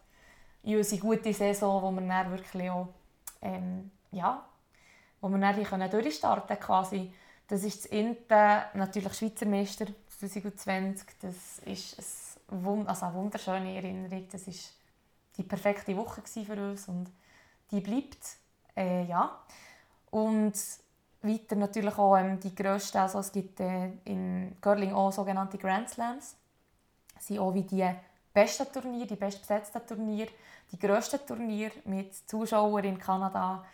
in 0.66 0.76
unsere 0.76 1.00
gute 1.00 1.32
Saison, 1.32 1.80
wo 1.80 1.90
wir 1.92 2.06
dann 2.06 2.30
wirklich 2.30 2.70
auch, 2.70 2.88
ähm, 3.40 3.90
ja, 4.10 4.44
wo 5.20 5.28
wir 5.28 5.38
dann 5.38 5.62
können 5.62 5.90
durchstarten 5.90 6.58
quasi. 6.58 7.12
Das 7.46 7.62
ist 7.62 7.84
das 7.84 7.92
Inter, 7.92 8.66
natürlich 8.74 9.14
Schweizer 9.14 9.46
Meister 9.46 9.86
2020. 10.18 11.06
Das 11.22 11.60
ist 11.64 12.40
eine, 12.48 12.88
also 12.88 13.06
eine 13.06 13.14
wunderschöne 13.14 13.76
Erinnerung. 13.76 14.26
Das 14.30 14.46
war 14.48 14.54
die 15.38 15.44
perfekte 15.44 15.96
Woche 15.96 16.22
für 16.22 16.70
uns 16.70 16.88
und 16.88 17.12
die 17.70 17.80
bleibt. 17.80 18.36
Äh, 18.76 19.04
ja. 19.04 19.38
Und 20.10 20.54
weiter 21.22 21.54
natürlich 21.54 21.96
auch 21.96 22.16
ähm, 22.16 22.40
die 22.40 22.54
grössten, 22.54 22.98
also 22.98 23.20
es 23.20 23.30
gibt 23.30 23.60
äh, 23.60 23.92
in 24.04 24.56
Curling 24.60 24.92
auch 24.92 25.12
sogenannte 25.12 25.58
Grand 25.58 25.88
Slams. 25.88 26.36
Das 27.14 27.26
sind 27.26 27.38
auch 27.38 27.54
wie 27.54 27.62
die 27.62 27.88
besten 28.32 28.70
Turniere, 28.72 29.06
die 29.06 29.16
bestbesetzten 29.16 29.86
Turniere, 29.86 30.30
die 30.72 30.78
grössten 30.78 31.24
Turniere 31.26 31.72
mit 31.84 32.14
Zuschauern 32.14 32.84
in 32.84 32.98
Kanada, 32.98 33.64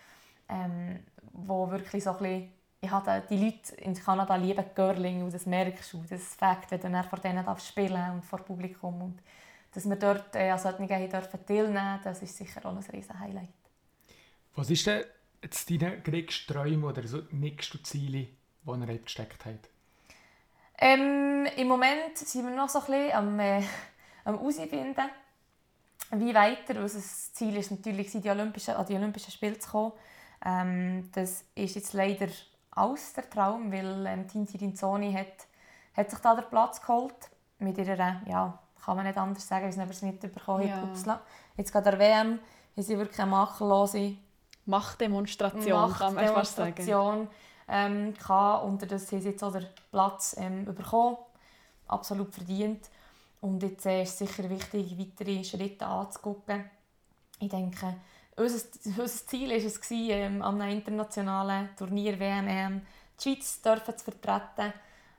ähm, 0.49 1.01
wo 1.33 1.71
wirklich 1.71 2.05
so 2.05 2.11
ein 2.11 2.19
bisschen, 2.19 2.53
ich 2.81 2.91
hatte, 2.91 3.23
die 3.31 3.45
Leute 3.45 3.75
in 3.77 3.95
Kanada 3.95 4.37
lieben 4.37 4.65
Curling 4.75 5.23
und 5.23 5.33
das 5.33 5.47
merkst 5.47 5.93
du, 5.93 6.05
das 6.09 6.35
Fakt, 6.35 6.71
wenn 6.71 6.81
du 6.81 6.91
dann 6.91 7.05
vor 7.05 7.19
denen 7.19 7.45
spielen 7.59 8.11
und 8.13 8.25
vor 8.25 8.41
Publikum 8.41 9.01
und 9.03 9.19
dass 9.75 9.89
wir 9.89 9.97
dort 9.97 10.35
äh, 10.35 10.51
an 10.51 10.59
solchen 10.59 10.87
dürfen 10.87 11.47
teilnehmen 11.47 12.01
das 12.05 12.23
ist 12.23 12.37
sicher 12.37 12.65
auch 12.67 12.77
ein 12.77 12.85
riesen 12.93 13.19
Highlight. 13.19 13.49
Was 14.55 14.69
ist 14.69 14.87
denn 14.87 15.05
jetzt 15.43 15.71
deine 15.71 16.01
größten 16.01 16.55
Träume 16.55 16.87
oder 16.87 17.07
so 17.07 17.23
nächsten 17.31 17.83
Ziele, 17.85 18.29
die 18.65 18.71
ihr 18.71 18.99
gesteckt 18.99 19.47
habt? 19.47 19.71
Ähm, 20.79 21.47
Im 21.57 21.69
Moment 21.69 22.19
sind 22.19 22.45
wir 22.45 22.55
noch 22.55 22.69
so 22.69 22.81
ein 22.81 22.87
bisschen 22.87 23.13
am, 23.13 23.41
äh, 23.41 23.63
am 24.25 24.39
herausfinden, 24.39 25.11
wie 26.13 26.35
weiter. 26.35 26.75
Das 26.75 27.33
Ziel 27.33 27.57
ist 27.57 27.71
natürlich, 27.71 28.11
die 28.11 28.31
Olympischen, 28.31 28.75
an 28.75 28.87
die 28.87 28.95
Olympischen 28.95 29.31
Spiele 29.31 29.59
zu 29.59 29.71
kommen. 29.71 29.93
Ähm, 30.45 31.11
das 31.13 31.45
ist 31.55 31.77
jetzt 31.77 31.93
leider 31.93 32.29
aus 32.73 33.13
der 33.13 33.29
Traum, 33.29 33.71
weil 33.73 34.07
ähm, 34.07 34.27
Tinti 34.27 34.59
Rinzoni 34.59 35.13
hat, 35.13 35.47
hat 35.97 36.11
sich 36.11 36.19
da 36.19 36.35
den 36.35 36.49
Platz 36.49 36.81
geholt 36.81 37.15
mit 37.59 37.79
ihrer, 37.79 38.21
ja, 38.27 38.59
kann 38.85 38.97
man 38.97 39.07
nicht 39.07 39.17
anders 39.17 39.47
sagen, 39.47 39.65
weil 39.65 39.73
sie 39.73 39.83
es 39.83 40.03
nicht 40.03 40.21
bekommen 40.21 40.67
ja. 40.67 40.77
hat. 40.77 41.21
Jetzt 41.57 41.73
gerade 41.73 41.91
der 41.91 41.99
WM 41.99 42.39
haben 42.77 42.83
sie 42.83 42.99
wirklich 42.99 43.21
eine 43.21 43.31
makellose 43.31 44.17
Machtdemonstration, 44.65 45.73
Machtdemonstration 45.73 45.99
kann 45.99 46.15
man 46.15 46.27
fast 46.35 46.57
sagen. 46.57 47.29
Ähm, 47.69 48.15
und 48.65 48.91
das 48.91 49.09
sie 49.09 49.19
jetzt 49.19 49.43
auch 49.43 49.53
den 49.53 49.67
Platz 49.91 50.37
ähm, 50.39 50.65
bekommen. 50.65 51.17
Absolut 51.87 52.33
verdient. 52.33 52.89
Und 53.43 53.63
jetzt 53.63 53.87
äh, 53.87 54.05
ist 54.05 54.13
es 54.13 54.19
sicher 54.19 54.49
wichtig, 54.49 54.97
weitere 54.97 55.43
Schritte 55.43 55.85
anzugucken. 55.85 56.65
Ich 57.41 57.49
denke, 57.49 57.97
unser, 58.37 58.65
unser 58.85 59.27
Ziel 59.27 59.51
war 59.51 59.57
es, 59.57 59.91
ähm, 59.91 60.43
an 60.43 60.61
einem 60.63 60.79
internationalen 60.79 61.71
Turnier 61.77 62.19
WM, 62.19 62.47
EM 62.47 62.83
die 63.19 63.23
Schweiz 63.23 63.61
dürfen 63.61 63.99
zu 63.99 64.05
vertreten. 64.05 64.73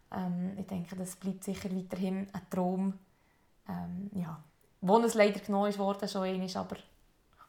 Ähm, 0.09 0.57
ich 0.57 0.67
denke, 0.67 0.95
das 0.95 1.17
bleibt 1.17 1.43
sicher 1.43 1.69
weiterhin 1.69 2.27
ein 2.31 2.41
Traum. 2.49 2.93
Ähm, 3.67 4.09
ja. 4.15 4.41
Wo 4.79 4.99
es 4.99 5.15
leider 5.15 5.41
genommen 5.41 5.77
wurde, 5.77 6.07
schon 6.07 6.23
einmal, 6.23 6.49
aber 6.55 6.77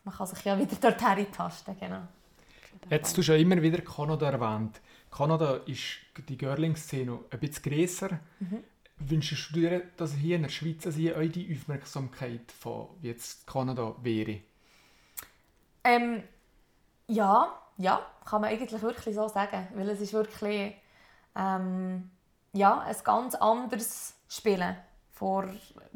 man 0.02 0.14
kann 0.14 0.26
sich 0.26 0.44
ja 0.44 0.58
wieder 0.58 0.76
dorthin 0.76 1.30
tasten. 1.30 1.76
Genau. 1.78 2.02
Jetzt 2.90 3.04
hast 3.06 3.18
du 3.18 3.22
schon 3.22 3.36
immer 3.36 3.62
wieder 3.62 3.80
Kanada 3.80 4.28
erwähnt. 4.28 4.80
Kanada 5.08 5.60
ist 5.66 5.98
die 6.28 6.36
Girling-Szene 6.36 7.16
ein 7.30 7.38
bisschen 7.38 7.62
grösser. 7.62 8.18
Mhm. 8.40 8.64
Wünschst 8.96 9.50
du 9.50 9.60
dir, 9.60 9.82
dass 9.96 10.14
hier 10.14 10.36
in 10.36 10.42
der 10.42 10.48
Schweiz 10.48 10.86
also 10.86 11.00
auch 11.00 11.22
die 11.22 11.54
Aufmerksamkeit 11.54 12.52
von 12.52 12.88
jetzt 13.02 13.46
Kanada 13.46 13.94
wäre? 14.02 14.40
Ähm, 15.82 16.22
ja, 17.08 17.60
ja, 17.76 18.00
kann 18.24 18.40
man 18.40 18.50
eigentlich 18.50 18.80
wirklich 18.80 19.14
so 19.14 19.28
sagen. 19.28 19.68
Weil 19.74 19.90
es 19.90 20.00
ist 20.00 20.12
wirklich 20.12 20.74
ähm, 21.36 22.10
ja, 22.52 22.80
ein 22.80 22.96
ganz 23.02 23.34
anderes 23.34 24.14
Spielen 24.28 24.76
vor 25.12 25.48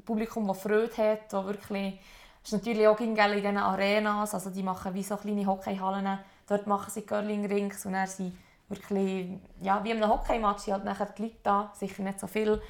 Publikum, 0.05 0.47
das 0.49 0.61
Freude 0.61 0.97
hat, 0.97 1.33
das 1.33 1.47
wirklich 1.47 2.01
ist 2.43 2.53
natürlich 2.53 2.87
auch 2.87 2.99
in 3.01 3.15
diesen 3.15 3.57
Arenas, 3.59 4.35
also 4.35 4.51
die 4.51 4.63
machen 4.63 4.95
wie 4.95 5.03
so 5.03 5.17
kleine 5.17 5.47
Hockeyhallen, 5.47 6.19
dort 6.47 6.67
machen 6.67 6.91
sie 6.91 7.03
Curling-Rings 7.03 7.85
und 7.87 7.93
dann 7.93 8.07
sind 8.07 8.39
wirklich, 8.69 9.39
ja, 9.61 9.83
wie 9.85 9.91
in 9.91 10.03
einem 10.03 10.11
Hockeymatch, 10.11 10.69
halt 10.69 10.85
nachher 10.85 11.13
die 11.17 11.23
Leute 11.23 11.37
da, 11.43 11.73
sicher 11.75 12.03
nicht 12.03 12.21
so 12.21 12.27
viel, 12.27 12.61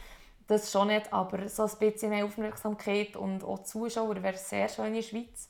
das 0.48 0.72
schon 0.72 0.88
nicht, 0.88 1.12
aber 1.12 1.48
so 1.48 1.64
ein 1.64 1.78
bisschen 1.78 2.10
mehr 2.10 2.24
Aufmerksamkeit 2.24 3.16
und 3.16 3.44
auch 3.44 3.62
Zuschauer 3.62 4.22
wäre 4.22 4.36
sehr 4.36 4.68
schön 4.68 4.86
in 4.86 4.94
der 4.94 5.02
Schweiz. 5.02 5.48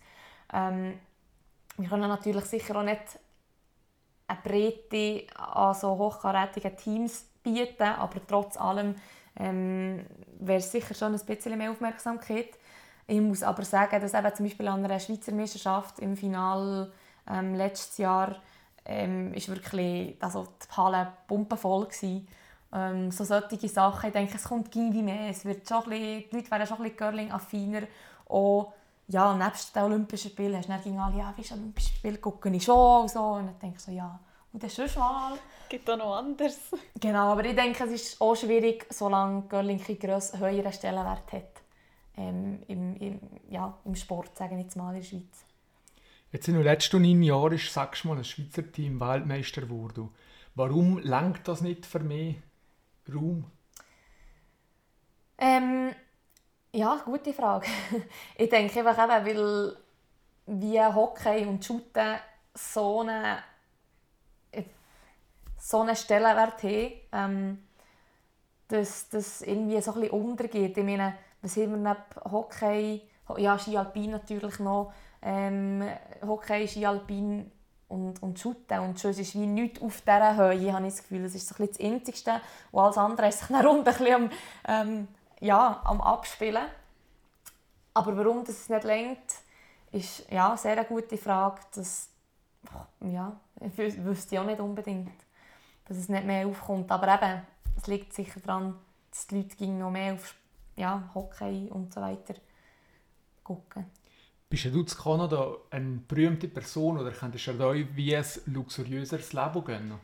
Ähm, 0.52 0.98
wir 1.76 1.88
können 1.88 2.08
natürlich 2.08 2.44
sicher 2.44 2.76
auch 2.76 2.82
nicht 2.82 3.18
eine 4.26 4.40
Breite 4.42 5.26
an 5.36 5.74
so 5.74 5.96
hochkarätigen 5.96 6.76
Teams 6.76 7.26
bieten, 7.42 7.84
aber 7.84 8.20
trotz 8.26 8.56
allem 8.56 8.96
ähm, 9.36 10.04
wäre 10.40 10.58
es 10.58 10.72
sicher 10.72 10.94
schon 10.94 11.14
ein 11.14 11.24
bisschen 11.24 11.56
mehr 11.56 11.70
Aufmerksamkeit. 11.70 12.58
Ich 13.06 13.20
muss 13.20 13.42
aber 13.44 13.64
sagen, 13.64 14.00
dass 14.00 14.14
eben 14.14 14.34
zum 14.34 14.46
Beispiel 14.46 14.68
an 14.68 14.84
einer 14.84 15.00
Schweizer 15.00 15.32
Meisterschaft 15.32 16.00
im 16.00 16.16
Finale 16.16 16.92
ähm, 17.30 17.54
letztes 17.54 17.98
Jahr 17.98 18.36
ähm, 18.84 19.32
ist 19.32 19.48
wirklich 19.48 20.16
also 20.20 20.48
die 20.62 20.76
Halle 20.76 21.12
pumpenvoll 21.28 21.86
gewesen. 21.86 22.26
Ähm, 22.72 23.10
so 23.10 23.24
solche 23.24 23.68
Sachen. 23.68 24.08
Ich 24.08 24.12
denke, 24.12 24.36
es 24.36 24.44
kommt 24.44 24.74
irgendwie 24.74 25.02
mehr. 25.02 25.30
Es 25.30 25.44
wird 25.44 25.66
schon 25.68 25.84
bisschen, 25.84 26.24
die 26.30 26.36
Leute 26.36 26.50
werden 26.50 26.66
schon 26.66 26.76
ein 26.78 26.82
bisschen 26.82 26.96
Curling-affiner. 26.96 27.82
Auch 28.28 28.72
ja, 29.08 29.34
nebst 29.34 29.74
den 29.74 29.82
Olympischen 29.84 30.30
Spielen 30.30 30.56
hast 30.56 30.68
du 30.68 30.72
dann 30.72 30.98
alle, 30.98 31.18
ja, 31.18 31.32
wie 31.34 31.40
ist 31.40 31.52
Olympische 31.52 31.94
Spiele, 31.94 32.18
gucke 32.18 32.50
ich 32.50 32.62
schon 32.62 33.02
und 33.02 33.10
so. 33.10 33.20
Und 33.20 33.46
dann 33.46 33.58
denke 33.58 33.76
ich 33.78 33.82
so, 33.82 33.90
ja, 33.90 34.20
und 34.52 34.62
dann 34.62 34.70
schon 34.70 34.86
mal. 34.96 35.38
Gibt 35.68 35.88
auch 35.90 35.96
noch 35.96 36.16
anders. 36.16 36.58
Genau, 37.00 37.32
aber 37.32 37.44
ich 37.44 37.54
denke, 37.54 37.84
es 37.84 37.90
ist 37.90 38.20
auch 38.20 38.34
schwierig, 38.34 38.86
solange 38.90 39.42
Curling 39.42 39.80
einen 39.80 40.40
höheren 40.40 40.72
Stellenwert 40.72 41.32
hat 41.32 41.62
ähm, 42.16 42.60
im, 42.68 42.96
im, 42.96 43.20
ja, 43.50 43.78
im 43.84 43.94
Sport, 43.94 44.36
sagen 44.36 44.56
wir 44.56 44.64
jetzt 44.64 44.76
mal, 44.76 44.94
in 44.94 45.00
der 45.00 45.06
Schweiz. 45.06 45.44
Jetzt 46.32 46.48
in 46.48 46.54
den 46.54 46.64
letzten 46.64 47.00
neun 47.00 47.22
Jahren 47.22 47.52
ist, 47.52 47.72
sagst 47.72 48.04
du 48.04 48.08
mal, 48.08 48.18
ein 48.18 48.24
Schweizer 48.24 48.70
Team 48.70 49.00
Weltmeister 49.00 49.62
geworden. 49.62 50.10
Warum 50.54 50.98
lenkt 50.98 51.46
das 51.48 51.60
nicht 51.60 51.86
für 51.86 52.00
mehr 52.00 52.34
Raum? 53.14 53.44
Ähm, 55.38 55.94
ja, 56.72 57.00
gute 57.04 57.32
Frage. 57.32 57.66
ich 58.36 58.48
denke 58.48 58.80
einfach 58.80 59.04
eben, 59.04 59.26
weil 59.26 59.76
wie 60.46 60.80
Hockey 60.80 61.46
und 61.46 61.64
Shooten 61.64 62.16
so 62.54 63.00
einen, 63.00 63.38
so 65.58 65.80
einen 65.80 65.96
Stellenwert 65.96 66.62
haben, 66.62 66.92
ähm, 67.12 67.58
dass 68.68 69.08
das 69.08 69.42
irgendwie 69.42 69.80
so 69.80 69.92
ein 69.92 70.00
bisschen 70.00 70.22
untergeht. 70.22 70.76
Ich 70.76 70.84
meine, 70.84 71.14
was 71.42 71.56
haben 71.56 71.70
wir 71.70 71.94
neben 71.94 72.32
Hockey, 72.32 73.02
ja, 73.36 73.58
Ski 73.58 73.76
Alpin 73.76 74.10
natürlich 74.10 74.58
noch, 74.58 74.92
ähm, 75.22 75.88
Hockey, 76.22 76.66
Ski 76.66 76.86
Alpin 76.86 77.50
und, 77.88 78.22
und 78.22 78.38
Shooten. 78.38 78.80
Und 78.80 79.00
schon 79.00 79.10
ist 79.10 79.34
wie 79.34 79.46
nichts 79.46 79.80
auf 79.80 80.00
dieser 80.02 80.36
Höhe, 80.36 80.72
habe 80.72 80.86
ich 80.86 80.94
das 80.94 81.02
Gefühl. 81.02 81.22
Das 81.22 81.34
ist 81.34 81.48
so 81.48 81.54
ein 81.54 81.66
bisschen 81.66 81.88
das 81.88 81.92
Einzigste. 81.92 82.40
Und 82.70 82.82
alles 82.82 82.98
andere 82.98 83.28
ist 83.28 83.40
sich 83.40 83.48
dann 83.56 83.66
rund 83.66 83.78
ein 83.78 83.84
bisschen 83.84 84.14
am, 84.14 84.30
ähm, 84.66 85.08
ja, 85.40 85.80
am 85.84 86.00
Abspielen. 86.00 86.66
Aber 87.94 88.16
warum 88.16 88.44
das 88.44 88.68
nicht 88.68 88.84
lenkt, 88.84 89.34
ist 89.90 90.30
ja, 90.30 90.48
eine 90.48 90.58
sehr 90.58 90.84
gute 90.84 91.16
Frage. 91.16 91.60
Das 91.74 92.10
ja, 93.00 93.34
wüsste 93.60 94.34
ich 94.34 94.38
auch 94.40 94.46
nicht 94.46 94.60
unbedingt, 94.60 95.12
dass 95.86 95.96
es 95.96 96.08
nicht 96.08 96.24
mehr 96.24 96.46
aufkommt. 96.46 96.90
Aber 96.92 97.14
eben, 97.14 97.42
es 97.76 97.86
liegt 97.86 98.12
sicher 98.12 98.40
daran, 98.40 98.78
dass 99.10 99.26
die 99.26 99.36
Leute 99.36 99.66
noch 99.66 99.90
mehr 99.90 100.14
auf 100.14 100.34
ja, 100.76 101.10
Hockey 101.14 101.68
und 101.70 101.92
so 101.92 102.00
weiter 102.00 102.34
gucken. 103.42 103.86
Bist 104.50 104.64
du 104.64 104.80
in 104.80 104.86
Kanada 104.86 105.56
eine 105.70 106.00
berühmte 106.08 106.48
Person 106.48 106.98
oder 106.98 107.10
könntest 107.10 107.46
du 107.48 107.66
euch 107.66 107.86
wie 107.94 108.16
ein 108.16 108.24
luxuriöseres 108.46 109.34
Leben 109.34 109.64
gönnen? 109.64 110.00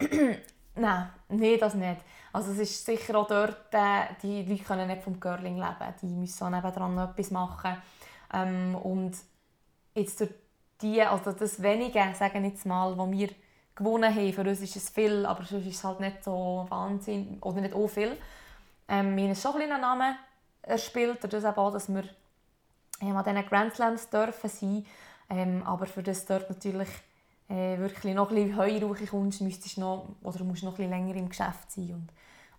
Nein, 0.74 1.08
nee, 1.28 1.56
das 1.56 1.74
nicht. 1.74 2.00
Also 2.32 2.50
es 2.50 2.58
ist 2.58 2.84
sicher 2.84 3.16
auch 3.16 3.28
dort, 3.28 3.72
äh, 3.72 4.06
die 4.20 4.42
Leute 4.42 4.64
können 4.64 4.88
nicht 4.88 5.02
vom 5.02 5.20
Curling 5.20 5.56
leben. 5.58 5.94
Die 6.02 6.06
müssen 6.06 6.42
auch 6.42 6.50
nebenan 6.50 6.96
noch 6.96 7.10
etwas 7.10 7.30
machen. 7.30 7.76
Ähm, 8.32 8.74
und 8.74 9.12
jetzt 9.94 10.18
durch 10.18 10.30
die, 10.82 11.00
also 11.00 11.30
das 11.30 11.62
Wenige, 11.62 12.02
sagen 12.18 12.44
jetzt 12.44 12.66
mal, 12.66 12.98
was 12.98 13.10
wir 13.12 13.28
gewonnen 13.76 14.12
haben, 14.12 14.32
für 14.32 14.40
uns 14.42 14.60
ist 14.60 14.74
es 14.74 14.90
viel, 14.90 15.24
aber 15.24 15.44
sonst 15.44 15.66
ist 15.66 15.76
es 15.76 15.84
halt 15.84 16.00
nicht 16.00 16.24
so 16.24 16.66
Wahnsinn, 16.68 17.38
oder 17.40 17.60
nicht 17.60 17.74
so 17.74 17.86
viel. 17.86 18.16
Ähm, 18.88 19.16
wir 19.16 19.28
haben 19.28 19.36
schon 19.36 19.54
ein 19.54 19.70
einen 19.70 19.80
Namen 19.80 20.16
erspielt, 20.62 21.18
dadurch 21.22 21.44
auch, 21.44 21.72
dass 21.72 21.88
wir 21.88 22.02
ähm, 23.00 23.16
an 23.16 23.24
diesen 23.24 23.46
Grand 23.46 23.74
Slams 23.74 24.08
dürfen 24.10 24.50
sein. 24.50 24.86
Ähm, 25.30 25.62
aber 25.64 25.86
für 25.86 26.02
das 26.02 26.26
dort 26.26 26.50
natürlich 26.50 26.88
äh, 27.48 27.78
wirklich 27.78 28.14
noch 28.14 28.30
ein 28.30 28.34
bisschen 28.36 28.56
Heuruche 28.56 29.06
kommst, 29.06 29.40
müsstest 29.40 29.78
noch, 29.78 30.08
oder 30.22 30.44
musst 30.44 30.62
noch 30.62 30.72
ein 30.72 30.76
bisschen 30.76 30.90
länger 30.90 31.14
im 31.14 31.28
Geschäft 31.28 31.70
sein 31.70 31.94
und, 31.94 32.08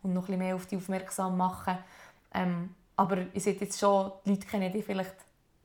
und 0.03 0.13
noch 0.13 0.29
ein 0.29 0.37
mehr 0.37 0.55
auf 0.55 0.65
dich 0.65 0.77
aufmerksam 0.77 1.37
machen. 1.37 1.77
Ähm, 2.33 2.75
aber 2.95 3.25
ich 3.33 3.43
sehe 3.43 3.53
jetzt 3.53 3.79
schon, 3.79 4.11
die 4.25 4.31
Leute 4.31 4.47
kennen 4.47 4.71
dich 4.71 4.85
vielleicht 4.85 5.15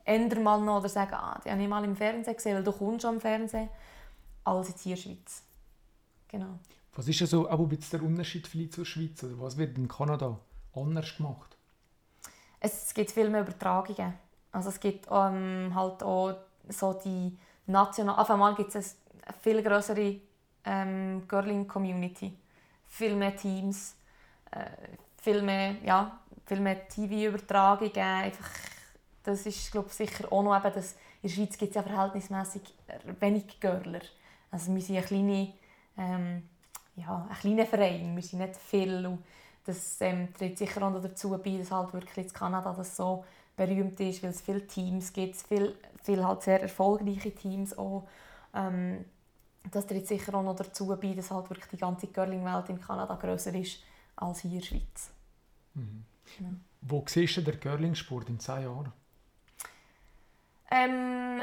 ändern 0.04 0.42
mal 0.42 0.60
noch 0.60 0.78
oder 0.78 0.88
sagen, 0.88 1.14
ah, 1.14 1.40
die 1.44 1.50
habe 1.50 1.62
ich 1.62 1.68
mal 1.68 1.84
im 1.84 1.96
Fernsehen 1.96 2.34
gesehen, 2.34 2.56
weil 2.56 2.64
du 2.64 2.72
kommst 2.72 3.02
schon 3.02 3.14
im 3.14 3.20
Fernsehen, 3.20 3.68
als 4.44 4.68
jetzt 4.68 4.82
hier 4.82 4.96
in 4.96 4.96
der 4.96 5.02
Schweiz. 5.02 5.42
Genau. 6.28 6.58
Was 6.94 7.06
ist 7.06 7.20
also 7.22 7.48
aber 7.48 7.66
der 7.66 8.02
Unterschied 8.02 8.46
vielleicht 8.46 8.74
zur 8.74 8.84
Schweiz? 8.84 9.22
Oder 9.22 9.38
was 9.40 9.56
wird 9.56 9.78
in 9.78 9.88
Kanada 9.88 10.38
anders 10.74 11.16
gemacht? 11.16 11.56
Es 12.58 12.92
gibt 12.92 13.10
viel 13.10 13.28
mehr 13.30 13.42
Übertragungen. 13.42 14.14
Also 14.52 14.70
es 14.70 14.80
gibt 14.80 15.06
ähm, 15.10 15.72
halt 15.74 16.02
auch 16.02 16.34
so 16.68 16.92
die 16.94 17.36
national. 17.66 18.18
Auf 18.18 18.30
einmal 18.30 18.54
gibt 18.54 18.74
es 18.74 18.96
eine 19.24 19.34
viel 19.40 19.62
größere 19.62 20.20
ähm, 20.64 21.26
Girling-Community, 21.28 22.36
viel 22.86 23.14
mehr 23.16 23.36
Teams, 23.36 23.96
äh, 24.50 24.64
viel 25.16 25.42
mehr, 25.42 25.76
ja, 25.84 26.18
mehr 26.58 26.88
TV-Übertragungen. 26.88 27.96
Einfach, 27.96 28.50
das 29.22 29.46
ist 29.46 29.70
glaube 29.70 29.90
sicher 29.90 30.30
auch 30.32 30.42
noch 30.42 30.56
eben, 30.56 30.74
dass 30.74 30.96
in 31.22 31.28
der 31.28 31.34
Schweiz 31.34 31.58
gibt 31.58 31.70
es 31.70 31.76
ja 31.76 31.82
verhältnismäßig 31.82 32.62
wenig 33.20 33.60
Girler. 33.60 34.00
Also 34.50 34.74
wir 34.74 34.82
sind 34.82 34.96
eine 34.96 35.06
kleine, 35.06 35.52
ähm, 35.96 36.48
ja, 36.96 37.28
ein 37.28 37.36
kleiner 37.36 37.66
Verein, 37.66 38.16
wir 38.16 38.22
sind 38.22 38.40
nicht 38.40 38.56
viel. 38.56 39.06
Und 39.06 39.22
das 39.64 40.00
ähm, 40.00 40.32
trägt 40.34 40.58
sicher 40.58 40.82
auch 40.82 41.00
dazu 41.00 41.30
bei, 41.38 41.58
dass 41.58 41.70
halt 41.70 41.92
wirklich 41.92 42.26
in 42.26 42.32
Kanada 42.32 42.72
das 42.76 42.96
so 42.96 43.24
berühmt 43.60 44.00
ist, 44.00 44.22
weil 44.22 44.30
es 44.30 44.40
viele 44.40 44.66
Teams 44.66 45.12
gibt, 45.12 45.36
viele, 45.36 45.74
viele 46.02 46.26
halt 46.26 46.42
sehr 46.42 46.62
erfolgreiche 46.62 47.34
Teams 47.34 47.76
auch. 47.76 48.08
Ähm, 48.54 49.04
das 49.70 49.86
trägt 49.86 50.06
sicher 50.06 50.34
auch 50.34 50.42
noch 50.42 50.56
dazu 50.56 50.86
bei, 50.86 51.12
dass 51.12 51.30
halt 51.30 51.50
wirklich 51.50 51.68
die 51.68 51.76
ganze 51.76 52.06
Curling-Welt 52.06 52.70
in 52.70 52.80
Kanada 52.80 53.14
größer 53.16 53.54
ist 53.54 53.82
als 54.16 54.40
hier 54.40 54.52
in 54.52 54.60
der 54.60 54.66
Schweiz. 54.66 55.10
Mhm. 55.74 56.04
Ja. 56.38 56.46
Wo 56.80 57.04
siehst 57.06 57.36
du 57.36 57.42
den 57.42 57.60
Curling-Sport 57.60 58.30
in 58.30 58.40
zehn 58.40 58.62
Jahren? 58.62 58.92
Ähm, 60.70 61.42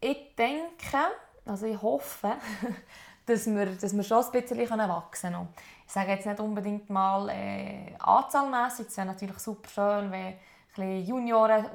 ich 0.00 0.34
denke, 0.36 0.98
also 1.44 1.66
ich 1.66 1.80
hoffe, 1.80 2.32
dass 3.26 3.46
wir, 3.46 3.66
dass 3.66 3.94
wir 3.94 4.02
schon 4.02 4.24
ein 4.24 4.32
bisschen 4.32 4.58
wachsen 4.88 5.32
können. 5.32 5.48
Ich 5.86 5.92
sage 5.92 6.10
jetzt 6.10 6.26
nicht 6.26 6.40
unbedingt 6.40 6.90
mal 6.90 7.28
äh, 7.28 7.94
anzahlmässig, 8.00 8.88
es 8.88 8.96
wäre 8.96 9.06
natürlich 9.06 9.38
super 9.38 9.68
schön, 9.68 10.10
wenn 10.10 10.34
bisschen 10.74 11.06
Junioren 11.06 11.66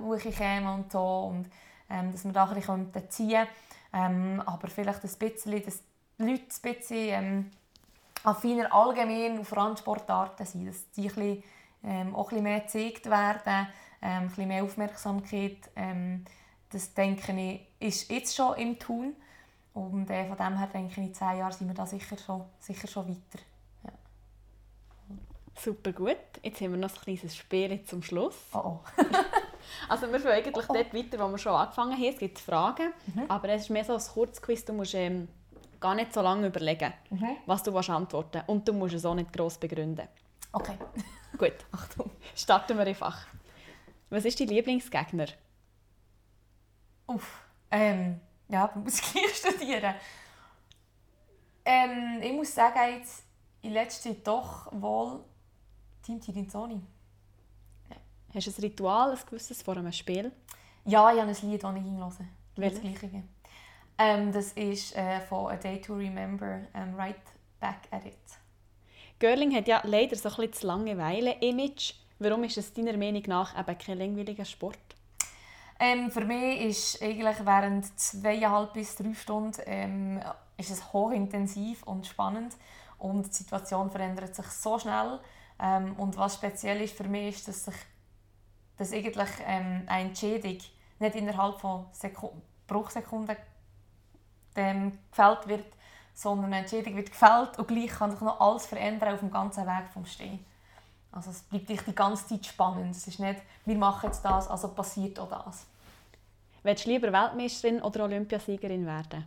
und 0.67 0.91
so 0.91 1.31
und 1.31 1.49
ähm, 1.89 2.11
dass 2.11 2.25
wir 2.25 2.31
da 2.31 2.45
ein 2.45 2.55
bisschen 2.55 3.09
ziehen 3.09 3.47
ähm, 3.93 4.41
aber 4.45 4.67
vielleicht 4.67 5.03
ein 5.03 5.09
bisschen, 5.09 5.63
dass 5.63 5.81
die 6.17 6.23
Leute 6.23 6.43
ein 6.43 6.75
bisschen 6.75 7.07
ähm, 7.09 7.51
affiner 8.23 8.73
allgemein 8.73 9.39
auf 9.39 9.55
Randsportarten 9.55 10.45
sind, 10.45 10.67
dass 10.67 10.89
die 10.91 11.09
ein 11.09 11.15
bisschen, 11.15 11.43
ähm, 11.83 12.15
auch 12.15 12.25
ein 12.25 12.29
bisschen 12.29 12.43
mehr 12.43 12.59
gezeigt 12.59 13.05
werden, 13.07 13.67
ähm, 14.01 14.23
ein 14.23 14.27
bisschen 14.27 14.47
mehr 14.47 14.63
Aufmerksamkeit. 14.63 15.57
Ähm, 15.75 16.25
das 16.71 16.93
denke 16.93 17.31
ich, 17.31 17.61
ist 17.79 18.11
jetzt 18.11 18.35
schon 18.35 18.55
im 18.57 18.77
Tun. 18.77 19.15
Und 19.73 20.09
äh, 20.09 20.27
von 20.27 20.37
dem 20.37 20.57
her 20.57 20.67
denke 20.67 20.91
ich, 20.91 20.97
in 20.97 21.13
zehn 21.13 21.37
Jahren 21.37 21.51
sind 21.51 21.67
wir 21.67 21.75
da 21.75 21.85
sicher 21.85 22.17
schon, 22.17 22.43
sicher 22.59 22.87
schon 22.87 23.07
weiter. 23.07 23.43
Super 25.63 25.91
gut. 25.91 26.17
Jetzt 26.41 26.61
haben 26.61 26.71
wir 26.71 26.77
noch 26.77 26.89
ein 26.89 27.01
kleines 27.01 27.35
Spiel 27.35 27.83
zum 27.83 28.01
Schluss. 28.01 28.35
Oh 28.53 28.57
oh. 28.57 28.79
also 29.89 30.11
wir 30.11 30.19
fangen 30.19 30.35
eigentlich 30.35 30.65
oh 30.69 30.71
oh. 30.71 30.73
dort 30.73 30.93
weiter, 30.93 31.19
wo 31.19 31.29
wir 31.29 31.37
schon 31.37 31.53
angefangen 31.53 31.93
haben. 31.93 32.03
Es 32.03 32.17
gibt 32.17 32.39
Fragen, 32.39 32.93
mhm. 33.13 33.25
aber 33.27 33.49
es 33.49 33.63
ist 33.63 33.69
mehr 33.69 33.83
so 33.83 33.93
ein 33.93 34.01
Kurzquiz. 34.01 34.63
Du 34.63 34.73
musst 34.73 34.93
ähm, 34.93 35.27
gar 35.79 35.95
nicht 35.95 36.13
so 36.13 36.21
lange 36.21 36.47
überlegen, 36.47 36.93
mhm. 37.09 37.37
was 37.45 37.63
du 37.63 37.75
antworten 37.75 38.35
willst. 38.35 38.49
Und 38.49 38.67
du 38.67 38.73
musst 38.73 38.95
es 38.95 39.05
auch 39.05 39.15
nicht 39.15 39.33
gross 39.33 39.57
begründen. 39.57 40.07
Okay. 40.53 40.77
Gut. 41.37 41.53
Achtung. 41.71 42.09
Starten 42.35 42.77
wir 42.77 42.85
einfach. 42.85 43.27
Was 44.09 44.25
ist 44.25 44.39
dein 44.39 44.47
Lieblingsgegner? 44.47 45.27
Uff. 47.07 47.41
Ähm, 47.69 48.19
ja, 48.47 48.71
man 48.73 48.83
muss 48.85 49.01
gleich 49.01 49.35
studieren. 49.35 49.93
Ähm, 51.65 52.19
ich 52.21 52.31
muss 52.31 52.55
sagen, 52.55 52.79
jetzt 52.97 53.23
in 53.61 53.73
letzter 53.73 54.09
Zeit 54.09 54.25
doch 54.25 54.71
wohl 54.71 55.23
Team 56.09 56.19
Tirinzoni. 56.19 56.81
Ja. 57.89 57.95
Hast 58.33 58.47
du 58.47 58.51
ein 58.51 58.61
Ritual, 58.63 59.11
ein 59.11 59.19
gewisses 59.29 59.61
vor 59.61 59.77
einem 59.77 59.91
Spiel? 59.91 60.31
Ja, 60.85 61.13
ich 61.13 61.21
habe 61.21 61.29
ein 61.29 61.49
Lied, 61.49 61.63
das 61.63 61.75
ich 61.75 61.83
hinlasse. 61.83 62.25
Das 62.55 62.81
gleiche. 62.81 63.23
Ähm, 63.99 64.31
das 64.31 64.53
ist 64.53 64.95
äh, 64.95 65.19
von 65.21 65.51
A 65.51 65.55
Day 65.55 65.79
to 65.79 65.93
Remember, 65.93 66.61
um, 66.73 66.95
Right 66.95 67.15
Back 67.59 67.81
at 67.91 68.05
It. 68.05 68.15
Görling 69.19 69.53
hat 69.53 69.67
ja 69.67 69.81
leider 69.85 70.15
so 70.15 70.29
ein 70.29 70.35
bisschen 70.35 70.51
das 70.51 70.63
Langeweile-Image. 70.63 71.93
Warum 72.17 72.43
ist 72.43 72.57
es 72.57 72.73
deiner 72.73 72.97
Meinung 72.97 73.23
nach 73.27 73.57
eben 73.59 73.77
kein 73.77 73.99
langweiliger 73.99 74.45
Sport? 74.45 74.79
Ähm, 75.79 76.09
für 76.09 76.25
mich 76.25 76.61
ist 76.61 77.03
eigentlich 77.03 77.45
während 77.45 77.99
zweieinhalb 77.99 78.73
bis 78.73 78.95
drei 78.95 79.13
Stunden 79.13 79.61
ähm, 79.65 80.19
ist 80.57 80.71
es 80.71 80.91
hochintensiv 80.91 81.83
und 81.83 82.07
spannend 82.07 82.55
und 82.97 83.27
die 83.27 83.33
Situation 83.33 83.91
verändert 83.91 84.35
sich 84.35 84.47
so 84.47 84.79
schnell 84.79 85.19
ähm, 85.61 85.93
und 85.97 86.17
was 86.17 86.35
speziell 86.35 86.81
ist 86.81 86.95
für 86.95 87.07
mich, 87.07 87.35
ist, 87.35 87.47
dass 87.47 87.65
sich 87.65 87.75
dass 88.79 88.93
eigentlich 88.93 89.29
ähm, 89.45 89.83
eine 89.87 90.09
Entschädigung 90.09 90.65
nicht 90.99 91.15
innerhalb 91.15 91.59
von 91.59 91.85
Seku 91.91 92.29
Bruchsekunden 92.65 93.35
ähm, 94.55 94.97
gefällt 95.11 95.47
wird, 95.47 95.65
sondern 96.13 96.45
eine 96.45 96.59
Entschädigung 96.59 96.97
wird 96.97 97.11
gefällt 97.11 97.57
und 97.57 97.67
gleich 97.67 97.89
kann 97.89 98.11
sich 98.11 98.21
noch 98.21 98.39
alles 98.39 98.65
verändern 98.65 99.13
auf 99.13 99.19
dem 99.19 99.31
ganzen 99.31 99.65
Weg 99.65 99.89
vom 99.91 100.05
Stehen. 100.05 100.45
Also 101.11 101.31
es 101.31 101.41
bleibt 101.41 101.69
die 101.69 101.95
ganze 101.95 102.27
Zeit 102.27 102.45
spannend. 102.45 102.95
Es 102.95 103.07
ist 103.07 103.19
nicht, 103.19 103.41
wir 103.65 103.75
machen 103.75 104.07
jetzt 104.07 104.23
das, 104.23 104.47
also 104.47 104.69
passiert 104.69 105.19
auch 105.19 105.29
das. 105.29 105.65
Willst 106.61 106.85
du 106.85 106.91
lieber 106.91 107.11
Weltmeisterin 107.11 107.81
oder 107.81 108.03
Olympiasiegerin 108.03 108.85
werden? 108.85 109.25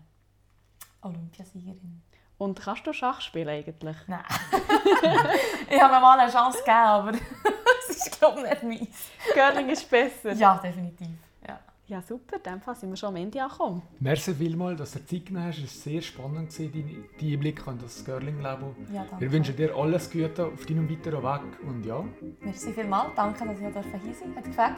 Olympiasiegerin. 1.01 2.03
Und 2.43 2.61
kannst 2.61 2.85
du 2.85 2.93
Schach 2.93 3.21
spielen 3.21 3.49
eigentlich? 3.49 3.97
Nein. 4.09 4.25
ich 5.71 5.81
habe 5.81 5.95
mir 5.95 6.01
mal 6.01 6.19
eine 6.19 6.31
Chance 6.31 6.59
gegeben, 6.59 6.77
aber 6.77 7.13
es 7.89 7.97
ist 7.97 8.19
glaube 8.19 8.41
ich 8.41 8.63
nicht 8.65 8.81
meins. 8.81 9.11
Curling 9.33 9.69
ist 9.69 9.89
besser. 9.89 10.33
Ja, 10.33 10.59
definitiv. 10.59 11.07
Ja, 11.47 11.61
ja 11.87 12.03
super. 12.03 12.39
In 12.39 12.43
dem 12.43 12.61
Fall 12.61 12.75
sind 12.75 12.91
wir 12.91 12.97
schon 12.97 13.11
am 13.11 13.17
Ende 13.17 13.41
angekommen. 13.41 13.83
Merci 14.01 14.35
vielmals, 14.35 14.77
dass 14.77 14.91
du 14.91 15.07
Zeit 15.07 15.25
genommen 15.27 15.47
hast. 15.47 15.59
Es 15.59 15.87
war 15.87 15.93
sehr 15.93 16.03
spannend, 16.03 16.59
dein 16.59 17.05
Einblick 17.21 17.65
in 17.65 17.79
das 17.79 18.05
Curling-Leben. 18.05 18.89
Ja, 18.93 19.07
Wir 19.21 19.31
wünschen 19.31 19.55
dir 19.55 19.77
alles 19.77 20.11
Gute 20.11 20.47
auf 20.47 20.67
deinem 20.67 20.91
weiteren 20.91 21.23
Weg. 21.23 21.43
Und 21.65 21.87
ja. 21.87 22.05
Merci 22.41 22.73
vielmals. 22.73 23.15
Danke, 23.15 23.45
dass 23.45 23.55
ich 23.55 23.61
hier 23.61 23.73
sein 23.73 23.85
durfte. 23.85 24.35
Hat 24.35 24.45
gefällt. 24.45 24.77